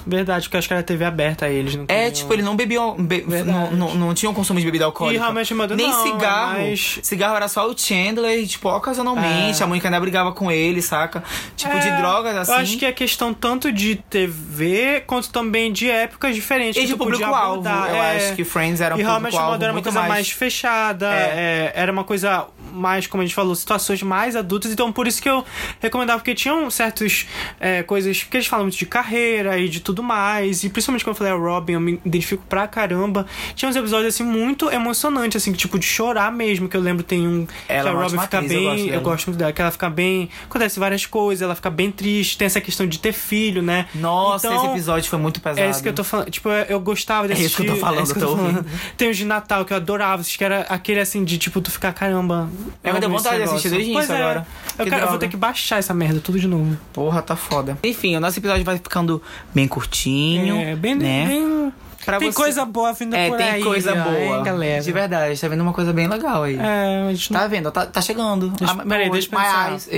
Verdade, 0.07 0.45
porque 0.45 0.57
acho 0.57 0.68
que 0.68 0.74
era 0.74 0.84
TV 0.84 1.03
aberta 1.03 1.47
aí, 1.47 1.55
eles 1.55 1.76
não 1.76 1.86
É, 1.88 2.11
tipo, 2.11 2.32
eles 2.32 2.45
não 2.45 2.55
bebiam. 2.55 2.95
be- 2.95 3.26
não, 3.43 3.72
não, 3.72 3.95
não 3.95 4.13
tinham 4.13 4.34
consumo 4.36 4.59
de 4.59 4.66
bebida 4.66 4.86
alcoólica. 4.86 5.24
E 5.30 5.34
Met 5.34 5.51
Your 5.51 5.59
Mother 5.61 5.76
Nem 5.78 5.89
não, 5.89 6.03
cigarro. 6.03 6.57
é 6.59 6.63
mais- 6.68 6.99
Cigarro 7.01 7.36
era 7.36 7.47
só 7.47 7.68
o 7.68 7.76
Chandler, 7.76 8.38
e, 8.39 8.45
tipo, 8.47 8.70
ocasionalmente. 8.70 9.61
É. 9.61 9.63
A 9.63 9.68
Mônica 9.68 9.88
ainda 9.88 9.99
brigava 9.99 10.32
com 10.32 10.51
ele, 10.51 10.80
saca? 10.82 11.24
Tipo, 11.55 11.80
de 11.80 11.88
É, 11.88 11.97
drogas, 11.97 12.36
assim. 12.38 12.51
Eu 12.51 12.57
acho 12.57 12.78
que 12.78 12.86
é 12.86 12.91
questão 12.91 13.34
tanto 13.34 13.72
de 13.72 13.95
TV 13.95 15.03
quanto 15.07 15.30
também 15.32 15.72
de 15.74 15.89
épocas 15.89 16.36
diferentes. 16.36 16.82
E 16.84 16.86
de 16.86 16.95
público-alvo. 16.95 17.68
Eu 17.68 17.95
É. 17.95 18.18
acho 18.18 18.36
que 18.36 18.43
Friends 18.43 18.82
era 18.82 18.95
um 18.95 18.99
E 18.99 19.03
How 19.03 19.09
I 19.18 19.22
Met 19.22 19.36
Your 19.36 19.43
público-alvo 19.43 19.51
Mother 19.53 19.63
era 19.66 19.74
uma 19.74 19.82
coisa 19.84 19.99
mais, 20.01 20.09
mais... 20.11 20.30
fechada, 20.30 21.07
É. 21.11 21.72
é, 21.74 21.82
era 21.82 21.91
uma 21.91 22.03
coisa 22.03 22.45
mais, 22.76 23.08
como 23.08 23.22
a 23.22 23.26
gente 23.26 23.36
falou, 23.36 23.56
situações 23.56 24.02
mais 24.04 24.36
adultas. 24.36 24.72
Então, 24.72 24.92
por 24.92 25.08
isso 25.08 25.22
que 25.22 25.30
eu 25.30 25.44
recomendava, 25.80 26.20
porque 26.20 26.36
tinham 26.36 26.70
certas 26.70 27.26
é, 27.60 27.84
coisas. 27.84 28.24
Porque 28.24 28.38
eles 28.38 28.48
falam 28.48 28.66
muito 28.66 28.78
de 28.78 28.86
carreira 28.86 29.58
e 29.58 29.70
de 29.70 29.80
tudo 29.80 30.04
mais. 30.04 30.64
E 30.64 30.70
principalmente 30.70 31.04
quando 31.04 31.16
eu 31.16 31.18
falei 31.18 31.34
a 31.34 31.36
Robin, 31.36 31.74
eu 31.74 31.80
me 31.80 32.00
identifico 32.06 32.44
pra 32.48 32.68
caramba. 32.68 33.26
Tinha 33.56 33.70
uns 33.70 33.76
episódios, 33.76 34.14
assim, 34.14 34.24
muito 34.24 34.70
emocionantes, 34.70 35.42
assim, 35.42 35.54
tipo, 35.54 35.80
de 35.80 35.86
chorar 35.86 36.32
mesmo. 36.32 36.68
Que 36.68 36.78
eu 36.78 36.82
lembro 36.82 37.04
tem 37.04 37.28
um. 37.28 37.48
Ela 37.68 37.84
que 37.84 37.88
é 37.88 37.90
a 37.90 37.94
uma 37.94 38.04
Robin 38.04 38.20
fica 38.20 38.38
atriz, 38.38 38.52
eu 38.52 38.60
bem. 38.60 38.66
gosto 38.66 38.94
Eu 38.94 39.02
gosto 39.02 39.28
muito 39.28 39.40
dela, 39.40 39.52
que 39.54 39.62
ela 39.62 39.72
fica 39.72 39.90
bem. 39.90 40.30
Acontece 40.46 40.80
várias 40.80 41.06
coisas, 41.06 41.42
ela 41.42 41.56
fica 41.56 41.70
bem 41.70 41.92
triste. 41.92 42.38
Tem 42.38 42.46
essa 42.46 42.62
questão 42.62 42.88
de 42.88 43.00
ter 43.00 43.14
filho, 43.14 43.62
né? 43.62 43.88
Nossa, 43.96 44.48
Então, 44.48 44.58
esse 44.58 44.72
episódio 44.74 45.10
foi 45.10 45.20
muito 45.20 45.42
pesado. 45.42 45.62
É 45.62 45.70
isso 45.70 45.82
que 45.82 45.90
eu 45.90 45.94
tô 45.94 46.04
falando. 46.04 46.30
Tipo, 46.30 46.50
eu, 46.50 46.66
eu 46.66 46.80
gostava 46.80 47.28
desse 47.28 47.42
É 47.42 47.46
isso 47.46 47.56
que 47.56 47.64
eu 47.64 47.74
tô 47.74 47.80
falando, 47.80 48.10
eu 48.10 48.20
tô 48.20 48.30
ouvindo. 48.30 48.66
Tem 48.98 49.10
os 49.10 49.18
de 49.18 49.26
Natal 49.26 49.66
que 49.66 49.74
eu 49.74 49.78
adorava, 49.78 50.24
que 50.24 50.44
era 50.44 50.62
aquele 50.62 51.00
assim 51.00 51.24
de 51.24 51.38
tipo, 51.38 51.62
tu 51.62 51.72
ficar, 51.72 51.94
caramba. 51.94 52.50
É, 52.84 52.93
me 52.93 52.99
deu 52.99 53.09
vontade 53.09 53.38
de 53.38 53.43
assistir 53.43 53.70
desde 53.70 53.89
o 53.89 53.93
início 53.93 54.13
é. 54.13 54.18
agora. 54.22 54.47
Eu, 54.78 54.84
Que 54.86 54.91
quero- 54.91 55.03
eu 55.05 55.09
vou 55.09 55.18
ter 55.18 55.28
que 55.30 55.38
baixar 55.38 55.78
essa 55.80 55.93
merda 55.93 56.20
tudo 56.20 56.39
de 56.39 56.47
novo. 56.47 56.78
Porra, 56.93 57.22
tá 57.22 57.36
foda. 57.36 57.78
Enfim, 57.84 58.16
o 58.16 58.20
nosso 58.20 58.39
episódio 58.39 58.63
vai 58.66 58.76
ficando 58.78 59.22
bem 59.53 59.68
curtinho. 59.68 60.55
É, 60.57 60.76
bem, 60.76 60.95
né? 60.95 61.26
bem- 61.28 61.74
Pra 62.06 62.20
Tem 62.20 62.32
você- 62.32 62.38
coisa 62.38 62.64
boa 62.66 62.93
vindo 62.93 63.16
É, 63.16 63.30
por 63.30 63.38
tem 63.38 63.49
aí. 63.49 63.64
coisa 63.64 63.91
ó, 63.93 64.03
boa. 64.03 64.20
hein, 64.38 64.43
galera. 64.43 64.82
De 64.82 64.91
verdade, 64.91 65.39
tá 65.41 65.47
vendo 65.47 65.62
uma 65.62 65.74
coisa 65.74 65.91
bem 65.91 66.08
legal 66.08 66.43
aí. 66.43 66.56
É, 66.58 67.08
a 67.10 67.14
gente 67.14 67.32
não 67.34 67.39
Tá 67.39 67.47
vendo? 67.47 67.72
Tá, 67.72 67.86
tá 67.86 68.01
chegando. 68.01 68.49
Deixa- 68.49 68.74
Ah, 68.74 68.86
peraí, 68.86 69.10
deixa 69.10 69.28
eu 69.28 69.38
pensar. 69.39 69.72
eyes, 69.72 69.89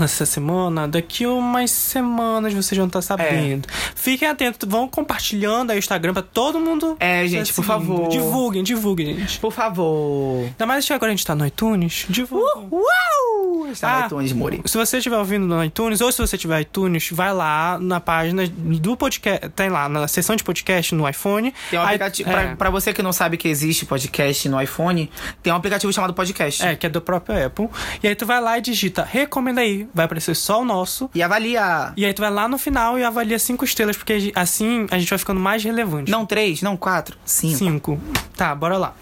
essa 0.00 0.24
semana, 0.26 0.86
daqui 0.88 1.26
umas 1.26 1.70
semanas 1.70 2.52
vocês 2.54 2.76
vão 2.78 2.86
estar 2.86 3.00
É. 3.00 3.02
sabendo. 3.02 3.68
Fiquem 3.94 4.26
atentos, 4.28 4.68
vão 4.68 4.88
compartilhando 4.88 5.70
aí 5.70 5.76
o 5.76 5.80
Instagram 5.80 6.12
pra 6.12 6.22
todo 6.22 6.58
mundo. 6.60 6.96
É, 7.00 7.22
tá 7.22 7.26
gente, 7.28 7.52
por 7.52 7.64
favor. 7.64 8.08
Divulguem, 8.08 8.62
divulguem, 8.62 9.16
gente. 9.18 9.38
Por 9.40 9.52
favor. 9.52 10.44
Ainda 10.44 10.66
mais 10.66 10.86
que 10.86 10.92
agora 10.92 11.10
a 11.12 11.14
gente 11.14 11.26
tá 11.26 11.34
no 11.34 11.46
iTunes, 11.46 12.06
divulguem. 12.08 12.68
Uau! 12.70 13.66
Está 13.70 13.88
Ah, 13.88 14.00
no 14.00 14.06
iTunes, 14.06 14.32
Muri. 14.32 14.60
Se 14.66 14.76
você 14.76 14.98
estiver 14.98 15.16
ouvindo 15.16 15.46
no 15.46 15.62
iTunes, 15.64 16.00
ou 16.00 16.10
se 16.12 16.18
você 16.20 16.36
tiver 16.36 16.60
iTunes, 16.60 17.08
vai 17.12 17.32
lá 17.32 17.78
na 17.80 18.00
página 18.00 18.46
do 18.46 18.96
podcast. 18.96 19.48
Tem 19.50 19.68
lá 19.70 19.88
na 19.88 20.06
seção 20.08 20.36
de 20.36 20.44
podcast 20.44 20.94
no 20.94 21.08
iPhone. 21.08 21.31
Tem 21.70 21.78
um 21.78 21.82
aplicativo. 21.82 22.30
é, 22.30 22.32
Pra, 22.32 22.56
pra 22.56 22.70
você 22.70 22.92
que 22.92 23.02
não 23.02 23.12
sabe 23.12 23.36
que 23.36 23.48
existe 23.48 23.84
podcast 23.86 24.48
no 24.48 24.60
iPhone, 24.60 25.10
tem 25.42 25.52
um 25.52 25.56
aplicativo 25.56 25.92
chamado 25.92 26.12
Podcast. 26.14 26.62
é, 26.64 26.74
que 26.76 26.86
é 26.86 26.88
do 26.88 27.00
próprio 27.00 27.46
Apple. 27.46 27.68
E 28.02 28.08
aí 28.08 28.14
tu 28.14 28.26
vai 28.26 28.40
lá 28.40 28.58
e 28.58 28.60
digita 28.60 29.02
recomenda 29.08 29.60
aí. 29.60 29.86
Vai 29.94 30.04
aparecer 30.06 30.34
só 30.34 30.60
o 30.60 30.64
nosso. 30.64 31.10
E 31.14 31.22
avalia. 31.22 31.92
E 31.96 32.04
aí 32.04 32.12
tu 32.12 32.20
vai 32.20 32.30
lá 32.30 32.48
no 32.48 32.58
final 32.58 32.98
e 32.98 33.04
avalia 33.04 33.38
cinco 33.38 33.64
estrelas, 33.64 33.96
porque 33.96 34.32
assim 34.34 34.86
a 34.90 34.98
gente 34.98 35.08
vai 35.10 35.18
ficando 35.18 35.40
mais 35.40 35.62
relevante. 35.64 36.10
Não 36.10 36.24
três, 36.26 36.62
não 36.62 36.76
quatro, 36.76 37.16
cinco. 37.24 37.58
Cinco. 37.58 38.00
Tá, 38.36 38.54
bora 38.54 38.76
lá. 38.78 38.94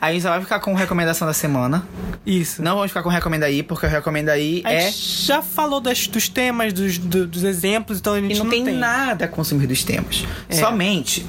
Aí 0.00 0.10
a 0.10 0.12
gente 0.12 0.22
só 0.22 0.30
vai 0.30 0.40
ficar 0.40 0.60
com 0.60 0.74
recomendação 0.74 1.26
da 1.26 1.34
semana. 1.34 1.86
Isso. 2.26 2.62
Não 2.62 2.76
vamos 2.76 2.90
ficar 2.90 3.02
com 3.02 3.08
recomenda 3.10 3.44
aí, 3.46 3.62
porque 3.62 3.84
o 3.86 3.88
recomenda 3.88 4.32
aí 4.32 4.62
é. 4.64 4.90
já 4.90 5.42
falou 5.42 5.80
das- 5.80 6.06
dos 6.06 6.28
temas, 6.28 6.72
dos, 6.72 6.96
do- 6.96 7.26
dos 7.26 7.42
exemplos, 7.44 7.98
então 7.98 8.14
a 8.14 8.20
gente 8.20 8.34
E 8.36 8.38
não, 8.38 8.48
tem, 8.48 8.64
nada 8.64 9.26
a 9.26 9.28
consumir 9.28 9.66
dos 9.66 9.84
temas. 9.84 10.24
É. 10.48 10.54
Somente. 10.54 11.26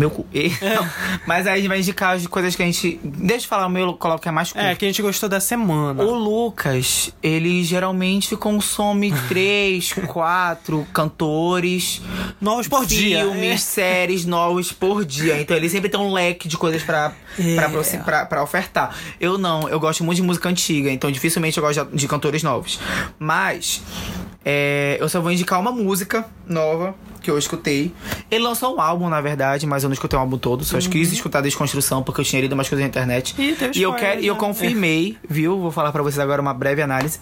Meu 0.00 0.10
cu. 0.10 0.26
E-. 0.32 0.50
Mas 1.26 1.46
aí 1.46 1.52
a 1.52 1.56
gente 1.58 1.68
vai 1.68 1.78
indicar 1.78 2.16
as 2.16 2.26
coisas 2.26 2.56
que 2.56 2.62
a 2.62 2.66
gente. 2.66 2.98
Deixa 3.04 3.44
eu 3.44 3.48
falar 3.50 3.66
o 3.66 3.70
meu, 3.70 3.88
eu 3.88 3.92
coloco 3.94 4.22
que 4.22 4.28
é 4.28 4.32
mais 4.32 4.50
curto. 4.50 4.64
É, 4.64 4.74
que 4.74 4.84
a 4.84 4.88
gente 4.88 5.02
gostou 5.02 5.28
da 5.28 5.38
semana. 5.40 6.02
O 6.02 6.14
Lucas, 6.14 7.12
ele 7.22 7.62
geralmente 7.62 8.34
consome 8.36 9.12
três, 9.28 9.92
quatro 10.06 10.86
cantores, 10.92 12.00
Novos 12.40 12.66
por 12.66 12.86
dia. 12.86 13.20
filmes, 13.20 13.52
É. 13.52 13.56
séries 13.58 14.24
novos 14.24 14.72
por 14.72 15.04
dia. 15.04 15.38
Então 15.40 15.54
ele 15.56 15.68
sempre 15.68 15.90
tem 15.90 16.00
um 16.00 16.12
leque 16.12 16.48
de 16.48 16.56
coisas 16.56 16.82
pra, 16.82 17.12
É. 17.38 17.54
pra, 17.56 17.98
pra, 18.04 18.26
pra 18.26 18.42
ofertar. 18.42 18.96
Eu 19.20 19.36
não, 19.36 19.68
eu 19.68 19.78
gosto 19.78 20.02
muito 20.02 20.16
de 20.16 20.22
música 20.22 20.48
antiga, 20.48 20.90
então 20.90 21.10
dificilmente 21.10 21.58
eu 21.58 21.62
gosto 21.62 21.84
de, 21.84 21.96
de 21.96 22.08
cantores 22.08 22.42
novos. 22.42 22.80
Mas 23.18 23.82
é, 24.44 24.96
eu 25.00 25.08
só 25.08 25.20
vou 25.20 25.30
indicar 25.30 25.60
uma 25.60 25.72
música 25.72 26.24
nova 26.46 26.94
que 27.20 27.30
eu 27.30 27.38
escutei. 27.38 27.92
Ele 28.30 28.42
lançou 28.42 28.74
um 28.74 28.80
álbum, 28.80 29.08
na 29.08 29.20
verdade, 29.20 29.66
mas 29.66 29.82
eu 29.82 29.88
não 29.88 29.94
escutei 29.94 30.18
o 30.18 30.20
álbum 30.20 30.38
todo. 30.38 30.64
Só 30.64 30.78
quis 30.78 31.12
escutar 31.12 31.42
Desconstrução, 31.42 32.02
porque 32.02 32.20
eu 32.22 32.24
tinha 32.24 32.40
lido 32.40 32.54
umas 32.54 32.68
coisas 32.68 32.82
na 32.82 32.88
internet. 32.88 33.34
Ih, 33.38 33.56
e 33.74 33.82
eu 33.82 33.92
quero, 33.92 34.20
e 34.20 34.26
eu 34.26 34.36
confirmei, 34.36 35.18
viu? 35.28 35.58
Vou 35.58 35.70
falar 35.70 35.92
pra 35.92 36.02
vocês 36.02 36.18
agora 36.18 36.40
uma 36.40 36.54
breve 36.54 36.80
análise. 36.80 37.20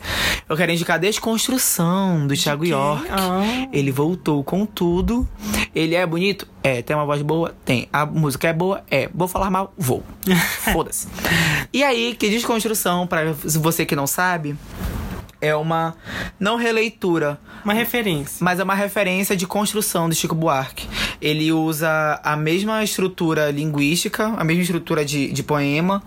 Eu 0.49 0.57
quero 0.57 0.71
indicar 0.73 0.99
Desconstrução 0.99 2.27
do 2.27 2.37
Thiago 2.37 2.63
quem? 2.63 2.71
York. 2.71 3.07
Ah. 3.11 3.69
Ele 3.73 3.91
voltou 3.91 4.43
com 4.45 4.65
tudo. 4.65 5.29
Ele 5.75 5.95
é 5.95 6.07
bonito? 6.07 6.47
É. 6.63 6.81
Tem 6.81 6.95
uma 6.95 7.05
voz 7.05 7.21
boa? 7.23 7.55
Tem. 7.65 7.89
A 7.93 8.07
música 8.07 8.49
é 8.49 8.53
boa? 8.53 8.83
É. 8.91 9.11
Vou 9.13 9.27
falar 9.27 9.51
mal? 9.51 9.75
Vou. 9.77 10.03
Foda-se. 10.73 11.09
E 11.73 11.83
aí, 11.83 12.15
que 12.15 12.31
Desconstrução, 12.31 13.07
pra 13.07 13.33
você 13.33 13.85
que 13.85 13.97
não 13.97 14.07
sabe, 14.07 14.57
é 15.41 15.55
uma 15.55 15.95
não 16.39 16.57
releitura, 16.57 17.39
Uma 17.65 17.73
referência. 17.73 18.39
mas 18.41 18.59
é 18.59 18.65
uma 18.65 18.75
referência 18.75 19.37
de 19.37 19.47
construção 19.47 20.09
do 20.09 20.15
Chico 20.15 20.35
Buarque. 20.35 20.87
Ele 21.21 21.51
usa 21.53 22.21
a 22.23 22.37
mesma 22.37 22.83
estrutura 22.83 23.51
linguística, 23.51 24.27
a 24.37 24.45
mesma 24.45 24.63
estrutura 24.63 25.05
de, 25.05 25.33
de 25.33 25.43
poema, 25.43 26.03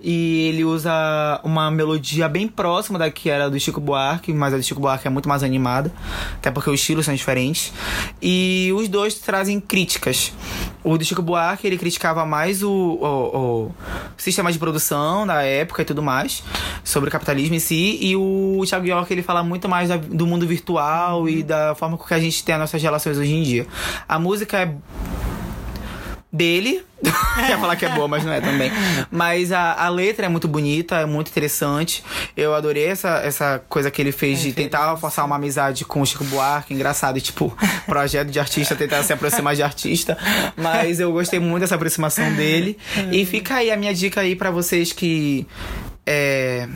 e 0.00 0.48
ele 0.48 0.64
usa 0.64 1.40
uma 1.44 1.70
melodia 1.70 2.28
bem 2.28 2.46
próxima 2.48 2.98
da 2.98 3.10
que 3.10 3.28
era 3.30 3.50
do 3.50 3.58
Chico 3.58 3.80
Buarque, 3.80 4.32
mas 4.32 4.54
a 4.54 4.56
do 4.56 4.62
Chico 4.62 4.80
Buarque 4.80 5.06
é 5.06 5.10
muito 5.10 5.28
mais 5.28 5.42
animada, 5.42 5.92
até 6.36 6.50
porque 6.50 6.70
os 6.70 6.80
estilos 6.80 7.04
são 7.06 7.14
diferentes. 7.14 7.72
E 8.20 8.72
os 8.76 8.88
dois 8.88 9.14
trazem 9.14 9.60
críticas. 9.60 10.32
O 10.82 10.96
do 10.96 11.04
Chico 11.04 11.20
Buarque, 11.22 11.66
ele 11.66 11.76
criticava 11.76 12.24
mais 12.24 12.62
o, 12.62 12.70
o, 12.70 13.66
o 13.66 13.70
sistema 14.16 14.50
de 14.50 14.58
produção 14.58 15.26
da 15.26 15.42
época 15.42 15.82
e 15.82 15.84
tudo 15.84 16.02
mais, 16.02 16.42
sobre 16.82 17.08
o 17.08 17.12
capitalismo 17.12 17.54
em 17.54 17.58
si, 17.58 17.98
e 18.00 18.16
o 18.16 18.62
Thiago 18.66 18.86
York, 18.86 19.12
ele 19.12 19.22
fala 19.22 19.42
muito 19.42 19.68
mais 19.68 19.88
da- 19.90 19.96
do 19.98 20.26
mundo 20.26 20.46
virtual 20.46 21.28
e 21.28 21.42
da 21.42 21.74
forma 21.74 21.98
com 21.98 22.04
que 22.06 22.14
a 22.14 22.18
gente 22.20 22.42
tem 22.42 22.54
as 22.54 22.60
nossas 22.62 22.82
relações 22.82 23.18
hoje 23.18 23.32
em 23.34 23.42
dia. 23.42 23.66
A 24.08 24.18
música 24.18 24.58
é 24.58 24.74
dele. 26.40 26.82
Quer 27.46 27.58
falar 27.60 27.76
que 27.76 27.84
é 27.84 27.90
boa, 27.90 28.08
mas 28.08 28.24
não 28.24 28.32
é 28.32 28.40
também. 28.40 28.72
Mas 29.10 29.52
a, 29.52 29.74
a 29.74 29.88
letra 29.90 30.24
é 30.24 30.28
muito 30.28 30.48
bonita, 30.48 30.96
é 30.96 31.04
muito 31.04 31.28
interessante. 31.28 32.02
Eu 32.34 32.54
adorei 32.54 32.86
essa, 32.86 33.18
essa 33.18 33.62
coisa 33.68 33.90
que 33.90 34.00
ele 34.00 34.10
fez 34.10 34.40
de 34.40 34.52
tentar 34.54 34.96
forçar 34.96 35.26
uma 35.26 35.36
amizade 35.36 35.84
com 35.84 36.00
o 36.00 36.06
Chico 36.06 36.24
Buarque. 36.24 36.72
Engraçado, 36.72 37.18
e, 37.18 37.20
tipo, 37.20 37.54
projeto 37.84 38.30
de 38.30 38.40
artista, 38.40 38.74
tentar 38.74 39.02
se 39.02 39.12
aproximar 39.12 39.54
de 39.54 39.62
artista. 39.62 40.16
Mas 40.56 40.98
eu 40.98 41.12
gostei 41.12 41.38
muito 41.38 41.60
dessa 41.60 41.74
aproximação 41.74 42.32
dele. 42.32 42.78
E 43.12 43.26
fica 43.26 43.56
aí 43.56 43.70
a 43.70 43.76
minha 43.76 43.94
dica 43.94 44.22
aí 44.22 44.34
pra 44.34 44.50
vocês 44.50 44.92
que. 44.92 45.46
É, 46.06 46.66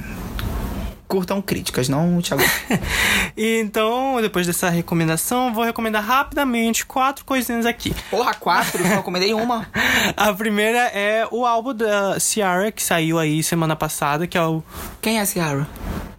curtam 1.08 1.40
críticas, 1.42 1.88
não 1.88 2.20
Thiago. 2.20 2.42
Então, 3.36 4.20
depois 4.20 4.46
dessa 4.46 4.68
recomendação, 4.70 5.52
vou 5.52 5.64
recomendar 5.64 6.04
rapidamente 6.04 6.86
quatro 6.86 7.24
coisinhas 7.24 7.66
aqui. 7.66 7.94
Porra, 8.10 8.32
quatro? 8.34 8.82
Eu 8.82 8.96
recomendei 8.96 9.34
uma. 9.34 9.66
A 10.16 10.32
primeira 10.32 10.78
é 10.88 11.26
o 11.30 11.44
álbum 11.44 11.74
da 11.74 12.18
Ciara, 12.20 12.70
que 12.70 12.82
saiu 12.82 13.18
aí 13.18 13.42
semana 13.42 13.74
passada, 13.74 14.26
que 14.26 14.38
é 14.38 14.42
o. 14.42 14.62
Quem 15.00 15.18
é 15.18 15.20
a 15.20 15.26
Ciara? 15.26 15.66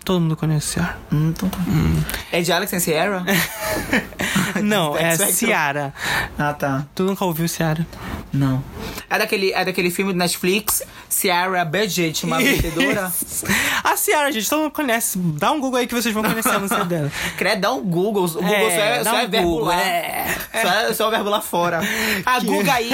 Todo 0.05 0.21
mundo 0.21 0.37
conhece 0.37 0.73
Ciara. 0.73 0.97
Hum, 1.11 1.29
então 1.35 1.49
tá. 1.49 1.57
É 2.31 2.39
de 2.39 2.51
Alex 2.51 2.71
and 2.73 2.79
Sierra? 2.79 3.25
Não, 4.61 4.95
é. 4.95 5.17
Ciara. 5.17 5.93
Ah, 6.37 6.53
tá. 6.53 6.85
Tu 6.93 7.03
nunca 7.03 7.25
ouviu 7.25 7.47
Ciara? 7.47 7.85
Não. 8.31 8.63
É 9.09 9.17
daquele, 9.17 9.51
é 9.51 9.65
daquele 9.65 9.89
filme 9.89 10.13
do 10.13 10.19
Netflix, 10.19 10.83
Ciara 11.09 11.63
Budget, 11.65 12.23
uma 12.25 12.37
vendedora. 12.37 13.11
A 13.83 13.95
Ciara, 13.97 14.31
gente, 14.31 14.47
todo 14.49 14.59
mundo 14.61 14.71
conhece. 14.71 15.17
Dá 15.17 15.51
um 15.51 15.59
Google 15.59 15.79
aí 15.79 15.87
que 15.87 15.93
vocês 15.95 16.13
vão 16.13 16.23
conhecer 16.23 16.49
a 16.49 16.59
música 16.59 16.85
dela. 16.85 17.11
Credo, 17.37 17.61
dá 17.61 17.71
um 17.73 17.81
Google. 17.81 18.25
O 18.25 18.29
Google 18.33 18.51
É, 18.53 18.69
só 18.69 18.81
é, 18.81 19.03
só 19.03 19.19
é 19.19 19.25
um 19.25 19.29
verbo 19.29 19.47
Google, 19.49 19.65
lá. 19.67 19.81
é. 19.81 20.35
Só, 20.61 20.67
é, 20.69 20.93
só 20.93 21.07
é 21.07 21.11
verbo 21.11 21.29
lá 21.29 21.41
fora. 21.41 21.81
A 22.25 22.39
Que- 22.39 22.45
Guga 22.45 22.73
aí. 22.73 22.91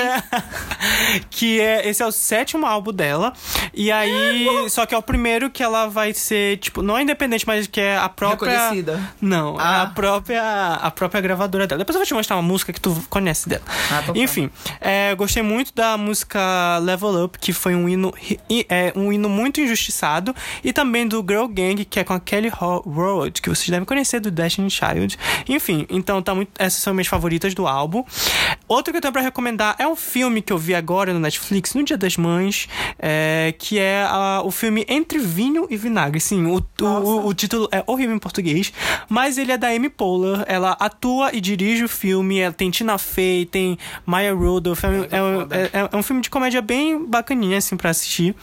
que 1.29 1.59
é 1.59 1.87
esse 1.89 2.01
é 2.01 2.05
o 2.05 2.11
sétimo 2.11 2.65
álbum 2.65 2.93
dela 2.93 3.33
e 3.73 3.91
aí 3.91 4.47
só 4.69 4.85
que 4.85 4.93
é 4.95 4.97
o 4.97 5.01
primeiro 5.01 5.49
que 5.49 5.61
ela 5.63 5.87
vai 5.87 6.13
ser 6.13 6.57
tipo 6.57 6.81
não 6.81 6.97
é 6.97 7.00
independente 7.01 7.45
mas 7.47 7.67
que 7.67 7.79
é 7.81 7.97
a 7.97 8.07
própria 8.09 8.51
Reconhecida. 8.51 8.99
não 9.21 9.55
é 9.59 9.63
Ah. 9.63 9.81
a 9.83 9.87
própria 9.87 10.73
a 10.75 10.91
própria 10.91 11.21
gravadora 11.21 11.67
dela 11.67 11.79
depois 11.79 11.95
eu 11.95 11.99
vou 11.99 12.05
te 12.05 12.13
mostrar 12.13 12.35
uma 12.35 12.41
música 12.41 12.71
que 12.73 12.79
tu 12.81 12.95
conhece 13.09 13.47
dela 13.49 13.63
Ah, 13.91 14.03
enfim 14.15 14.49
é, 14.79 15.13
gostei 15.15 15.43
muito 15.43 15.73
da 15.73 15.97
música 15.97 16.77
Level 16.79 17.23
Up 17.25 17.37
que 17.39 17.53
foi 17.53 17.75
um 17.75 17.87
hino 17.89 18.13
hi- 18.49 18.65
é 18.69 18.93
um 18.95 19.11
hino 19.11 19.29
muito 19.29 19.59
injustiçado 19.61 20.35
e 20.63 20.71
também 20.73 21.07
do 21.07 21.17
Girl 21.27 21.47
Gang 21.47 21.83
que 21.85 21.99
é 21.99 22.03
com 22.03 22.13
a 22.13 22.19
Kelly 22.19 22.49
Rowland 22.49 23.41
que 23.41 23.49
vocês 23.49 23.69
devem 23.69 23.85
conhecer 23.85 24.19
do 24.19 24.29
Destiny 24.31 24.69
Child 24.69 25.17
enfim 25.47 25.85
então 25.89 26.21
tá 26.21 26.33
muito 26.35 26.51
essas 26.57 26.81
são 26.81 26.93
minhas 26.93 27.07
favoritas 27.07 27.53
do 27.53 27.67
álbum 27.67 28.03
Outro 28.67 28.93
que 28.93 28.97
eu 28.97 29.01
tenho 29.01 29.11
pra 29.11 29.21
recomendar 29.21 29.75
é 29.77 29.85
um 29.87 29.95
filme 29.97 30.41
que 30.41 30.53
eu 30.53 30.57
vi 30.57 30.73
agora 30.73 31.13
no 31.13 31.19
Netflix, 31.19 31.73
no 31.73 31.83
Dia 31.83 31.97
das 31.97 32.15
Mães, 32.15 32.69
é, 32.97 33.53
que 33.59 33.77
é 33.77 34.03
a- 34.03 34.41
o 34.45 34.51
filme 34.51 34.85
Entre 34.87 35.19
Vinho 35.19 35.67
e 35.69 35.75
Vinagre. 35.75 36.21
Sim, 36.21 36.45
o, 36.45 36.55
o, 36.81 36.85
o, 36.99 37.27
o 37.27 37.33
título 37.33 37.67
é 37.71 37.83
horrível 37.87 38.15
em 38.15 38.19
português, 38.19 38.71
mas 39.09 39.37
ele 39.37 39.51
é 39.51 39.57
da 39.57 39.67
Amy 39.69 39.89
Poehler. 39.89 40.43
Ela 40.47 40.71
atua 40.79 41.29
e 41.33 41.41
dirige 41.41 41.83
o 41.83 41.89
filme. 41.89 42.39
Ela 42.39 42.53
tem 42.53 42.69
Tina 42.69 42.97
Fey, 42.97 43.45
tem 43.45 43.77
Maya 44.05 44.33
Rudolph. 44.33 44.83
É, 44.83 44.87
um- 44.87 45.03
é 45.03 45.61
é- 45.61 45.69
é- 45.81 45.89
é 45.91 45.95
um 45.97 46.03
filme 46.03 46.21
de 46.21 46.29
comédia 46.29 46.61
bem 46.61 47.05
bacaninha, 47.05 47.57
assim, 47.57 47.75
pra 47.77 47.89
assistir. 47.89 48.35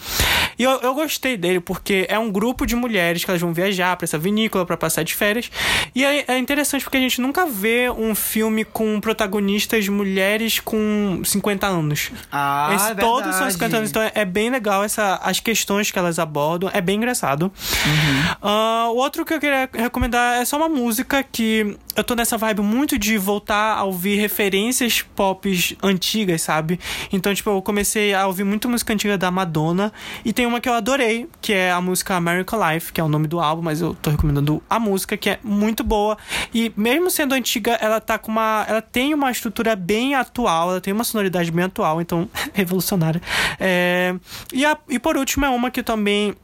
E 0.59 0.63
eu, 0.63 0.73
eu 0.81 0.95
gostei 0.95 1.37
dele 1.37 1.61
porque 1.61 2.07
é 2.09 2.19
um 2.19 2.31
grupo 2.31 2.67
de 2.67 2.75
mulheres 2.77 3.25
que 3.25 3.31
elas 3.31 3.41
vão 3.41 3.53
viajar 3.53 3.97
pra 3.97 4.05
essa 4.05 4.19
vinícola 4.19 4.65
pra 4.67 4.77
passar 4.77 5.03
de 5.03 5.15
férias. 5.15 5.51
E 5.95 6.05
é, 6.05 6.25
é 6.29 6.39
interessante 6.39 6.83
porque 6.85 6.97
a 6.97 7.01
gente 7.01 7.21
nunca 7.21 7.47
vê 7.47 7.91
um 7.91 8.15
filme 8.15 8.65
com 8.65 9.01
protagonistas 9.01 9.89
mulheres 9.89 10.59
com 10.61 11.21
50 11.25 11.67
anos. 11.67 12.11
Ah, 12.31 12.71
Esse- 12.75 12.91
é 12.93 12.95
todos 12.95 13.23
são 13.31 13.47
verdade. 13.47 13.53
50 13.53 13.77
anos, 13.77 13.91
então 13.91 14.03
é, 14.03 14.13
é 14.15 14.25
bem 14.25 14.51
legal 14.51 14.83
essa, 14.85 15.17
as 15.23 15.41
questões 15.41 15.91
que 15.91 15.99
elas 15.99 16.19
abordam, 16.19 16.71
é 16.73 16.81
bem 16.81 16.97
engraçado. 16.97 17.45
Uhum. 17.87 18.37
O 18.41 18.95
outro 18.97 19.25
que 19.25 19.35
eu 19.35 19.41
queria 19.41 19.69
recomendar 19.73 20.41
é 20.41 20.45
só 20.45 20.57
uma 20.57 20.69
música 20.69 21.23
que 21.25 21.77
eu 21.97 22.05
tô 22.05 22.15
nessa 22.15 22.39
vibe 22.39 22.61
muito 22.63 22.97
de 22.97 23.19
voltar 23.19 23.77
a 23.77 23.83
ouvir 23.85 24.17
referências 24.17 25.03
pop 25.03 25.77
antigas, 25.83 26.43
sabe? 26.43 26.79
Então, 27.13 27.35
tipo, 27.35 27.51
eu 27.51 27.61
comecei 27.61 28.15
a 28.15 28.27
ouvir 28.29 28.45
muito 28.45 28.69
música 28.69 28.93
antiga 28.93 29.19
da 29.19 29.31
Madonna 29.31 29.93
e 30.25 30.33
tem 30.33 30.47
uma 30.47 30.61
que 30.61 30.69
eu 30.69 30.75
adorei, 30.75 31.29
que 31.41 31.53
é 31.53 31.73
a 31.73 31.81
música 31.81 32.15
American 32.15 32.61
Life, 32.71 32.93
que 32.93 33.01
é 33.01 33.05
o 33.05 33.09
nome 33.09 33.27
do 33.27 33.41
álbum, 33.41 33.63
mas 33.63 33.81
eu 33.81 33.95
tô 33.95 34.11
recomendando 34.11 34.63
a 34.71 34.79
música, 34.79 35.17
que 35.17 35.31
é 35.31 35.41
muito 35.43 35.83
boa. 35.83 36.17
E 36.55 36.73
mesmo 36.77 37.11
sendo 37.11 37.35
antiga, 37.35 37.73
ela 37.81 38.01
tá 38.01 38.19
com 38.19 38.31
uma. 38.31 38.65
Ela 38.69 38.81
tem 38.83 39.13
uma 39.15 39.31
estrutura 39.33 39.75
bem 39.75 40.15
atual, 40.15 40.71
ela 40.71 40.81
tem 40.81 40.93
uma 40.93 41.05
sonoridade 41.05 41.51
bem 41.51 41.65
atual, 41.65 42.01
então 42.01 42.29
revolucionária. 42.55 43.21
É, 43.59 44.15
e, 44.53 44.65
a- 44.65 44.79
e 44.89 44.99
por 45.01 45.17
último, 45.17 45.45
é 45.45 45.49
uma 45.49 45.71
que 45.71 45.83
também 45.83 46.35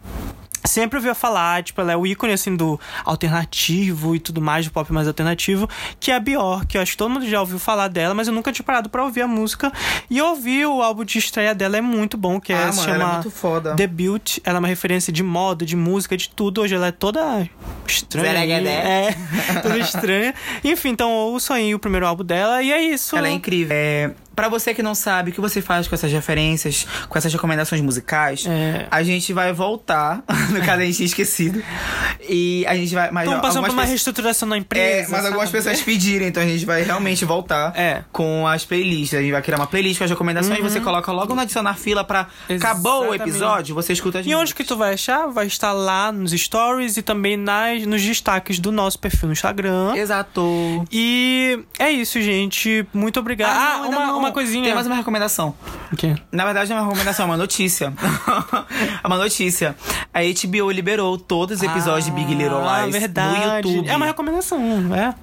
sempre 0.65 0.97
ouviu 0.99 1.15
falar, 1.15 1.63
tipo, 1.63 1.81
ela 1.81 1.93
é 1.93 1.97
o 1.97 2.07
ícone, 2.07 2.33
assim, 2.33 2.57
do 2.57 2.79
alternativo 3.05 4.15
e 4.15 4.19
tudo 4.19 4.41
mais, 4.41 4.67
do 4.67 4.73
pop 4.73 4.93
mais 4.93 5.07
alternativo, 5.07 5.69
que 6.01 6.11
é 6.11 6.17
a 6.17 6.21
Bjork. 6.21 6.75
Eu 6.75 6.83
acho 6.83 6.93
que 6.93 6.99
todo 6.99 7.11
mundo 7.11 7.27
já 7.29 7.41
ouviu 7.41 7.59
falar 7.59 7.89
dela, 7.89 8.15
mas 8.15 8.29
eu 8.29 8.35
nunca 8.35 8.53
tinha 8.53 8.65
parado 8.65 8.89
pra 8.89 9.05
ouvir 9.05 9.23
a 9.23 9.29
música. 9.29 9.73
E 10.11 10.19
eu 10.19 10.27
ouvi 10.27 10.65
o 10.65 10.83
álbum 10.83 11.05
de 11.05 11.19
estreia 11.19 11.55
dela, 11.55 11.77
é 11.77 11.81
muito 11.81 12.17
bom, 12.17 12.41
que 12.41 12.53
é, 12.53 12.57
Ah, 12.65 12.73
se 12.73 12.81
mano, 12.81 12.91
ela 12.93 12.99
chama 12.99 13.11
é 13.11 13.15
muito 13.15 13.31
foda. 13.31 13.75
Debut. 13.75 14.39
Ela 14.45 14.59
é 14.59 14.61
uma 14.61 14.69
referência 14.69 15.13
de 15.13 15.23
moda, 15.23 15.65
de 15.65 15.77
música, 15.77 16.17
de 16.17 16.29
tudo. 16.29 16.63
Hoje 16.63 16.75
ela 16.75 16.89
é 16.89 16.93
toda 16.93 17.49
estranha. 17.87 18.33
Zereguedé. 18.33 18.71
É, 18.71 19.15
toda 19.63 19.79
estranha. 19.79 20.35
Enfim, 20.63 20.91
então 20.91 21.11
ouço 21.11 21.53
aí 21.53 21.75
o 21.75 21.79
primeiro 21.79 22.07
álbum 22.07 22.25
dela 22.25 22.63
e 22.63 22.73
é 22.73 22.81
isso. 22.83 23.17
Ela 23.17 23.29
é 23.29 23.33
incrível. 23.33 23.77
É, 23.77 24.11
pra 24.35 24.49
você 24.49 24.75
que 24.75 24.83
não 24.83 24.95
sabe 24.95 25.31
o 25.31 25.35
que 25.35 25.41
você 25.41 25.61
faz 25.63 25.87
com 25.89 25.95
essas 25.95 26.11
referências, 26.13 26.87
com 27.09 27.17
essas 27.19 27.33
recomendações 27.33 27.81
musicais, 27.81 28.45
É. 28.47 28.87
a 28.91 29.03
gente 29.03 29.33
vai 29.33 29.53
voltar 29.53 30.23
no 30.51 30.61
caso 30.61 30.83
a 30.83 30.85
gente 30.85 30.97
tinha 30.97 31.07
esquecido. 31.07 31.63
E 32.29 32.65
a 32.67 32.75
gente 32.75 32.95
vai. 32.95 33.11
Mas 33.11 33.25
Estamos 33.25 33.43
passando 33.43 33.43
por 33.43 33.47
algumas 33.47 33.73
uma 33.73 33.83
pessoas- 33.83 33.89
reestruturação 33.91 34.49
na 34.49 34.57
É, 34.57 34.59
empresa. 34.59 35.09
mas 35.11 35.25
algumas 35.27 35.49
sabe? 35.51 35.63
pessoas 35.65 35.83
pediram, 35.83 36.27
então 36.27 36.43
a 36.43 36.47
gente 36.47 36.65
vai 36.65 36.83
realmente 36.83 37.25
voltar 37.25 37.73
É. 37.77 38.03
com 38.13 38.47
as 38.47 38.65
playlists. 38.65 39.19
A 39.19 39.23
gente 39.23 39.33
vai 39.33 39.43
criar 39.43 39.57
uma 39.59 39.67
playlist 39.67 39.99
com 39.99 40.05
as 40.05 40.11
recomendações, 40.11 40.61
você 40.61 40.81
coloca 40.81 41.11
logo 41.13 41.35
no 41.35 41.41
adicionar 41.41 41.75
fila 41.75 42.05
pra 42.05 42.27
acabou 42.49 42.93
o 42.93 42.97
Uhum. 43.05 43.15
Exatamente. 43.15 43.31
episódio, 43.31 43.75
você 43.75 43.93
escuta 43.93 44.21
as 44.21 44.27
E 44.27 44.35
onde 44.35 44.55
que 44.55 44.65
tu 44.65 44.77
vai 44.77 44.95
achar? 44.95 45.27
Vai 45.29 45.47
estar 45.47 45.73
lá 45.73 46.11
nos 46.13 46.33
stories 46.33 46.97
e 46.97 47.03
também 47.03 47.37
nas, 47.37 47.85
nos 47.87 48.03
destaques 48.03 48.59
do 48.59 48.73
nosso 48.73 48.99
perfil 48.99 49.27
no 49.29 49.33
Instagram. 49.33 49.95
Exato. 49.97 50.85
E 50.91 51.61
é 51.79 51.91
isso, 51.91 52.21
gente. 52.21 52.87
Muito 52.93 53.21
obrigado. 53.21 53.51
Ah, 53.57 53.77
não, 53.79 53.85
ainda 53.85 53.97
uma, 53.97 54.07
não. 54.07 54.19
uma 54.19 54.24
coisinha. 54.33 54.65
Tem 54.65 54.75
mais 54.75 54.87
uma 54.87 54.97
recomendação. 54.97 55.55
O 55.93 55.97
quê? 55.97 56.15
Na 56.33 56.45
verdade, 56.45 56.71
não 56.71 56.77
é 56.77 56.81
uma 56.81 56.89
recomendação, 56.89 57.25
é 57.25 57.29
uma 57.29 57.37
notícia. 57.37 57.93
é 59.03 59.07
uma 59.07 59.17
notícia. 59.19 59.77
A 60.13 60.21
HBO 60.21 60.71
liberou 60.71 61.17
todos 61.19 61.59
os 61.59 61.63
episódios 61.63 62.05
de 62.07 62.11
Big 62.13 62.35
Little 62.35 62.67
Ah, 62.69 62.83
Lies 62.83 62.97
verdade. 62.97 63.39
no 63.67 63.73
YouTube. 63.73 63.89
É 63.89 63.97
uma 63.97 64.07
recomendação, 64.07 64.61
é. 64.95 65.15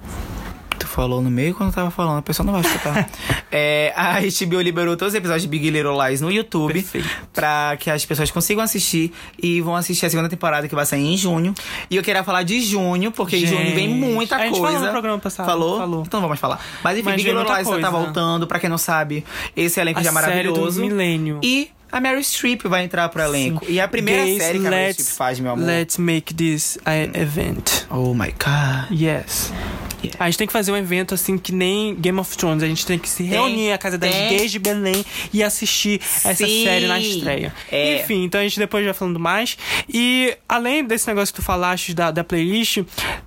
Falou 0.93 1.21
no 1.21 1.31
meio 1.31 1.55
quando 1.55 1.69
eu 1.69 1.73
tava 1.75 1.89
falando, 1.89 2.19
a 2.19 2.21
pessoa 2.21 2.45
não 2.45 2.51
vai 2.53 2.61
escutar. 2.61 3.09
é, 3.51 3.93
a 3.95 4.19
HBO 4.19 4.59
liberou 4.61 4.97
todos 4.97 5.13
os 5.13 5.17
episódios 5.17 5.43
de 5.43 5.47
Big 5.47 5.69
Little 5.69 5.97
Lies 6.05 6.19
no 6.19 6.29
YouTube 6.31 6.73
Perfeito. 6.73 7.07
pra 7.31 7.77
que 7.79 7.89
as 7.89 8.03
pessoas 8.05 8.29
consigam 8.29 8.61
assistir 8.61 9.13
e 9.41 9.61
vão 9.61 9.75
assistir 9.75 10.05
a 10.05 10.09
segunda 10.09 10.27
temporada 10.27 10.67
que 10.67 10.75
vai 10.75 10.85
sair 10.85 11.05
em 11.05 11.15
junho. 11.15 11.53
E 11.89 11.95
eu 11.95 12.03
queria 12.03 12.23
falar 12.25 12.43
de 12.43 12.59
junho, 12.61 13.09
porque 13.11 13.37
em 13.37 13.45
junho 13.45 13.73
vem 13.73 13.87
Gente, 13.89 13.93
muita 13.99 14.35
a 14.35 14.39
gente 14.39 14.59
coisa. 14.59 14.67
falou 14.73 14.85
no 14.85 14.91
programa 14.91 15.19
passado, 15.19 15.45
Falou? 15.45 15.77
falou. 15.79 16.03
Então 16.05 16.19
não 16.19 16.27
vamos 16.27 16.39
falar. 16.41 16.59
Mas 16.83 16.97
enfim, 16.97 17.05
Mas 17.09 17.15
Big 17.23 17.29
Little 17.31 17.43
Lies 17.55 17.67
tá 17.67 17.73
coisa. 17.73 17.89
voltando, 17.91 18.45
pra 18.45 18.59
quem 18.59 18.69
não 18.69 18.77
sabe, 18.77 19.23
esse 19.55 19.79
elenco 19.79 19.99
A 19.99 20.03
já 20.03 20.09
é 20.09 20.13
série 20.13 20.23
do 20.49 20.51
maravilhoso. 20.55 20.81
milênio. 20.81 21.39
E 21.41 21.69
a 21.89 22.01
Mary 22.01 22.21
Streep 22.23 22.63
vai 22.65 22.83
entrar 22.83 23.07
pro 23.09 23.21
elenco. 23.21 23.65
E 23.67 23.79
é 23.79 23.81
a 23.83 23.87
primeira 23.87 24.23
Gays, 24.25 24.41
série 24.43 24.59
que 24.59 24.67
a 24.67 24.71
Mary 24.71 24.91
Streep 24.93 25.07
faz, 25.15 25.39
meu 25.39 25.51
amor. 25.53 25.65
Let's 25.65 25.97
make 25.97 26.33
this 26.33 26.77
an 26.85 27.11
event. 27.19 27.85
Oh 27.89 28.13
my 28.13 28.33
god. 28.37 28.91
Yes. 28.91 29.51
Yeah. 30.03 30.17
A 30.23 30.25
gente 30.29 30.37
tem 30.37 30.47
que 30.47 30.53
fazer 30.53 30.71
um 30.71 30.77
evento 30.77 31.13
assim 31.13 31.37
que 31.37 31.51
nem 31.51 31.93
Game 31.95 32.19
of 32.19 32.35
Thrones. 32.35 32.63
A 32.63 32.67
gente 32.67 32.85
tem 32.85 32.97
que 32.97 33.07
se 33.07 33.23
reunir 33.23 33.71
à 33.71 33.77
casa 33.77 33.97
das 33.97 34.09
tem. 34.13 34.29
gays 34.29 34.51
de 34.51 34.57
Belém 34.59 35.05
e 35.31 35.43
assistir 35.43 36.01
essa 36.23 36.35
Sim. 36.45 36.63
série 36.63 36.87
na 36.87 36.99
estreia. 36.99 37.53
É. 37.71 38.01
Enfim, 38.01 38.23
então 38.23 38.41
a 38.41 38.43
gente 38.43 38.57
depois 38.57 38.83
vai 38.83 38.93
falando 38.93 39.19
mais. 39.19 39.57
E 39.87 40.35
além 40.49 40.83
desse 40.83 41.07
negócio 41.07 41.33
que 41.33 41.39
tu 41.39 41.45
falaste 41.45 41.93
da, 41.93 42.09
da 42.11 42.23
playlist, 42.23 42.79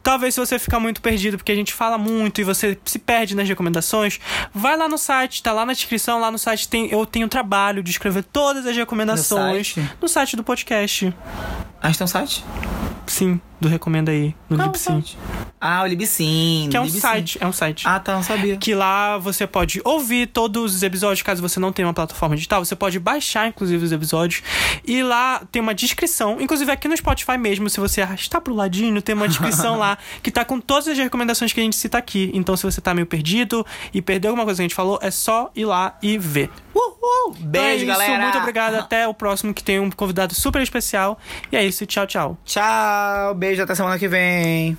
talvez 0.02 0.34
se 0.34 0.40
você 0.40 0.58
ficar 0.58 0.80
muito 0.80 1.00
perdido, 1.00 1.36
porque 1.36 1.52
a 1.52 1.54
gente 1.54 1.72
fala 1.72 1.96
muito 1.96 2.40
e 2.40 2.44
você 2.44 2.76
se 2.84 2.98
perde 2.98 3.36
nas 3.36 3.48
recomendações, 3.48 4.18
vai 4.52 4.76
lá 4.76 4.88
no 4.88 4.98
site, 4.98 5.42
tá 5.42 5.52
lá 5.52 5.64
na 5.64 5.72
descrição, 5.72 6.18
lá 6.18 6.30
no 6.30 6.38
site 6.38 6.68
tem, 6.68 6.90
eu 6.90 7.06
tenho 7.06 7.26
o 7.26 7.28
trabalho 7.28 7.82
de 7.82 7.90
escrever 7.90 8.24
todas 8.24 8.66
as 8.66 8.76
recomendações 8.76 9.76
No 9.76 9.82
site? 9.82 9.92
no 10.02 10.08
site 10.08 10.36
do 10.36 10.42
podcast. 10.44 11.14
Ah, 11.80 11.92
tem 11.92 12.04
um 12.04 12.08
site? 12.08 12.44
Sim, 13.06 13.40
do 13.60 13.68
Recomenda 13.68 14.12
aí, 14.12 14.34
no 14.48 14.56
Qual 14.56 14.68
Libsyn. 14.68 15.02
Ah, 15.60 15.82
o 15.82 15.86
Libsyn. 15.86 16.68
Que 16.70 16.76
é 16.76 16.80
um 16.80 16.84
Libsyn. 16.84 17.00
site, 17.00 17.38
é 17.40 17.46
um 17.46 17.52
site. 17.52 17.86
Ah, 17.86 17.98
tá, 17.98 18.14
não 18.14 18.22
sabia. 18.22 18.56
Que 18.56 18.74
lá 18.74 19.16
você 19.18 19.46
pode 19.46 19.80
ouvir 19.84 20.26
todos 20.26 20.74
os 20.74 20.82
episódios, 20.82 21.22
caso 21.22 21.40
você 21.40 21.58
não 21.58 21.72
tenha 21.72 21.86
uma 21.86 21.94
plataforma 21.94 22.34
digital. 22.34 22.64
Você 22.64 22.76
pode 22.76 22.98
baixar, 22.98 23.48
inclusive, 23.48 23.84
os 23.84 23.92
episódios. 23.92 24.42
E 24.86 25.02
lá 25.02 25.42
tem 25.50 25.62
uma 25.62 25.74
descrição. 25.74 26.40
Inclusive, 26.40 26.70
aqui 26.70 26.88
no 26.88 26.96
Spotify 26.96 27.38
mesmo, 27.38 27.70
se 27.70 27.80
você 27.80 28.02
arrastar 28.02 28.40
pro 28.40 28.54
ladinho, 28.54 29.00
tem 29.00 29.14
uma 29.14 29.28
descrição 29.28 29.78
lá 29.78 29.96
que 30.22 30.30
tá 30.30 30.44
com 30.44 30.60
todas 30.60 30.88
as 30.88 30.98
recomendações 30.98 31.52
que 31.52 31.60
a 31.60 31.62
gente 31.62 31.76
cita 31.76 31.98
aqui. 31.98 32.30
Então, 32.34 32.56
se 32.56 32.64
você 32.64 32.80
tá 32.80 32.92
meio 32.92 33.06
perdido 33.06 33.64
e 33.92 34.02
perdeu 34.02 34.30
alguma 34.30 34.44
coisa 34.44 34.58
que 34.58 34.62
a 34.62 34.68
gente 34.68 34.74
falou, 34.74 34.98
é 35.00 35.10
só 35.10 35.50
ir 35.54 35.64
lá 35.64 35.96
e 36.02 36.18
ver. 36.18 36.50
Uhul. 36.74 37.36
Então 37.36 37.46
Beijo, 37.46 37.68
é 37.68 37.76
isso, 37.76 37.86
galera. 37.86 38.22
Muito 38.22 38.38
obrigado. 38.38 38.74
Até 38.74 39.06
o 39.06 39.14
próximo, 39.14 39.54
que 39.54 39.62
tem 39.62 39.78
um 39.78 39.90
convidado 39.90 40.34
super 40.34 40.60
especial. 40.62 41.18
E 41.52 41.56
é 41.56 41.64
isso. 41.64 41.86
Tchau, 41.86 42.06
tchau. 42.06 42.38
Tchau. 42.44 43.34
Beijo, 43.34 43.62
até 43.62 43.74
semana 43.74 43.98
que 43.98 44.08
vem. 44.08 44.76